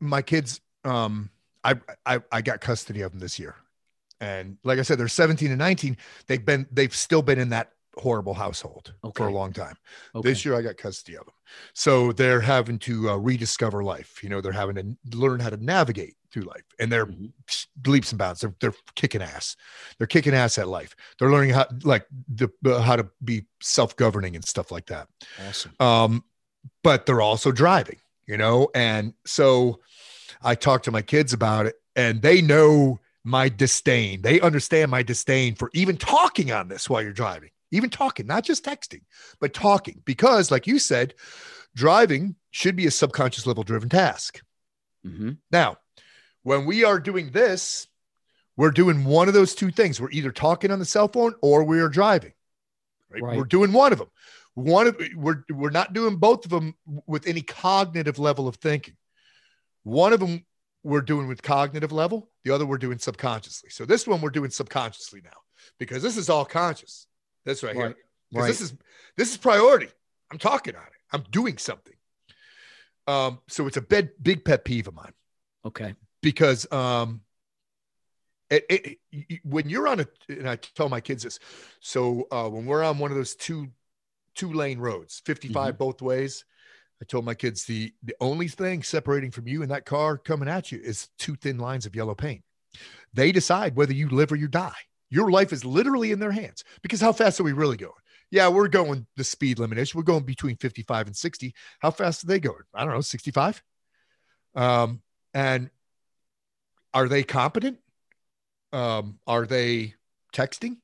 [0.00, 1.30] my kids, um,
[1.64, 3.54] I, I I got custody of them this year,
[4.20, 5.96] and like I said, they're 17 and 19.
[6.26, 9.12] They've been they've still been in that horrible household okay.
[9.16, 9.74] for a long time.
[10.14, 10.28] Okay.
[10.28, 11.34] This year I got custody of them.
[11.74, 14.22] So they're having to uh, rediscover life.
[14.22, 17.90] You know, they're having to learn how to navigate through life and they're mm-hmm.
[17.90, 18.40] leaps and bounds.
[18.40, 19.56] They're, they're kicking ass.
[19.96, 20.94] They're kicking ass at life.
[21.18, 25.08] They're learning how, like the, uh, how to be self-governing and stuff like that.
[25.46, 25.72] Awesome.
[25.80, 26.24] Um,
[26.84, 28.68] but they're also driving, you know?
[28.74, 29.80] And so
[30.42, 34.22] I talk to my kids about it and they know my disdain.
[34.22, 38.44] They understand my disdain for even talking on this while you're driving even talking, not
[38.44, 39.02] just texting,
[39.40, 40.02] but talking.
[40.04, 41.14] Because, like you said,
[41.74, 44.40] driving should be a subconscious level driven task.
[45.06, 45.32] Mm-hmm.
[45.50, 45.76] Now,
[46.42, 47.86] when we are doing this,
[48.56, 50.00] we're doing one of those two things.
[50.00, 52.32] We're either talking on the cell phone or we are driving.
[53.10, 53.22] Right?
[53.22, 53.36] right.
[53.36, 54.08] We're doing one of them.
[54.54, 56.74] One of we're we're not doing both of them
[57.06, 58.96] with any cognitive level of thinking.
[59.84, 60.44] One of them
[60.82, 63.70] we're doing with cognitive level, the other we're doing subconsciously.
[63.70, 65.38] So this one we're doing subconsciously now
[65.78, 67.06] because this is all conscious.
[67.44, 67.86] This right, right.
[67.86, 67.96] here.
[68.32, 68.46] Right.
[68.46, 68.74] This is
[69.16, 69.88] this is priority.
[70.30, 71.00] I'm talking on it.
[71.12, 71.94] I'm doing something.
[73.06, 75.14] Um, so it's a big, big pet peeve of mine.
[75.64, 75.94] Okay.
[76.22, 77.22] Because um,
[78.50, 81.38] it, it, it, when you're on a, and I tell my kids this.
[81.80, 83.68] So uh, when we're on one of those two
[84.34, 85.78] two lane roads, 55 mm-hmm.
[85.78, 86.44] both ways,
[87.00, 90.48] I told my kids the the only thing separating from you and that car coming
[90.48, 92.42] at you is two thin lines of yellow paint.
[93.14, 94.76] They decide whether you live or you die.
[95.10, 97.92] Your life is literally in their hands because how fast are we really going?
[98.30, 101.54] Yeah, we're going the speed limit We're going between 55 and 60.
[101.78, 102.62] How fast are they going?
[102.74, 103.62] I don't know, 65.
[104.54, 105.00] Um,
[105.32, 105.70] and
[106.92, 107.78] are they competent?
[108.72, 109.94] Um, are they
[110.34, 110.76] texting?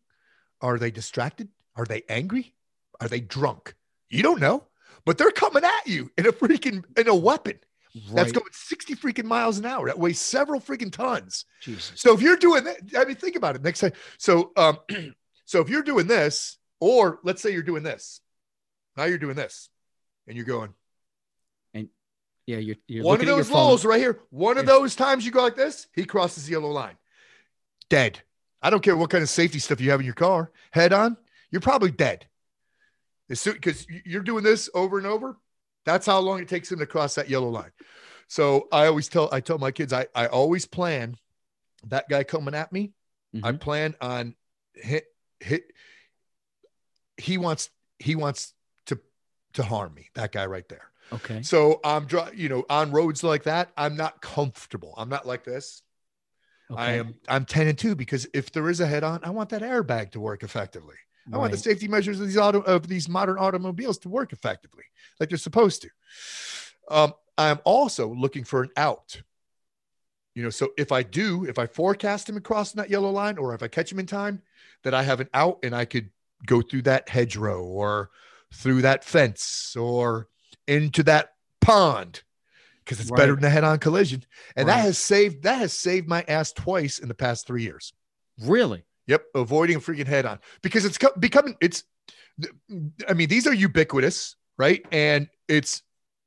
[0.60, 1.48] Are they distracted?
[1.76, 2.55] Are they angry?
[3.01, 3.74] Are they drunk?
[4.09, 4.64] You don't know,
[5.05, 7.59] but they're coming at you in a freaking in a weapon.
[7.94, 8.16] Right.
[8.16, 9.86] That's going 60 freaking miles an hour.
[9.86, 11.44] That weighs several freaking tons.
[11.60, 12.00] Jesus.
[12.00, 13.92] So if you're doing that, I mean, think about it next time.
[14.18, 14.78] So, um,
[15.44, 18.20] so if you're doing this, or let's say you're doing this,
[18.96, 19.68] now you're doing this,
[20.26, 20.74] and you're going,
[21.72, 21.88] and
[22.46, 24.18] yeah, you're, you're one of those lulls right here.
[24.30, 24.60] One yeah.
[24.60, 26.96] of those times you go like this, he crosses the yellow line,
[27.88, 28.20] dead.
[28.60, 31.16] I don't care what kind of safety stuff you have in your car, head on,
[31.50, 32.26] you're probably dead.
[33.28, 35.36] Because you're doing this over and over,
[35.85, 37.73] that's how long it takes him to cross that yellow line.
[38.28, 41.16] So I always tell I tell my kids I I always plan
[41.89, 42.93] that guy coming at me.
[43.35, 43.44] Mm-hmm.
[43.44, 44.35] I plan on
[44.74, 45.06] hit
[45.40, 45.65] hit.
[47.16, 48.55] He wants he wants
[48.86, 48.98] to
[49.55, 50.09] to harm me.
[50.15, 50.90] That guy right there.
[51.12, 51.43] Okay.
[51.43, 53.70] So I'm you know on roads like that.
[53.77, 54.94] I'm not comfortable.
[54.97, 55.82] I'm not like this.
[56.70, 56.81] Okay.
[56.81, 59.51] I am I'm 10 and 2 because if there is a head on, I want
[59.51, 60.97] that airbag to work effectively.
[61.32, 64.84] I want the safety measures of these auto of these modern automobiles to work effectively,
[65.18, 65.88] like they're supposed to.
[66.90, 69.22] Um, I am also looking for an out.
[70.34, 73.55] You know, so if I do, if I forecast him across that yellow line, or
[73.55, 74.42] if I catch him in time,
[74.82, 76.10] that I have an out and I could
[76.44, 78.10] go through that hedgerow or
[78.52, 80.28] through that fence or
[80.66, 82.22] into that pond
[82.84, 83.18] because it's right.
[83.18, 84.24] better than a head-on collision.
[84.56, 84.76] And right.
[84.76, 87.92] that has saved that has saved my ass twice in the past three years.
[88.40, 88.84] Really?
[89.06, 91.85] Yep, avoiding a freaking head-on because it's becoming it's.
[93.09, 94.85] I mean, these are ubiquitous, right?
[94.90, 95.82] And it's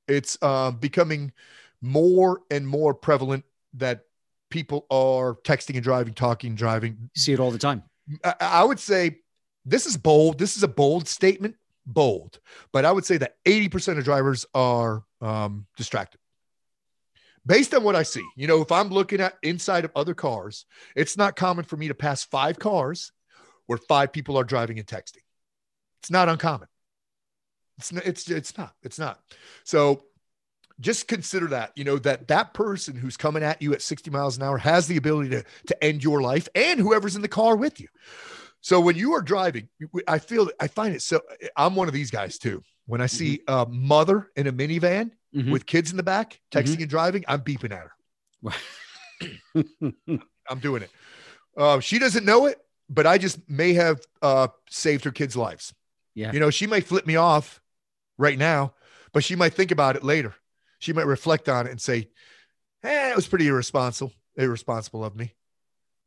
[0.07, 1.33] it's um, becoming
[1.81, 3.43] more and more prevalent
[3.73, 4.05] that
[4.49, 7.09] people are texting and driving, talking, driving.
[7.15, 7.83] see it all the time.
[8.23, 9.19] I, I would say
[9.65, 10.39] this is bold.
[10.39, 11.55] This is a bold statement,
[11.85, 12.39] bold,
[12.71, 16.19] but I would say that 80% of drivers are um, distracted.
[17.47, 20.65] Based on what I see, you know, if I'm looking at inside of other cars,
[20.95, 23.11] it's not common for me to pass five cars
[23.67, 25.23] where five people are driving and texting.
[26.01, 26.67] It's not uncommon.
[27.77, 28.73] It's not, it's it's not.
[28.83, 29.19] It's not.
[29.63, 30.03] So
[30.79, 34.37] just consider that, you know, that that person who's coming at you at 60 miles
[34.37, 37.55] an hour has the ability to to end your life and whoever's in the car
[37.55, 37.87] with you.
[38.61, 39.69] So when you are driving,
[40.07, 41.21] I feel I find it so
[41.55, 42.61] I'm one of these guys too.
[42.85, 43.71] When I see mm-hmm.
[43.71, 45.51] a mother in a minivan mm-hmm.
[45.51, 46.81] with kids in the back texting mm-hmm.
[46.81, 47.91] and driving, I'm beeping at her.
[50.49, 50.89] I'm doing it.
[51.57, 52.59] Uh, she doesn't know it,
[52.89, 55.73] but I just may have uh, saved her kids' lives.
[56.13, 56.31] Yeah.
[56.31, 57.61] You know, she might flip me off
[58.17, 58.73] right now,
[59.13, 60.33] but she might think about it later.
[60.79, 62.09] She might reflect on it and say,
[62.83, 65.33] "Eh, it was pretty irresponsible, irresponsible of me."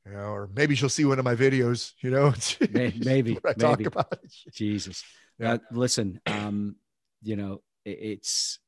[0.06, 1.92] You know, or maybe she'll see one of my videos.
[2.00, 2.32] You know,
[2.70, 4.32] maybe, maybe I talk about it.
[4.52, 5.04] Jesus,
[5.38, 5.54] yeah.
[5.54, 6.76] Uh, listen, um,
[7.22, 8.58] you know, it's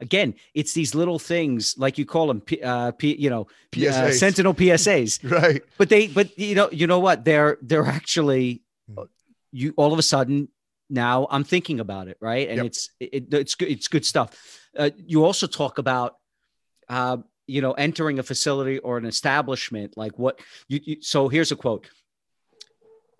[0.00, 3.48] again it's these little things like you call them uh P, you know
[3.88, 5.62] uh, sentinel psas right.
[5.76, 7.24] But they but you know you know what?
[7.24, 8.62] They're they're actually
[8.92, 9.02] hmm.
[9.50, 10.48] you all of a sudden
[10.90, 12.48] now i'm thinking about it right?
[12.48, 12.66] And yep.
[12.66, 14.60] it's it, it's good it's good stuff.
[14.76, 16.16] Uh, you also talk about
[16.88, 17.16] uh
[17.46, 21.56] you know entering a facility or an establishment like what you, you so here's a
[21.56, 21.88] quote.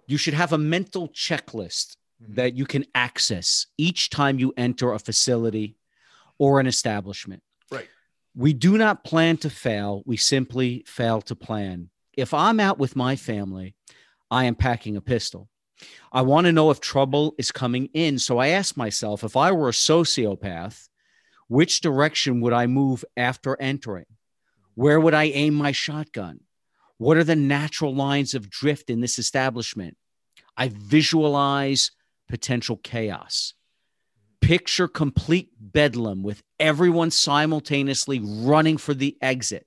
[0.06, 2.34] You should have a mental checklist Mm-hmm.
[2.36, 5.76] that you can access each time you enter a facility
[6.38, 7.42] or an establishment.
[7.70, 7.88] Right.
[8.34, 11.90] We do not plan to fail, we simply fail to plan.
[12.16, 13.74] If I'm out with my family,
[14.30, 15.48] I am packing a pistol.
[16.12, 18.18] I want to know if trouble is coming in.
[18.18, 20.88] So I ask myself if I were a sociopath,
[21.48, 24.06] which direction would I move after entering?
[24.74, 26.40] Where would I aim my shotgun?
[26.96, 29.96] What are the natural lines of drift in this establishment?
[30.56, 31.90] I visualize
[32.28, 33.55] potential chaos.
[34.40, 39.66] Picture complete bedlam with everyone simultaneously running for the exit.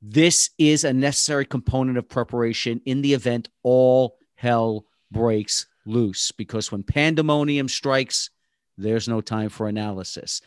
[0.00, 6.70] This is a necessary component of preparation in the event all hell breaks loose, because
[6.70, 8.30] when pandemonium strikes,
[8.76, 10.42] there's no time for analysis.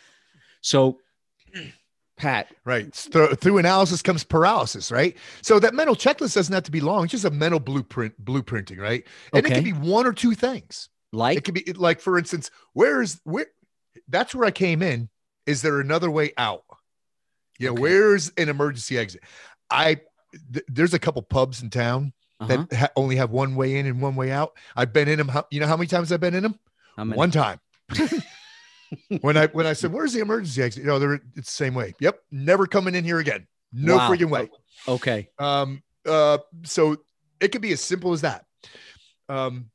[0.61, 0.99] So,
[2.19, 2.53] Pat.
[2.65, 2.93] Right.
[2.93, 5.17] Through, through analysis comes paralysis, right?
[5.41, 7.05] So that mental checklist doesn't have to be long.
[7.05, 9.05] It's just a mental blueprint, blueprinting, right?
[9.33, 9.53] And okay.
[9.53, 10.89] it can be one or two things.
[11.11, 13.47] Like it could be like, for instance, where is where
[14.07, 15.09] that's where I came in.
[15.47, 16.63] Is there another way out?
[17.57, 17.81] Yeah, okay.
[17.81, 19.21] where's an emergency exit?
[19.71, 20.01] I
[20.53, 22.65] th- there's a couple pubs in town uh-huh.
[22.67, 24.51] that ha- only have one way in and one way out.
[24.75, 25.29] I've been in them.
[25.29, 26.59] How, you know how many times I've been in them?
[26.95, 27.59] One time.
[29.21, 31.73] when I when I said, "Where's the emergency exit?" You know, they're it's the same
[31.73, 31.93] way.
[31.99, 33.47] Yep, never coming in here again.
[33.71, 34.09] No wow.
[34.09, 34.49] freaking way.
[34.87, 35.29] Okay.
[35.37, 35.83] Um.
[36.05, 36.39] Uh.
[36.63, 36.97] So
[37.39, 38.45] it could be as simple as that.
[39.27, 39.69] Um.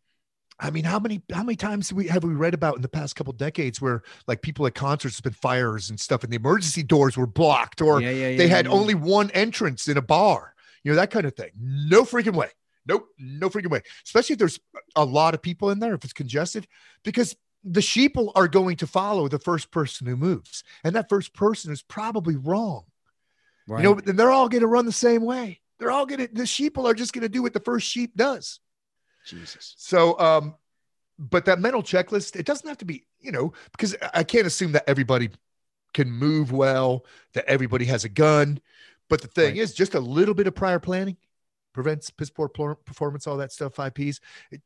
[0.60, 2.88] I mean, how many how many times have we have we read about in the
[2.88, 6.36] past couple decades where like people at concerts have been fires and stuff, and the
[6.36, 10.02] emergency doors were blocked, or yeah, yeah, yeah, they had only one entrance in a
[10.02, 10.54] bar,
[10.84, 11.50] you know, that kind of thing.
[11.58, 12.50] No freaking way.
[12.86, 13.82] Nope, no freaking way.
[14.04, 14.60] Especially if there's
[14.94, 16.66] a lot of people in there, if it's congested,
[17.02, 17.34] because
[17.64, 21.72] the sheeple are going to follow the first person who moves, and that first person
[21.72, 22.84] is probably wrong.
[23.66, 23.82] Right.
[23.82, 25.60] You know, and they're all going to run the same way.
[25.78, 28.16] They're all going to the sheeple are just going to do what the first sheep
[28.16, 28.60] does.
[29.26, 29.74] Jesus.
[29.78, 30.54] So, um,
[31.18, 34.72] but that mental checklist, it doesn't have to be, you know, because I can't assume
[34.72, 35.30] that everybody
[35.94, 38.60] can move well, that everybody has a gun.
[39.08, 39.56] But the thing right.
[39.56, 41.16] is, just a little bit of prior planning
[41.74, 44.20] prevents piss poor performance, all that stuff, five P's.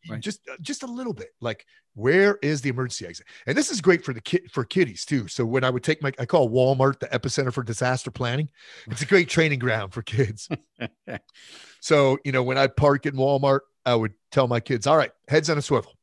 [0.08, 0.20] Right.
[0.20, 1.30] Just, uh, just a little bit.
[1.40, 3.26] Like, where is the emergency exit?
[3.46, 5.26] And this is great for the kid for kiddies too.
[5.26, 8.48] So when I would take my, I call Walmart the epicenter for disaster planning.
[8.86, 10.48] It's a great training ground for kids.
[11.80, 15.10] so you know, when I park in Walmart, I would tell my kids, all right,
[15.26, 15.94] heads on a swivel.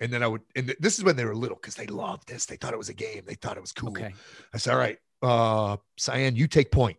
[0.00, 2.46] And then I would, and this is when they were little because they loved this.
[2.46, 3.22] They thought it was a game.
[3.26, 3.90] They thought it was cool.
[3.90, 4.12] Okay.
[4.52, 6.98] I said, all right, uh, Cyan, you take point.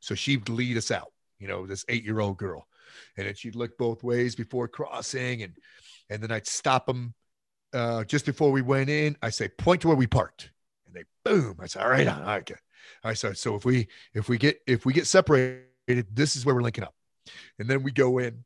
[0.00, 2.66] So she'd lead us out, you know, this eight year old girl.
[3.16, 5.42] And then she'd look both ways before crossing.
[5.42, 5.54] And,
[6.10, 7.14] and then I'd stop them
[7.72, 9.16] uh, just before we went in.
[9.22, 10.50] I say, point to where we parked.
[10.86, 11.56] And they, boom.
[11.60, 12.50] I said, all right, all right.
[12.50, 13.18] All right.
[13.18, 15.66] So, so if we, if we get, if we get separated,
[16.12, 16.94] this is where we're linking up.
[17.58, 18.44] And then we go in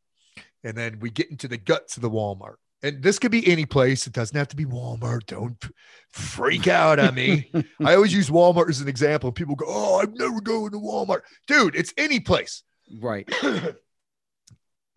[0.64, 2.56] and then we get into the guts of the Walmart.
[2.82, 4.06] And this could be any place.
[4.06, 5.26] It doesn't have to be Walmart.
[5.26, 5.62] Don't
[6.10, 7.50] freak out on me.
[7.84, 9.32] I always use Walmart as an example.
[9.32, 11.22] People go, Oh, I'm never going to Walmart.
[11.48, 12.62] Dude, it's any place.
[13.00, 13.28] Right.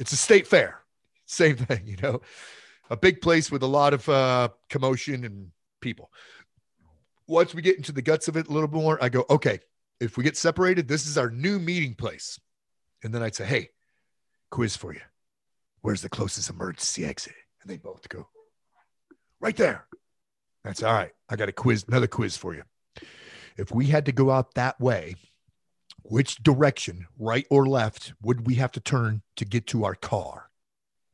[0.02, 0.82] it's a state fair.
[1.28, 2.22] Same thing, you know,
[2.90, 6.12] a big place with a lot of uh, commotion and people.
[7.28, 9.60] Once we get into the guts of it a little bit more, I go, okay,
[10.00, 12.40] if we get separated, this is our new meeting place.
[13.04, 13.70] And then I'd say, hey,
[14.50, 15.02] quiz for you.
[15.82, 17.36] Where's the closest emergency exit?
[17.62, 18.28] And they both go,
[19.40, 19.86] right there.
[20.64, 21.12] That's all right.
[21.30, 22.64] I got a quiz, another quiz for you.
[23.56, 25.16] If we had to go out that way,
[26.12, 30.50] which direction, right or left, would we have to turn to get to our car?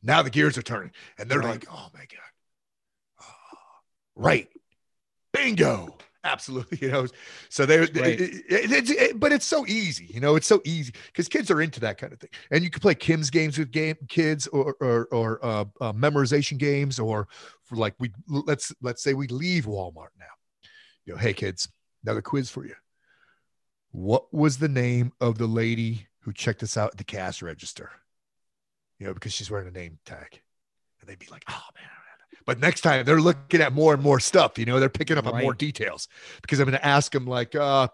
[0.02, 1.50] Now the gears are turning and they're right.
[1.50, 3.22] like, oh my God.
[3.22, 3.58] Oh,
[4.16, 4.50] right.
[5.32, 7.08] Bingo absolutely you know
[7.48, 11.30] so they it, it, it, but it's so easy you know it's so easy because
[11.30, 13.96] kids are into that kind of thing and you can play kim's games with game
[14.10, 17.30] kids or or, or uh, uh, memorization games or
[17.64, 20.26] for like we let's let's say we leave walmart now
[21.06, 21.70] you know hey kids
[22.04, 22.74] another quiz for you
[23.92, 27.92] what was the name of the lady who checked us out at the cash register
[29.00, 30.42] you know because she's wearing a name tag
[31.00, 31.90] and they'd be like oh man
[32.48, 35.26] but next time they're looking at more and more stuff, you know, they're picking up
[35.26, 35.36] right.
[35.36, 36.08] on more details
[36.42, 37.90] because I'm going to ask them like, uh,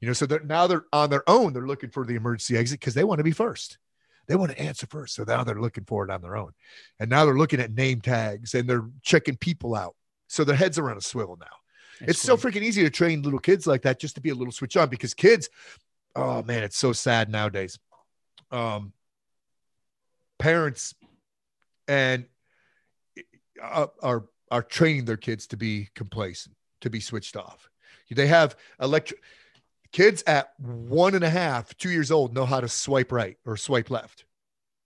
[0.00, 1.52] you know, so they're now they're on their own.
[1.52, 3.78] They're looking for the emergency exit because they want to be first.
[4.26, 5.14] They want to answer first.
[5.14, 6.50] So now they're looking for it on their own.
[6.98, 9.94] And now they're looking at name tags and they're checking people out.
[10.26, 11.46] So their heads are on a swivel now.
[12.08, 14.52] It's so freaking easy to train little kids like that just to be a little
[14.52, 15.48] switch on because kids,
[16.16, 17.78] oh man, it's so sad nowadays.
[18.50, 18.92] Um,
[20.38, 20.94] parents
[21.88, 22.26] and
[23.62, 27.70] uh, are are training their kids to be complacent, to be switched off.
[28.10, 29.22] They have electric
[29.92, 33.56] kids at one and a half, two years old know how to swipe right or
[33.56, 34.24] swipe left.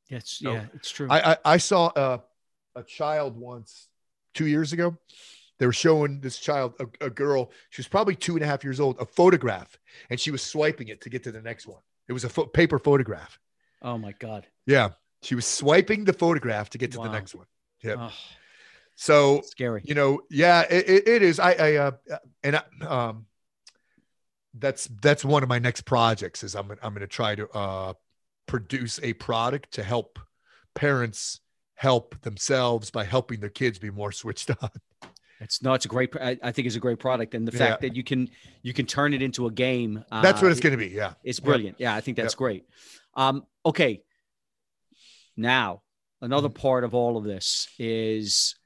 [0.08, 1.08] Yes, so yeah, it's true.
[1.10, 2.22] I I, I saw a,
[2.76, 3.88] a child once
[4.34, 4.96] two years ago.
[5.58, 8.62] They were showing this child, a, a girl, she was probably two and a half
[8.62, 9.78] years old, a photograph,
[10.10, 11.80] and she was swiping it to get to the next one.
[12.08, 13.38] It was a fo- paper photograph.
[13.82, 14.46] Oh my God.
[14.66, 14.90] Yeah.
[15.22, 17.04] She was swiping the photograph to get to wow.
[17.04, 17.46] the next one.
[17.82, 17.96] Yeah.
[17.98, 18.12] Oh.
[18.96, 19.82] So scary.
[19.84, 21.38] You know, yeah, it, it is.
[21.38, 21.90] I, I, uh,
[22.42, 23.26] and I, um,
[24.54, 26.42] that's that's one of my next projects.
[26.42, 27.92] Is I'm I'm going to try to uh,
[28.46, 30.18] produce a product to help
[30.74, 31.40] parents
[31.74, 34.70] help themselves by helping their kids be more switched on.
[35.40, 36.14] It's no, it's a great.
[36.16, 38.30] I, I think it's a great product, and the fact that you can
[38.62, 40.02] you can turn it into a game.
[40.10, 40.88] Uh, that's what it's going to be.
[40.88, 41.76] Yeah, it's brilliant.
[41.78, 42.64] Yeah, I think that's great.
[43.14, 44.02] Um, okay,
[45.36, 45.82] now
[46.22, 46.60] another mm-hmm.
[46.60, 48.56] part of all of this is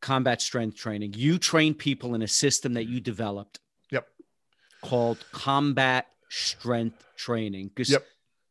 [0.00, 1.14] combat strength training.
[1.16, 3.60] You train people in a system that you developed.
[3.90, 4.06] Yep.
[4.82, 7.68] Called combat strength training.
[7.68, 8.04] Because yep.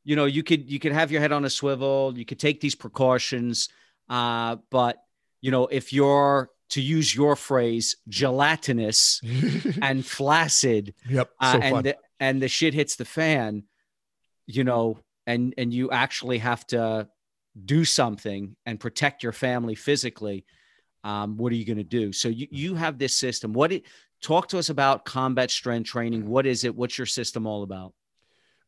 [0.04, 2.62] you know, you could you could have your head on a swivel, you could take
[2.62, 3.70] these precautions.
[4.10, 4.98] Uh, but
[5.42, 9.22] you know, if you're to use your phrase, gelatinous
[9.82, 13.64] and flaccid, yep, uh, so uh, and the, and the shit hits the fan,
[14.48, 17.08] you know, and and you actually have to
[17.64, 20.46] do something and protect your family physically
[21.06, 22.12] um, what are you going to do?
[22.12, 23.54] So you, you have this system.
[23.54, 23.84] What it,
[24.22, 26.28] talk to us about combat strength training.
[26.28, 26.76] What is it?
[26.76, 27.94] What's your system all about?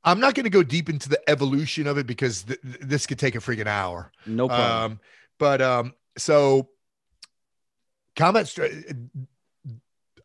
[0.04, 3.18] I'm not going to go deep into the evolution of it because th- this could
[3.18, 4.12] take a freaking hour.
[4.28, 4.92] No problem.
[4.92, 5.00] Um,
[5.40, 6.70] but um, so
[8.18, 8.54] combat.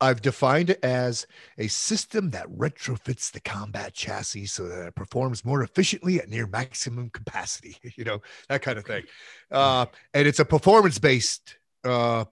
[0.03, 1.29] I've defined it as
[1.59, 6.49] a system that retrofits the combat chassis so that it performs more efficiently at near
[6.49, 9.05] maximum capacity, you know, that kind of thing.
[9.53, 12.25] Uh, and it's a performance based uh,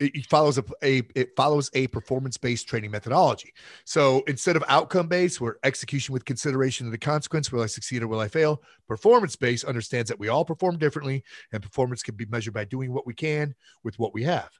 [0.00, 3.52] it follows a, a, it follows a performance based training methodology.
[3.84, 8.02] So instead of outcome based, where execution with consideration of the consequence, will I succeed
[8.02, 8.62] or will I fail?
[8.88, 11.22] Performance based understands that we all perform differently,
[11.52, 13.54] and performance can be measured by doing what we can
[13.84, 14.50] with what we have.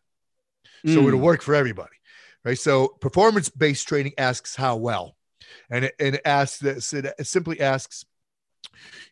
[0.86, 0.94] Mm.
[0.94, 1.24] So it'll hmm.
[1.24, 1.96] work for everybody,
[2.44, 2.58] right?
[2.58, 5.16] So performance based training asks how well,
[5.70, 6.92] and it, and it asks this.
[6.92, 8.04] It simply asks,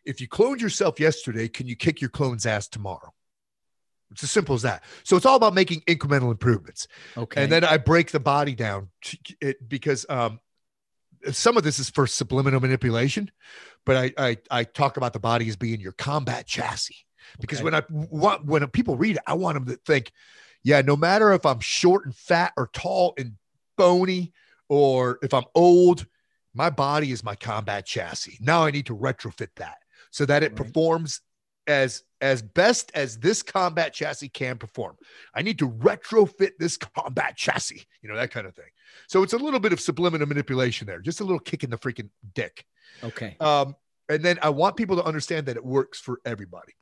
[0.05, 3.13] if you cloned yourself yesterday, can you kick your clone's ass tomorrow?
[4.11, 4.83] It's as simple as that.
[5.03, 6.87] So it's all about making incremental improvements.
[7.15, 7.43] Okay.
[7.43, 8.89] And then I break the body down
[9.39, 10.39] it, because um,
[11.31, 13.29] some of this is for subliminal manipulation,
[13.85, 17.05] but I, I, I talk about the body as being your combat chassis.
[17.39, 17.65] Because okay.
[17.65, 20.11] when I want when people read it, I want them to think,
[20.63, 23.33] yeah, no matter if I'm short and fat or tall and
[23.77, 24.33] bony,
[24.67, 26.07] or if I'm old,
[26.53, 28.37] my body is my combat chassis.
[28.41, 29.77] Now I need to retrofit that
[30.09, 30.55] so that it right.
[30.55, 31.21] performs
[31.67, 34.97] as as best as this combat chassis can perform.
[35.33, 38.65] I need to retrofit this combat chassis, you know, that kind of thing.
[39.07, 41.77] So it's a little bit of subliminal manipulation there, just a little kick in the
[41.77, 42.65] freaking dick.
[43.03, 43.35] Okay.
[43.39, 43.75] Um,
[44.09, 46.73] and then I want people to understand that it works for everybody.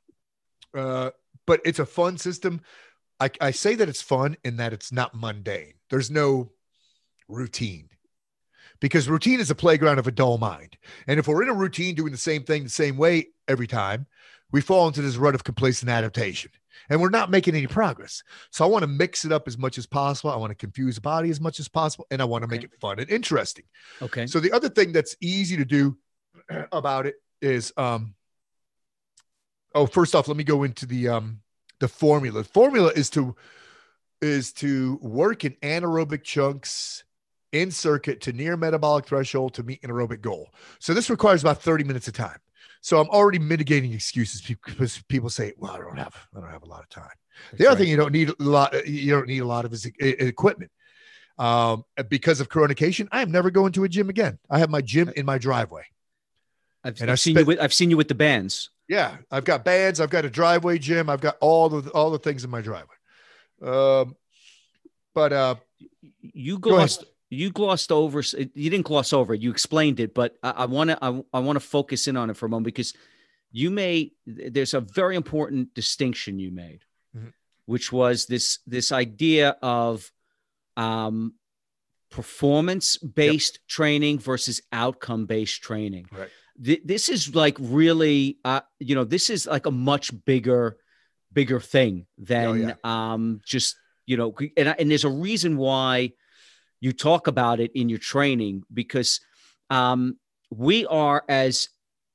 [0.74, 1.12] Uh,
[1.46, 2.62] but it's a fun system.
[3.20, 5.74] I, I say that it's fun in that it's not mundane.
[5.90, 6.52] There's no
[7.28, 7.90] routine
[8.80, 10.78] because routine is a playground of a dull mind.
[11.08, 14.06] And if we're in a routine doing the same thing the same way every time,
[14.52, 16.52] we fall into this rut of complacent adaptation
[16.90, 18.24] and we're not making any progress.
[18.52, 20.32] So I want to mix it up as much as possible.
[20.32, 22.58] I want to confuse the body as much as possible and I want to okay.
[22.58, 23.66] make it fun and interesting.
[24.02, 24.28] Okay.
[24.28, 25.98] So the other thing that's easy to do
[26.72, 28.16] about it is um
[29.76, 31.42] oh first off let me go into the um
[31.80, 32.44] the formula.
[32.44, 33.36] The formula is to
[34.22, 37.04] is to work in anaerobic chunks
[37.52, 40.50] in circuit to near metabolic threshold to meet an aerobic goal.
[40.80, 42.40] So this requires about 30 minutes of time.
[42.88, 46.64] So I'm already mitigating excuses because people say, "Well, I don't have, I don't have
[46.64, 47.10] a lot of time."
[47.52, 47.80] That's the other right.
[47.80, 50.72] thing you don't need a lot, you don't need a lot of is equipment.
[51.38, 54.40] Um, because of coronacation, I am never going to a gym again.
[54.50, 55.84] I have my gym in my driveway.
[56.82, 58.70] I've, and I've seen spent, you with, I've seen you with the bands.
[58.88, 60.00] Yeah, I've got bands.
[60.00, 61.10] I've got a driveway gym.
[61.10, 62.96] I've got all the all the things in my driveway.
[63.62, 64.16] Um,
[65.14, 65.56] but uh,
[66.22, 68.22] you glossed you glossed over.
[68.22, 69.42] You didn't gloss over it.
[69.42, 72.46] You explained it, but I want to I, want to focus in on it for
[72.46, 72.94] a moment because
[73.52, 76.84] you made there's a very important distinction you made,
[77.16, 77.30] mm-hmm.
[77.66, 80.12] which was this this idea of
[80.76, 81.34] um,
[82.10, 83.68] performance based yep.
[83.68, 86.08] training versus outcome based training.
[86.12, 86.30] Right
[86.64, 90.78] th- this is like really, uh, you know, this is like a much bigger,
[91.32, 92.74] bigger thing than oh, yeah.
[92.84, 93.76] um, just,
[94.06, 96.14] you know, and, and there's a reason why
[96.80, 99.20] you talk about it in your training because
[99.70, 100.18] um,
[100.50, 101.70] we are as,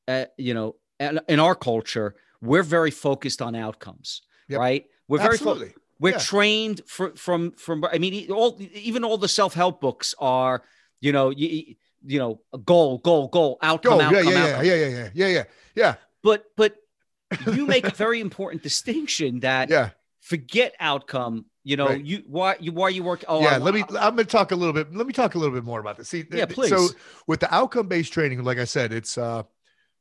[0.08, 4.60] uh, you know, in our culture, we're very focused on outcomes, yep.
[4.60, 4.86] right?
[5.08, 5.68] We're very Absolutely.
[5.68, 6.18] Fo- we're yeah.
[6.18, 10.64] trained for, from from I mean all even all the self help books are
[11.00, 14.02] you know you, you know, a goal, goal, goal, outcome, goal.
[14.02, 14.64] outcome, yeah, yeah, outcome.
[14.64, 15.44] yeah, yeah, yeah, yeah, yeah,
[15.74, 15.94] yeah.
[16.22, 16.76] But but
[17.52, 19.90] you make a very important distinction that yeah,
[20.20, 21.46] forget outcome.
[21.64, 22.04] You know, right.
[22.04, 23.24] you why you why you work.
[23.28, 23.54] Oh, yeah.
[23.54, 23.82] I, let me.
[23.90, 24.92] I'm going to talk a little bit.
[24.92, 26.08] Let me talk a little bit more about this.
[26.08, 26.70] See, yeah, please.
[26.70, 26.88] So
[27.28, 29.44] with the outcome based training, like I said, it's uh,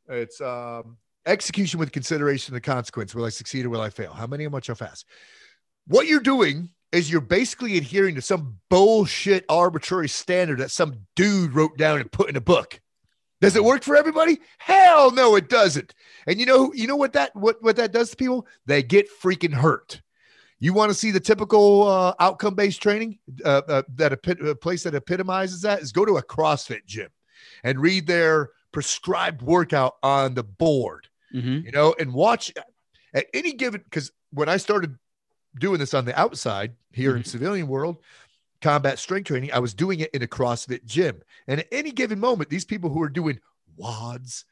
[0.09, 0.97] it's um,
[1.27, 3.13] execution with consideration of the consequence.
[3.13, 4.11] Will I succeed or will I fail?
[4.11, 4.45] How many?
[4.45, 4.67] How much?
[4.67, 5.05] How fast?
[5.85, 11.53] What you're doing is you're basically adhering to some bullshit arbitrary standard that some dude
[11.53, 12.81] wrote down and put in a book.
[13.39, 14.39] Does it work for everybody?
[14.59, 15.93] Hell no, it doesn't.
[16.27, 18.47] And you know, you know what that what what that does to people?
[18.65, 20.01] They get freaking hurt.
[20.61, 24.55] You want to see the typical uh, outcome based training uh, uh, that a, a
[24.55, 27.09] place that epitomizes that is go to a CrossFit gym
[27.63, 31.07] and read their prescribed workout on the board.
[31.33, 31.65] Mm-hmm.
[31.65, 32.53] You know, and watch
[33.13, 34.97] at any given because when I started
[35.57, 37.17] doing this on the outside here mm-hmm.
[37.17, 37.97] in civilian world
[38.61, 42.19] combat strength training i was doing it in a crossfit gym and at any given
[42.19, 43.39] moment these people who are doing
[43.77, 44.45] WODs,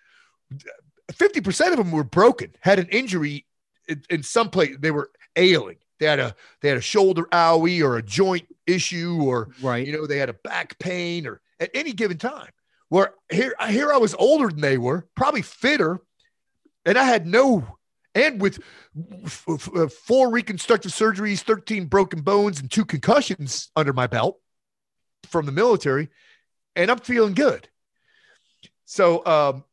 [1.11, 3.45] 50% of them were broken had an injury
[3.87, 7.81] in, in some place they were ailing they had a they had a shoulder owie
[7.83, 11.69] or a joint issue or right you know they had a back pain or at
[11.73, 12.49] any given time
[12.89, 15.99] where here here i was older than they were probably fitter
[16.85, 17.77] and i had no
[18.15, 18.59] and with
[19.47, 24.39] uh, four reconstructive surgeries, 13 broken bones, and two concussions under my belt
[25.27, 26.09] from the military,
[26.75, 27.69] and I'm feeling good.
[28.85, 29.63] So, um,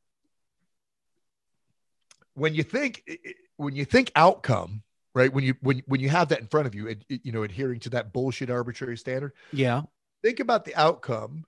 [2.34, 3.08] when you think
[3.56, 4.82] when you think outcome,
[5.16, 5.32] right?
[5.32, 7.80] When you when when you have that in front of you, it, you know, adhering
[7.80, 9.32] to that bullshit arbitrary standard.
[9.50, 9.82] Yeah.
[10.22, 11.46] Think about the outcome.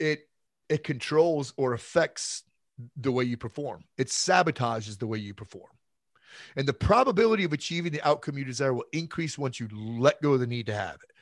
[0.00, 0.28] It
[0.68, 2.42] it controls or affects
[2.96, 3.84] the way you perform.
[3.96, 5.70] It sabotages the way you perform.
[6.56, 10.32] And the probability of achieving the outcome you desire will increase once you let go
[10.32, 11.12] of the need to have it.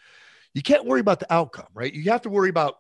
[0.55, 1.93] You can't worry about the outcome, right?
[1.93, 2.79] You have to worry about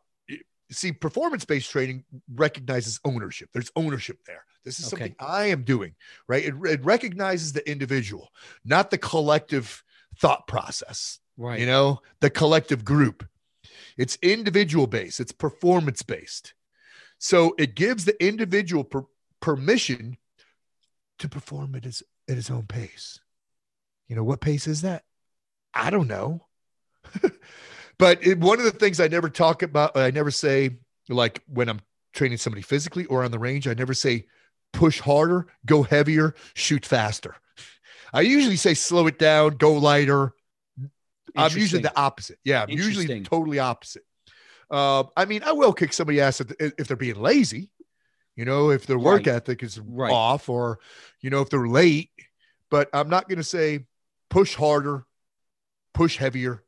[0.71, 4.91] see performance based training recognizes ownership there's ownership there this is okay.
[4.91, 5.95] something i am doing
[6.29, 8.31] right it, it, recognizes the individual
[8.65, 9.83] not the collective
[10.19, 13.27] thought process right you know the collective group
[13.97, 16.55] it's individual based it's performance based
[17.19, 19.07] so it gives the individual per-
[19.41, 20.17] permission
[21.19, 23.21] to perform at his at his own pace.
[24.09, 25.05] You know what pace is that?
[25.75, 26.47] I don't know.
[28.01, 30.79] but it, one of the things I never talk about, I never say
[31.09, 31.81] like when I'm
[32.13, 34.27] training somebody physically or on the range, I never say
[34.73, 37.37] push harder, go heavier, shoot faster.
[38.13, 40.33] I usually say slow it down, go lighter.
[41.37, 42.39] I'm usually the opposite.
[42.43, 44.05] Yeah, I'm usually totally opposite.
[44.71, 47.71] Uh, I mean, I will kick somebody ass if, they're being lazy.
[48.37, 49.37] You know, if their work right.
[49.37, 50.13] ethic is right.
[50.13, 50.79] off or,
[51.21, 52.11] you know, if they're late,
[52.71, 53.87] but I'm not going to say
[54.31, 55.05] push harder,
[55.93, 56.63] push heavier,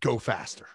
[0.00, 0.66] go faster.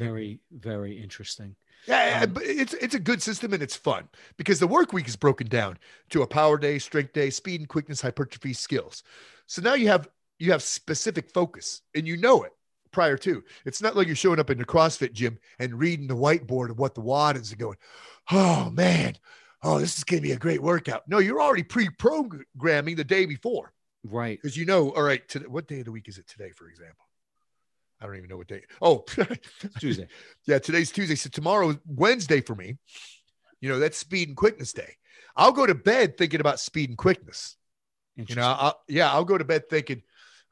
[0.00, 1.54] Very, very interesting.
[1.86, 4.08] Yeah, um, but it's it's a good system and it's fun
[4.38, 5.78] because the work week is broken down
[6.08, 9.02] to a power day, strength day, speed and quickness, hypertrophy, skills.
[9.46, 10.08] So now you have
[10.38, 12.52] you have specific focus and you know it
[12.92, 13.44] prior to.
[13.66, 16.78] It's not like you're showing up in the CrossFit gym and reading the whiteboard of
[16.78, 17.76] what the WOD is and going,
[18.30, 19.16] oh man,
[19.62, 21.06] oh, this is going to be a great workout.
[21.08, 23.74] No, you're already pre-programming the day before.
[24.04, 24.38] Right.
[24.40, 26.68] Because you know, all right, today, what day of the week is it today, for
[26.68, 27.04] example?
[28.00, 28.62] I don't even know what day.
[28.80, 29.04] Oh,
[29.78, 30.08] Tuesday.
[30.46, 31.14] yeah, today's Tuesday.
[31.14, 32.78] So tomorrow, is Wednesday for me,
[33.60, 34.96] you know, that's speed and quickness day.
[35.36, 37.56] I'll go to bed thinking about speed and quickness.
[38.16, 40.02] You know, I'll, yeah, I'll go to bed thinking,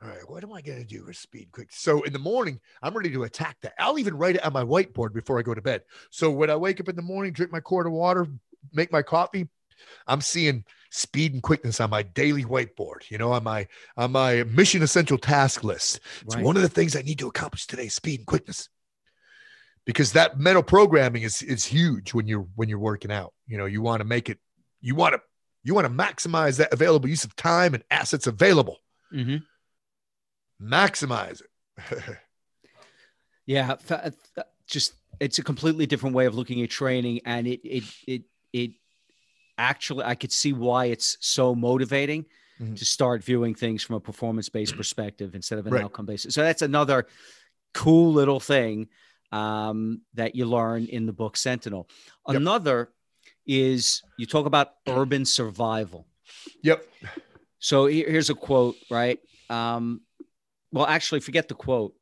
[0.02, 1.68] all right, what am I going to do with speed quick?
[1.72, 3.74] So in the morning, I'm ready to attack that.
[3.78, 5.82] I'll even write it on my whiteboard before I go to bed.
[6.10, 8.26] So when I wake up in the morning, drink my quart of water,
[8.72, 9.48] make my coffee,
[10.06, 14.44] I'm seeing speed and quickness on my daily whiteboard, you know, on my on my
[14.44, 16.00] mission essential task list.
[16.22, 16.44] It's right.
[16.44, 18.68] one of the things I need to accomplish today, speed and quickness.
[19.84, 23.32] Because that mental programming is is huge when you're when you're working out.
[23.46, 24.38] You know, you want to make it,
[24.80, 25.20] you want to
[25.64, 28.78] you want to maximize that available use of time and assets available.
[29.12, 29.36] Mm-hmm.
[30.62, 32.16] Maximize it.
[33.46, 33.76] yeah,
[34.66, 38.22] just it's a completely different way of looking at training, and it it it
[38.52, 38.70] it
[39.58, 42.24] actually I could see why it's so motivating
[42.60, 42.74] mm-hmm.
[42.74, 45.84] to start viewing things from a performance based perspective instead of an right.
[45.84, 46.32] outcome based.
[46.32, 47.06] So that's another
[47.74, 48.88] cool little thing
[49.32, 51.88] um, that you learn in the book Sentinel.
[52.28, 52.36] Yep.
[52.36, 52.90] Another
[53.46, 56.06] is you talk about urban survival.
[56.62, 56.86] Yep.
[57.58, 59.18] So here's a quote, right?
[59.50, 60.02] Um,
[60.70, 61.94] well, actually, forget the quote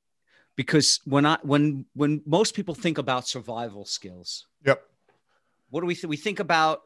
[0.56, 4.82] because when I when when most people think about survival skills, yep.
[5.70, 6.10] What do we think?
[6.10, 6.82] We think about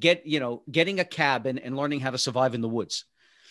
[0.00, 3.04] get you know getting a cabin and learning how to survive in the woods.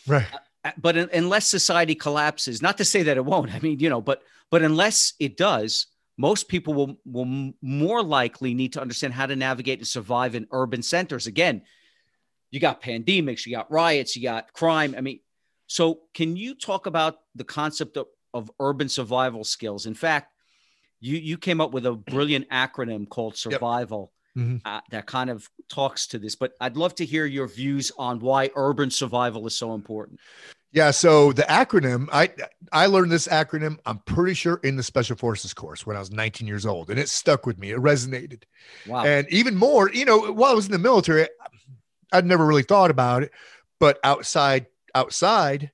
[0.07, 0.25] Right.
[0.33, 3.79] Uh, uh, but in, unless society collapses not to say that it won't i mean
[3.79, 5.87] you know but but unless it does
[6.21, 10.47] most people will will more likely need to understand how to navigate and survive in
[10.51, 11.27] urban centers.
[11.27, 11.63] Again
[12.51, 14.93] you got pandemics you got riots you got crime.
[14.95, 15.19] I mean
[15.67, 19.85] so can you talk about the concept of, of urban survival skills?
[19.87, 20.31] In fact
[20.99, 24.11] you you came up with a brilliant acronym called survival.
[24.13, 24.57] yep mm-hmm.
[24.65, 26.35] uh, that kind of talks to this.
[26.35, 30.19] But I'd love to hear your views on why urban survival is so important.
[30.73, 32.29] Yeah, so the acronym, I
[32.71, 36.11] I learned this acronym, I'm pretty sure in the special forces course when I was
[36.11, 37.71] 19 years old and it stuck with me.
[37.71, 38.43] It resonated.
[38.87, 39.03] Wow.
[39.03, 41.27] And even more, you know, while I was in the military,
[42.13, 43.31] I'd never really thought about it,
[43.79, 45.71] but outside outside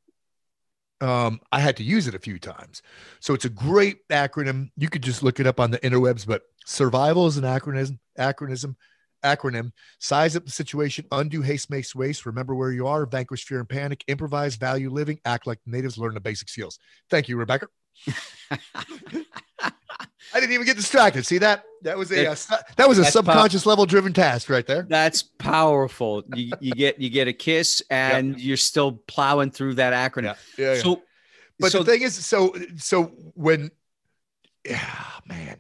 [1.02, 2.82] um, I had to use it a few times.
[3.20, 4.70] So it's a great acronym.
[4.78, 8.76] You could just look it up on the interwebs, but survival is an acronym, acronym,
[9.24, 9.72] acronym.
[10.00, 12.26] Size up the situation, undue haste makes waste.
[12.26, 16.14] Remember where you are, vanquish fear and panic, improvise, value living, act like natives, learn
[16.14, 16.80] the basic skills.
[17.10, 17.68] Thank you, Rebecca.
[20.34, 21.26] I didn't even get distracted.
[21.26, 21.64] See that?
[21.84, 24.84] That was a, uh, a that was a subconscious pow- level driven task right there.
[24.84, 26.24] That's powerful.
[26.36, 28.38] You, you get you get a kiss and yep.
[28.40, 30.36] you're still plowing through that acronym.
[30.58, 30.74] Yeah.
[30.74, 31.02] yeah, so,
[31.60, 33.06] but so, the thing is, so so
[33.36, 33.72] when,
[34.66, 35.58] yeah, man.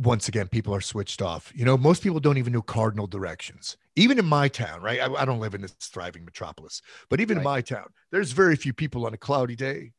[0.00, 1.52] Once again, people are switched off.
[1.56, 3.76] You know, most people don't even know cardinal directions.
[3.96, 5.00] Even in my town, right?
[5.00, 7.40] I, I don't live in this thriving metropolis, but even right.
[7.40, 9.94] in my town, there's very few people on a cloudy day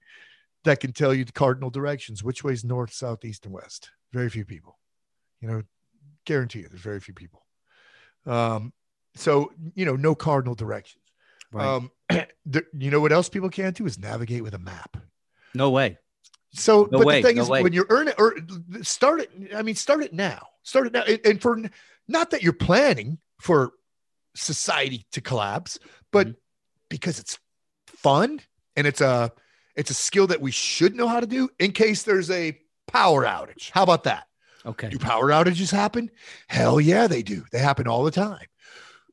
[0.64, 3.90] that can tell you the cardinal directions, which way is north, south, east, and west.
[4.12, 4.78] Very few people.
[5.42, 5.62] You know,
[6.26, 7.46] guarantee you, there's very few people.
[8.26, 8.74] Um,
[9.16, 11.04] so you know, no cardinal directions.
[11.52, 11.66] Right.
[11.66, 11.92] Um,
[12.46, 14.98] the, you know what else people can't do is navigate with a map.
[15.54, 15.98] No way.
[16.52, 17.62] So, no but way, the thing no is, way.
[17.62, 18.36] when you're earning, or
[18.82, 19.32] start it.
[19.56, 20.48] I mean, start it now.
[20.64, 21.62] Start it now, and, and for
[22.08, 23.72] not that you're planning for
[24.36, 25.80] society to collapse,
[26.12, 26.38] but mm-hmm.
[26.90, 27.38] because it's
[27.86, 28.42] fun
[28.76, 29.32] and it's a
[29.80, 33.24] it's a skill that we should know how to do in case there's a power
[33.24, 33.72] outage.
[33.72, 34.26] How about that?
[34.66, 34.90] Okay.
[34.90, 36.12] Do power outages happen?
[36.50, 37.46] Hell yeah, they do.
[37.54, 38.46] They happen all the time.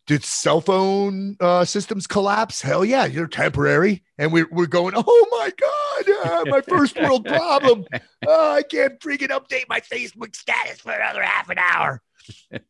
[0.09, 2.61] Did cell phone uh, systems collapse?
[2.61, 4.03] Hell yeah, they're temporary.
[4.19, 7.85] And we're, we're going, oh my God, uh, my first world problem.
[8.27, 12.03] Oh, I can't freaking update my Facebook status for another half an hour.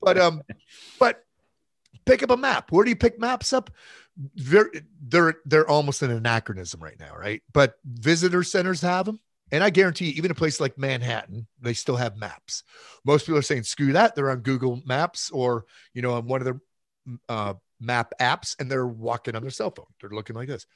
[0.02, 0.42] But um,
[0.98, 1.24] but
[2.04, 2.70] pick up a map.
[2.70, 3.70] Where do you pick maps up?
[4.34, 4.70] They're
[5.02, 7.42] they're they're almost an anachronism right now, right?
[7.52, 9.20] But visitor centers have them.
[9.52, 12.64] And I guarantee you, even a place like Manhattan, they still have maps.
[13.04, 14.16] Most people are saying, screw that.
[14.16, 16.60] They're on Google Maps or, you know, on one of their
[17.28, 19.86] uh, map apps and they're walking on their cell phone.
[20.00, 20.66] They're looking like this.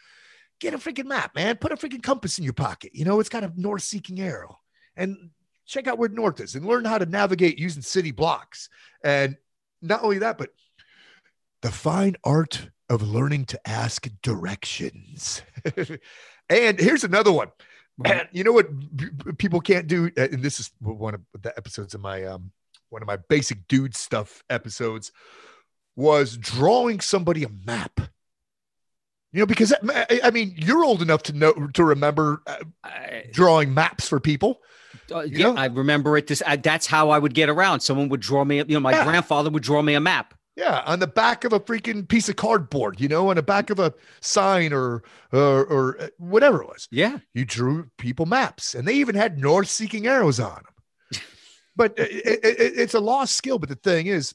[0.60, 1.56] Get a freaking map, man.
[1.56, 2.92] Put a freaking compass in your pocket.
[2.94, 4.60] You know, it's got a north seeking arrow
[4.94, 5.30] and
[5.66, 8.68] check out where north is and learn how to navigate using city blocks.
[9.02, 9.36] And
[9.82, 10.50] not only that, but
[11.62, 15.42] the fine art of learning to ask directions.
[16.48, 17.48] and here's another one.
[18.04, 18.68] And you know what
[19.38, 22.50] people can't do, and this is one of the episodes of my um
[22.88, 25.12] one of my basic dude stuff episodes
[25.96, 28.00] was drawing somebody a map.
[29.32, 29.72] You know, because
[30.24, 32.56] I mean, you're old enough to know to remember uh,
[33.32, 34.60] drawing maps for people.
[35.12, 35.56] Uh, yeah, know?
[35.56, 36.26] I remember it.
[36.26, 37.80] This uh, that's how I would get around.
[37.80, 38.56] Someone would draw me.
[38.56, 39.04] You know, my yeah.
[39.04, 40.34] grandfather would draw me a map.
[40.56, 43.70] Yeah, on the back of a freaking piece of cardboard, you know, on the back
[43.70, 45.02] of a sign or
[45.32, 46.88] or, or uh, whatever it was.
[46.90, 51.22] Yeah, you drew people maps, and they even had north-seeking arrows on them.
[51.76, 53.58] but it, it, it, it's a lost skill.
[53.58, 54.34] But the thing is,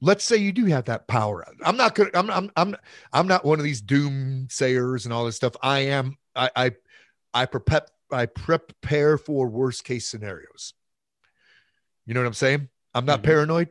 [0.00, 1.44] let's say you do have that power.
[1.64, 2.10] I'm not gonna.
[2.14, 2.30] I'm.
[2.30, 2.50] I'm.
[2.56, 2.76] I'm.
[3.12, 5.56] I'm not one of these doomsayers and all this stuff.
[5.62, 6.16] I am.
[6.36, 6.50] I.
[6.54, 6.72] I.
[7.34, 7.82] I prepare.
[8.12, 10.72] I prepare for worst case scenarios.
[12.06, 12.68] You know what I'm saying?
[12.94, 13.26] I'm not mm-hmm.
[13.26, 13.68] paranoid,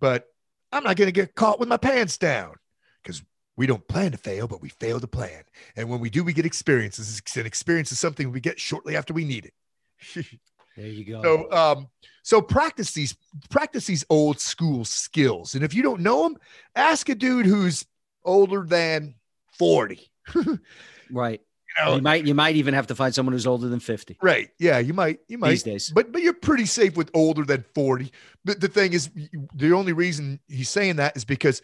[0.00, 0.28] but
[0.74, 2.54] I'm not going to get caught with my pants down
[3.02, 3.22] because
[3.56, 5.44] we don't plan to fail, but we fail to plan.
[5.76, 7.22] And when we do, we get experiences.
[7.36, 10.26] And experience is something we get shortly after we need it.
[10.76, 11.22] there you go.
[11.22, 11.88] So, um,
[12.24, 13.16] so practice these
[13.50, 15.54] practice these old school skills.
[15.54, 16.38] And if you don't know them,
[16.74, 17.86] ask a dude who's
[18.24, 19.14] older than
[19.58, 20.10] 40.
[21.10, 21.40] right.
[21.78, 24.18] You, know, you, might you might even have to find someone who's older than 50.
[24.22, 24.50] Right.
[24.58, 25.90] Yeah, you might you might these days.
[25.90, 28.12] But but you're pretty safe with older than 40.
[28.44, 29.10] But the thing is
[29.54, 31.62] the only reason he's saying that is because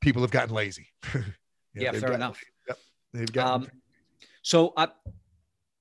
[0.00, 0.88] people have gotten lazy.
[1.74, 2.40] yeah, fair enough.
[2.66, 2.78] Yep,
[3.12, 3.70] they've gotten um,
[4.42, 4.88] so I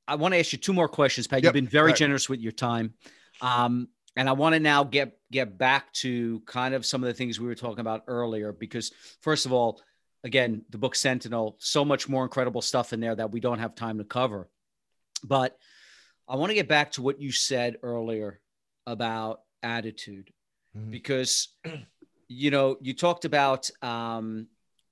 [0.07, 1.43] I want to ask you two more questions, Pat.
[1.43, 1.43] Yep.
[1.43, 1.95] You've been very right.
[1.95, 2.93] generous with your time.
[3.41, 7.13] Um, and I want to now get get back to kind of some of the
[7.13, 8.91] things we were talking about earlier because
[9.21, 9.81] first of all,
[10.25, 13.75] again, the book Sentinel, so much more incredible stuff in there that we don't have
[13.75, 14.49] time to cover.
[15.23, 15.55] But
[16.27, 18.41] I want to get back to what you said earlier
[18.87, 20.31] about attitude
[20.75, 20.91] mm-hmm.
[20.91, 21.49] because
[22.27, 24.47] you know, you talked about um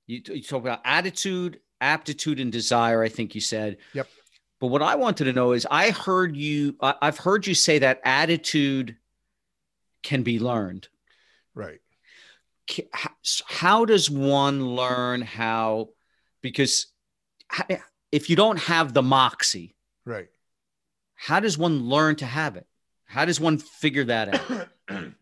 [0.06, 3.78] you, you talked about attitude, aptitude and desire, I think you said.
[3.92, 4.08] Yep.
[4.60, 8.00] But what I wanted to know is I heard you I've heard you say that
[8.04, 8.96] attitude
[10.04, 10.88] can be learned.
[11.54, 11.80] Right.
[13.46, 15.88] How does one learn how?
[16.42, 16.86] Because
[18.10, 20.28] if you don't have the moxie, right,
[21.14, 22.66] how does one learn to have it?
[23.06, 24.68] How does one figure that out?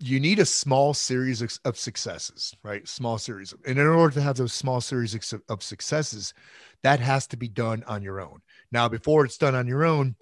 [0.00, 2.86] you need a small series of, successes, right?
[2.86, 3.52] Small series.
[3.66, 5.16] And in order to have those small series
[5.48, 6.34] of successes,
[6.82, 8.40] that has to be done on your own.
[8.70, 10.14] Now, before it's done on your own,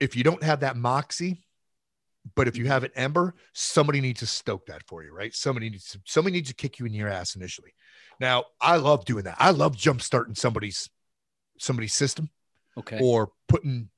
[0.00, 1.44] if you don't have that moxie,
[2.34, 5.34] but if you have an ember, somebody needs to stoke that for you, right?
[5.34, 7.74] Somebody needs to, somebody needs to kick you in your ass initially.
[8.20, 9.36] Now, I love doing that.
[9.38, 10.88] I love jump starting somebody's
[11.58, 12.30] somebody's system,
[12.78, 13.88] okay, or putting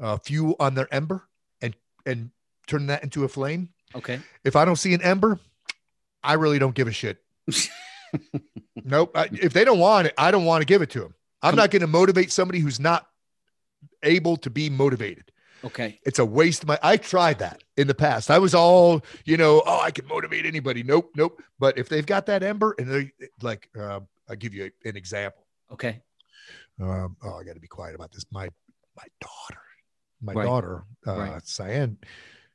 [0.00, 1.26] uh, fuel on their ember
[1.62, 1.74] and
[2.04, 2.30] and
[2.66, 3.70] turning that into a flame.
[3.94, 4.20] Okay.
[4.42, 5.38] If I don't see an ember,
[6.22, 7.18] I really don't give a shit.
[8.84, 9.12] nope.
[9.14, 11.14] I, if they don't want it, I don't want to give it to them.
[11.42, 13.06] I'm Come not going to motivate somebody who's not
[14.02, 15.30] able to be motivated.
[15.64, 15.98] Okay.
[16.04, 18.30] It's a waste of my I tried that in the past.
[18.30, 20.82] I was all, you know, oh, I can motivate anybody.
[20.82, 21.42] Nope, nope.
[21.58, 25.46] But if they've got that ember and they like uh, I'll give you an example.
[25.72, 26.02] Okay.
[26.80, 28.24] Um, oh, I gotta be quiet about this.
[28.30, 28.48] My
[28.96, 29.62] my daughter,
[30.20, 30.44] my right.
[30.44, 31.46] daughter, uh right.
[31.46, 31.98] Cyan,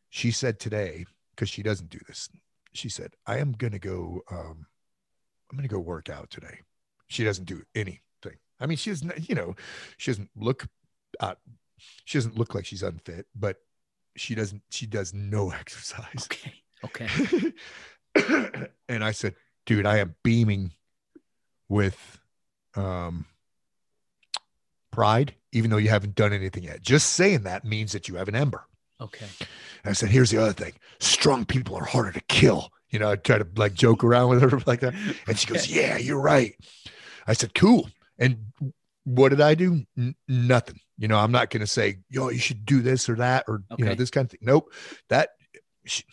[0.10, 1.06] she said today,
[1.36, 2.30] because she doesn't do this,
[2.74, 4.66] she said, I am gonna go um,
[5.50, 6.60] I'm gonna go work out today.
[7.08, 8.02] She doesn't do anything.
[8.60, 9.56] I mean, she doesn't, you know,
[9.98, 10.68] she doesn't look
[11.20, 11.36] uh,
[12.06, 13.58] she doesn't look like she's unfit, but
[14.16, 14.62] she doesn't.
[14.72, 16.28] She does no exercise.
[16.32, 16.54] Okay.
[16.84, 17.54] Okay.
[18.90, 19.36] and I said,
[19.66, 20.72] dude, I am beaming
[21.68, 22.20] with
[22.76, 23.26] um,
[24.92, 26.82] pride, even though you haven't done anything yet.
[26.82, 28.66] Just saying that means that you have an ember.
[29.02, 29.28] Okay.
[29.84, 32.72] And I said, here's the other thing: strong people are harder to kill.
[32.90, 34.94] You know, I try to like joke around with her like that,
[35.28, 36.56] and she goes, "Yeah, you're right."
[37.28, 38.52] I said, "Cool." And
[39.06, 39.86] what did I do?
[39.98, 40.80] N- nothing.
[41.00, 43.64] You know, I'm not going to say, yo, you should do this or that or,
[43.72, 43.82] okay.
[43.82, 44.42] you know, this kind of thing.
[44.44, 44.74] Nope.
[45.08, 45.30] That,
[45.86, 46.04] she,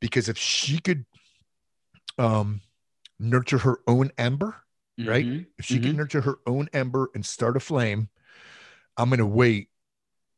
[0.00, 1.06] because if she could
[2.18, 2.60] um,
[3.18, 4.54] nurture her own ember,
[5.00, 5.08] mm-hmm.
[5.08, 5.46] right?
[5.58, 5.84] If she mm-hmm.
[5.84, 8.10] can nurture her own ember and start a flame,
[8.98, 9.70] I'm going to wait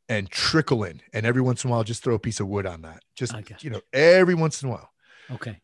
[0.07, 1.01] and trickle in.
[1.11, 3.03] And every once in a while, just throw a piece of wood on that.
[3.15, 4.89] Just, you know, every once in a while.
[5.31, 5.59] Okay.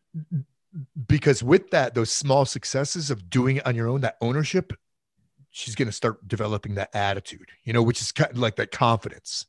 [1.06, 4.74] Because with that, those small successes of doing it on your own, that ownership,
[5.52, 8.72] she's going to start developing that attitude, you know, which is kind of like that
[8.72, 9.46] confidence,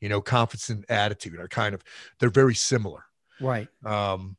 [0.00, 1.82] you know, confidence and attitude are kind of,
[2.20, 3.04] they're very similar.
[3.40, 3.68] Right.
[3.84, 4.36] Um,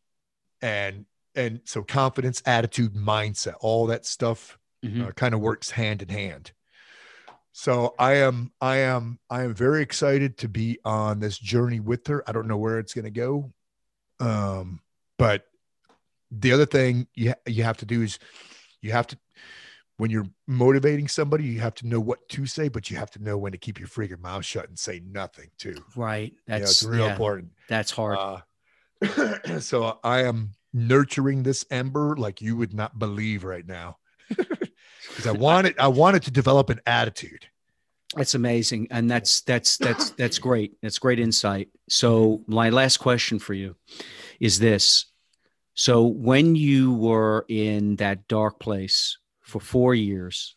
[0.62, 5.04] and, and so confidence, attitude, mindset, all that stuff mm-hmm.
[5.04, 6.52] uh, kind of works hand in hand.
[7.52, 12.06] So I am, I am, I am very excited to be on this journey with
[12.08, 12.24] her.
[12.28, 13.52] I don't know where it's going to go,
[14.20, 14.80] um,
[15.18, 15.46] but
[16.30, 18.20] the other thing you you have to do is
[18.82, 19.18] you have to
[19.98, 23.24] when you're motivating somebody, you have to know what to say, but you have to
[23.24, 25.76] know when to keep your freaking mouth shut and say nothing too.
[25.96, 26.34] Right.
[26.46, 27.50] That's you know, real yeah, important.
[27.68, 28.44] That's hard.
[29.02, 33.98] Uh, so I am nurturing this ember like you would not believe right now.
[35.18, 37.48] Because I wanted I wanted to develop an attitude.
[38.16, 38.88] That's amazing.
[38.92, 40.74] And that's that's that's that's great.
[40.82, 41.70] That's great insight.
[41.90, 43.76] So my last question for you
[44.40, 45.06] is this.
[45.74, 49.18] So when you were in that dark place
[49.48, 50.56] for four years.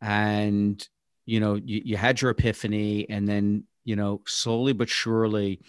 [0.00, 0.86] And
[1.26, 5.60] you know you, you had your epiphany and then you know slowly but surely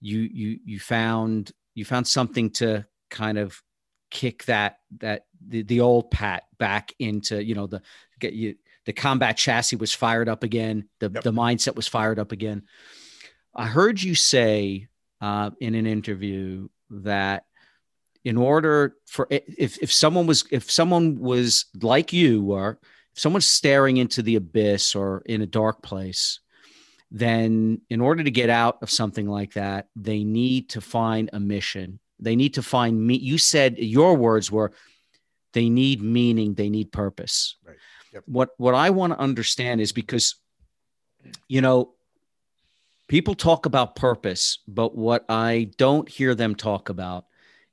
[0.00, 3.62] you you you found you found something to kind of
[4.10, 7.80] kick that that the, the old pat back into you know the
[8.18, 8.56] get you
[8.86, 10.88] the combat chassis was fired up again.
[11.00, 11.22] The yep.
[11.22, 12.62] the mindset was fired up again.
[13.54, 14.88] I heard you say
[15.20, 17.44] uh, in an interview that
[18.24, 22.78] in order for if if someone was if someone was like you or
[23.14, 26.40] if someone's staring into the abyss or in a dark place
[27.10, 31.40] then in order to get out of something like that they need to find a
[31.40, 31.98] mission.
[32.20, 34.72] They need to find me you said your words were
[35.52, 37.56] they need meaning they need purpose.
[37.64, 37.76] Right.
[38.12, 38.22] Yep.
[38.24, 40.36] what what i want to understand is because
[41.46, 41.92] you know
[43.06, 47.26] people talk about purpose but what i don't hear them talk about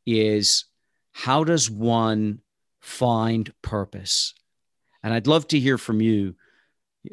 [0.06, 0.66] is
[1.12, 2.42] how does one
[2.82, 4.34] find purpose?
[5.02, 6.36] And I'd love to hear from you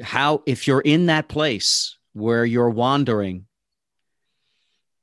[0.03, 3.47] how, if you're in that place where you're wandering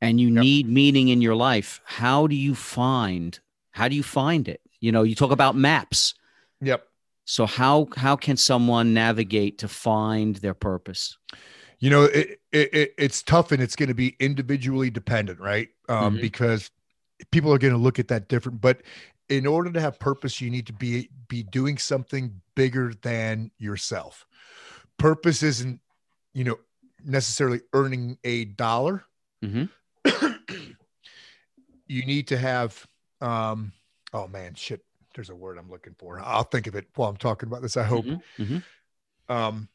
[0.02, 0.44] and you yep.
[0.44, 3.40] need meaning in your life, how do you find,
[3.72, 4.62] how do you find it?
[4.80, 6.14] You know, you talk about maps.
[6.62, 6.86] Yep.
[7.26, 11.18] So how, how can someone navigate to find their purpose?
[11.78, 15.70] You know, it, it, it's tough and it's going to be individually dependent, right?
[15.88, 16.22] Um, mm-hmm.
[16.22, 16.72] Because
[17.32, 18.82] people are going to look at that different but
[19.30, 24.26] in order to have purpose you need to be be doing something bigger than yourself
[24.98, 25.80] purpose isn't
[26.34, 26.58] you know
[27.06, 29.04] necessarily earning a dollar
[29.44, 29.66] mm-hmm.
[31.88, 32.86] you need to have
[33.22, 33.72] um
[34.14, 34.84] oh man shit
[35.16, 37.78] there's a word i'm looking for i'll think of it while i'm talking about this
[37.78, 38.44] i hope mm-hmm.
[38.44, 39.34] Mm-hmm.
[39.34, 39.70] um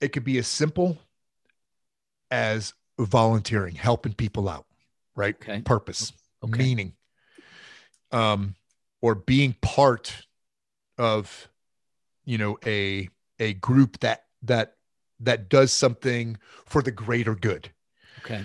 [0.00, 0.98] it could be as simple
[2.30, 4.66] as volunteering helping people out
[5.14, 5.34] right?
[5.34, 5.60] Okay.
[5.62, 6.12] Purpose,
[6.44, 6.58] okay.
[6.58, 6.92] meaning,
[8.10, 8.54] um,
[9.00, 10.26] or being part
[10.98, 11.48] of,
[12.24, 13.08] you know, a
[13.38, 14.76] a group that that
[15.20, 16.36] that does something
[16.66, 17.70] for the greater good.
[18.24, 18.44] Okay.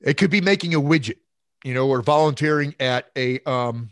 [0.00, 1.18] It could be making a widget,
[1.64, 3.90] you know, or volunteering at a um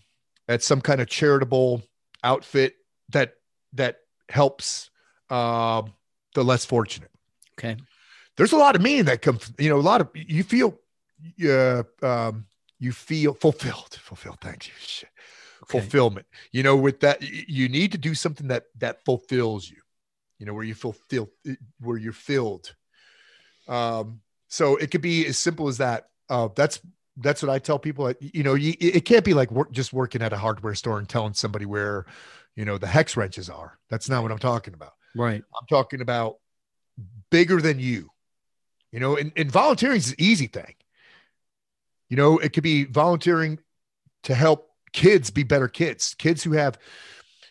[0.49, 1.83] at some kind of charitable
[2.23, 2.77] outfit
[3.11, 3.35] that
[3.73, 4.91] that helps
[5.31, 5.83] uh,
[6.35, 7.11] the less fortunate.
[7.59, 7.77] Okay.
[8.37, 10.79] There's a lot of meaning that comes, you know, a lot of you feel
[11.45, 12.47] uh, um,
[12.79, 13.95] you feel fulfilled.
[13.95, 14.39] Fulfilled.
[14.41, 14.73] Thank you.
[14.79, 15.09] Shit.
[15.65, 15.81] Okay.
[15.81, 16.27] Fulfillment.
[16.53, 19.79] You know, with that, you need to do something that that fulfills you.
[20.39, 21.31] You know, where you fulfill,
[21.81, 22.75] where you're filled.
[23.69, 26.09] Um, so it could be as simple as that.
[26.29, 26.81] Uh, that's
[27.17, 28.13] that's what I tell people.
[28.21, 31.09] You know, you, it can't be like work, just working at a hardware store and
[31.09, 32.07] telling somebody where,
[32.57, 33.79] you know, the hex wrenches are.
[33.89, 34.95] That's not what I'm talking about.
[35.15, 35.43] Right.
[35.61, 36.37] I'm talking about
[37.31, 38.11] bigger than you.
[38.91, 40.75] You know, and, and volunteering is an easy thing.
[42.15, 43.59] You know, it could be volunteering
[44.23, 46.79] to help kids be better kids, kids who have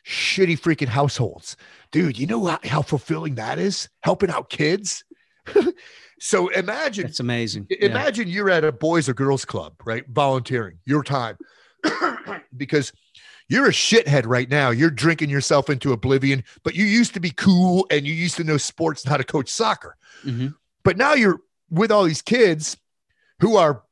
[0.07, 1.57] shitty freaking households.
[1.91, 3.90] Dude, you know how, how fulfilling that is?
[3.99, 5.03] Helping out kids.
[6.22, 7.68] so imagine it's amazing.
[7.81, 8.35] Imagine yeah.
[8.35, 10.07] you're at a boys or girls club, right?
[10.07, 11.35] Volunteering your time
[12.56, 12.94] because
[13.49, 14.69] you're a shithead right now.
[14.69, 18.45] You're drinking yourself into oblivion, but you used to be cool and you used to
[18.45, 19.98] know sports and how to coach soccer.
[20.23, 20.48] Mm-hmm.
[20.85, 22.77] But now you're with all these kids
[23.41, 23.84] who are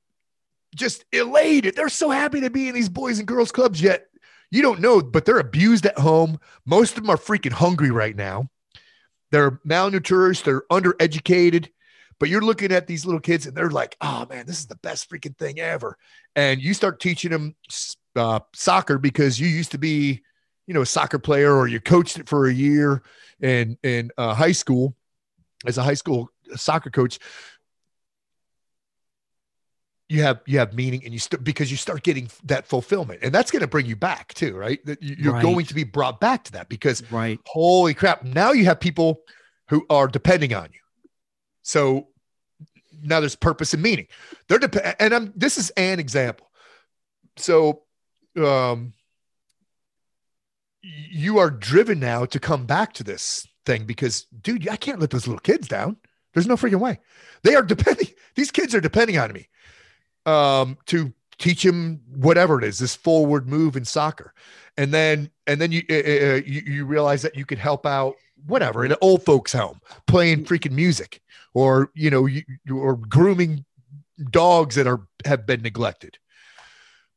[0.75, 1.75] just elated.
[1.75, 4.07] They're so happy to be in these boys and girls clubs yet.
[4.49, 6.39] You don't know, but they're abused at home.
[6.65, 8.49] Most of them are freaking hungry right now.
[9.31, 11.69] They're malnourished, they're undereducated.
[12.19, 14.75] But you're looking at these little kids and they're like, oh man, this is the
[14.75, 15.97] best freaking thing ever.
[16.35, 17.55] And you start teaching them
[18.15, 20.21] uh, soccer because you used to be,
[20.67, 23.01] you know, a soccer player or you coached it for a year
[23.39, 24.95] in, in uh, high school
[25.65, 27.17] as a high school soccer coach
[30.11, 33.33] you have you have meaning and you start because you start getting that fulfillment and
[33.33, 35.41] that's going to bring you back too right that you're right.
[35.41, 39.21] going to be brought back to that because right holy crap now you have people
[39.69, 40.79] who are depending on you
[41.61, 42.07] so
[43.03, 44.07] now there's purpose and meaning
[44.47, 46.51] they're dep- and i'm this is an example
[47.37, 47.83] so
[48.37, 48.93] um
[50.83, 55.11] you are driven now to come back to this thing because, dude, I can't let
[55.11, 55.97] those little kids down.
[56.33, 56.99] There's no freaking way.
[57.43, 58.07] They are depending.
[58.35, 59.49] These kids are depending on me
[60.25, 64.33] um, to teach him whatever it is, this forward move in soccer,
[64.77, 68.15] and then and then you uh, you, you realize that you could help out
[68.47, 71.21] whatever in an old folks home playing freaking music
[71.53, 73.65] or you know you, or grooming
[74.29, 76.17] dogs that are have been neglected.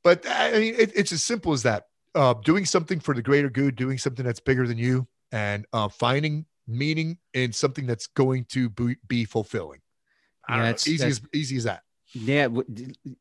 [0.02, 1.86] But I mean, it, it's as simple as that.
[2.14, 5.88] Uh, doing something for the greater good, doing something that's bigger than you, and uh,
[5.88, 9.80] finding meaning in something that's going to be, be fulfilling.
[10.46, 11.82] I yeah, know, easy as easy as that.
[12.16, 12.46] Yeah,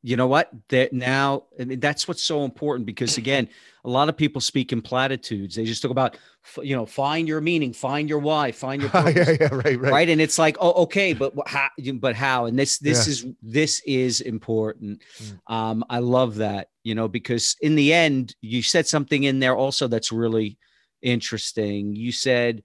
[0.03, 0.51] you know what?
[0.69, 3.49] That now, I mean, that's what's so important because again,
[3.83, 5.55] a lot of people speak in platitudes.
[5.55, 6.15] They just talk about,
[6.61, 9.91] you know, find your meaning, find your why, find your purpose, yeah, yeah, right, right,
[9.91, 10.09] right.
[10.09, 11.69] And it's like, oh, okay, but how?
[11.95, 12.45] But how?
[12.45, 13.11] And this, this yeah.
[13.11, 15.01] is this is important.
[15.19, 15.53] Mm.
[15.53, 19.55] Um, I love that, you know, because in the end, you said something in there
[19.55, 20.59] also that's really
[21.01, 21.95] interesting.
[21.95, 22.61] You said,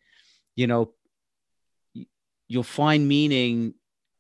[0.57, 0.93] you know,
[2.49, 3.75] you'll find meaning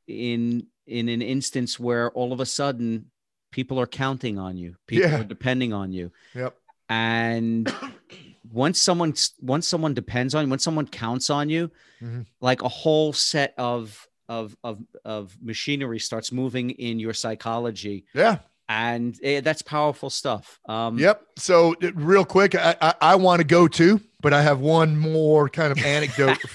[0.06, 3.06] in in an instance where all of a sudden
[3.50, 5.20] people are counting on you people yeah.
[5.20, 6.10] are depending on you.
[6.34, 6.56] Yep.
[6.88, 7.72] And
[8.52, 11.70] once someone once someone depends on you once someone counts on you
[12.00, 12.22] mm-hmm.
[12.40, 18.04] like a whole set of of of of machinery starts moving in your psychology.
[18.14, 18.38] Yeah.
[18.70, 20.60] And it, that's powerful stuff.
[20.68, 21.22] Um yep.
[21.36, 25.48] So real quick i i, I want to go too but I have one more
[25.48, 26.38] kind of anecdote.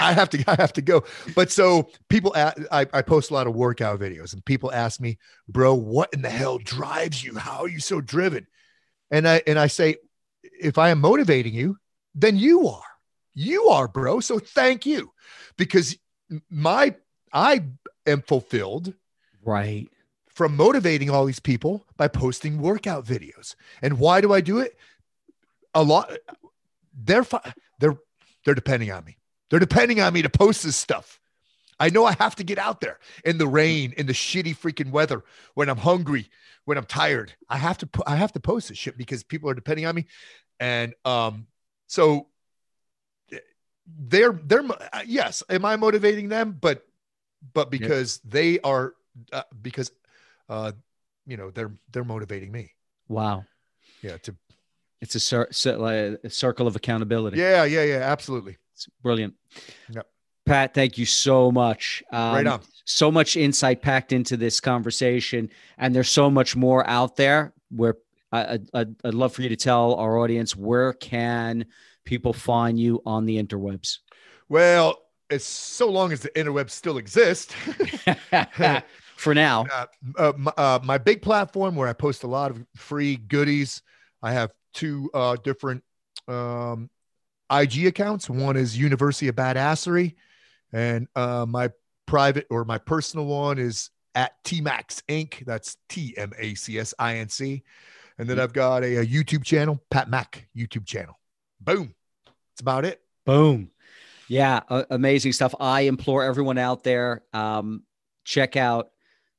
[0.00, 1.04] I have to, I have to go.
[1.34, 5.18] But so people, I, I post a lot of workout videos, and people ask me,
[5.48, 7.36] "Bro, what in the hell drives you?
[7.36, 8.46] How are you so driven?"
[9.10, 9.96] And I and I say,
[10.60, 11.78] if I am motivating you,
[12.14, 12.82] then you are,
[13.34, 14.20] you are, bro.
[14.20, 15.12] So thank you,
[15.56, 15.96] because
[16.50, 16.94] my
[17.32, 17.64] I
[18.06, 18.94] am fulfilled,
[19.42, 19.88] right,
[20.28, 23.54] from motivating all these people by posting workout videos.
[23.82, 24.76] And why do I do it?
[25.74, 26.12] A lot
[27.02, 27.26] they're
[27.78, 27.96] they're
[28.44, 29.16] they're depending on me.
[29.50, 31.20] They're depending on me to post this stuff.
[31.78, 34.90] I know I have to get out there in the rain, in the shitty freaking
[34.90, 35.24] weather,
[35.54, 36.28] when I'm hungry,
[36.66, 37.32] when I'm tired.
[37.48, 40.06] I have to I have to post this shit because people are depending on me,
[40.58, 41.46] and um,
[41.86, 42.28] so
[43.86, 44.64] they're they're
[45.06, 46.56] yes, am I motivating them?
[46.60, 46.86] But
[47.54, 48.32] but because yep.
[48.32, 48.94] they are
[49.32, 49.90] uh, because
[50.48, 50.72] uh,
[51.26, 52.72] you know they're they're motivating me.
[53.08, 53.44] Wow.
[54.02, 54.34] Yeah, to
[55.00, 55.48] it's a, cir-
[56.24, 57.38] a circle of accountability.
[57.38, 58.56] Yeah, yeah, yeah, absolutely.
[58.74, 59.34] It's brilliant.
[59.90, 60.06] Yep.
[60.46, 62.02] Pat, thank you so much.
[62.12, 62.60] Um, right on.
[62.84, 67.52] So much insight packed into this conversation, and there's so much more out there.
[67.70, 67.96] Where
[68.32, 71.66] I, I'd love for you to tell our audience where can
[72.04, 73.98] people find you on the interwebs.
[74.48, 74.98] Well,
[75.30, 77.52] as so long as the interwebs still exist.
[79.16, 79.66] for now.
[79.80, 79.86] Uh,
[80.18, 83.82] uh, my, uh, my, big platform where I post a lot of free goodies.
[84.22, 85.82] I have two uh, different
[86.28, 86.90] um,
[87.50, 88.30] IG accounts.
[88.30, 90.14] One is University of Badassery,
[90.72, 91.70] and uh, my
[92.06, 95.44] private or my personal one is at TMACS Inc.
[95.44, 97.62] That's T M A C S I N C.
[98.18, 101.18] And then I've got a, a, YouTube channel, Pat Mack YouTube channel.
[101.58, 101.94] Boom.
[102.26, 103.00] That's about it.
[103.24, 103.70] Boom.
[104.28, 105.54] Yeah, uh, amazing stuff.
[105.58, 107.82] I implore everyone out there, um,
[108.24, 108.90] check out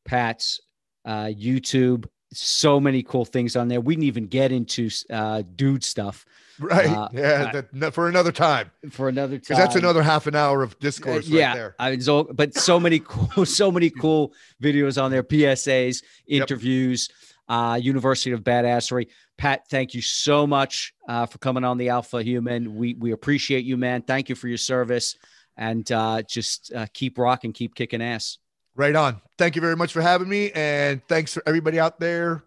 [0.03, 0.61] Pat's
[1.05, 3.81] uh, YouTube so many cool things on there.
[3.81, 6.25] We didn't even get into uh, dude stuff.
[6.59, 6.89] Right.
[6.89, 7.61] Uh, yeah.
[7.73, 8.71] That, for another time.
[8.91, 9.57] For another time.
[9.57, 11.27] that's another half an hour of discourse.
[11.27, 11.57] Uh, yeah.
[11.57, 15.23] Right I mean, so, but so many cool, so many cool videos on there.
[15.23, 17.57] PSAs, interviews, yep.
[17.57, 19.07] uh, University of Badassery.
[19.37, 22.75] Pat, thank you so much uh, for coming on the Alpha Human.
[22.75, 24.03] We we appreciate you, man.
[24.03, 25.15] Thank you for your service,
[25.57, 28.37] and uh, just uh, keep rocking, keep kicking ass.
[28.75, 29.21] Right on.
[29.37, 30.51] Thank you very much for having me.
[30.51, 32.43] And thanks for everybody out there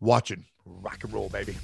[0.00, 0.44] watching.
[0.64, 1.56] Rock and roll, baby.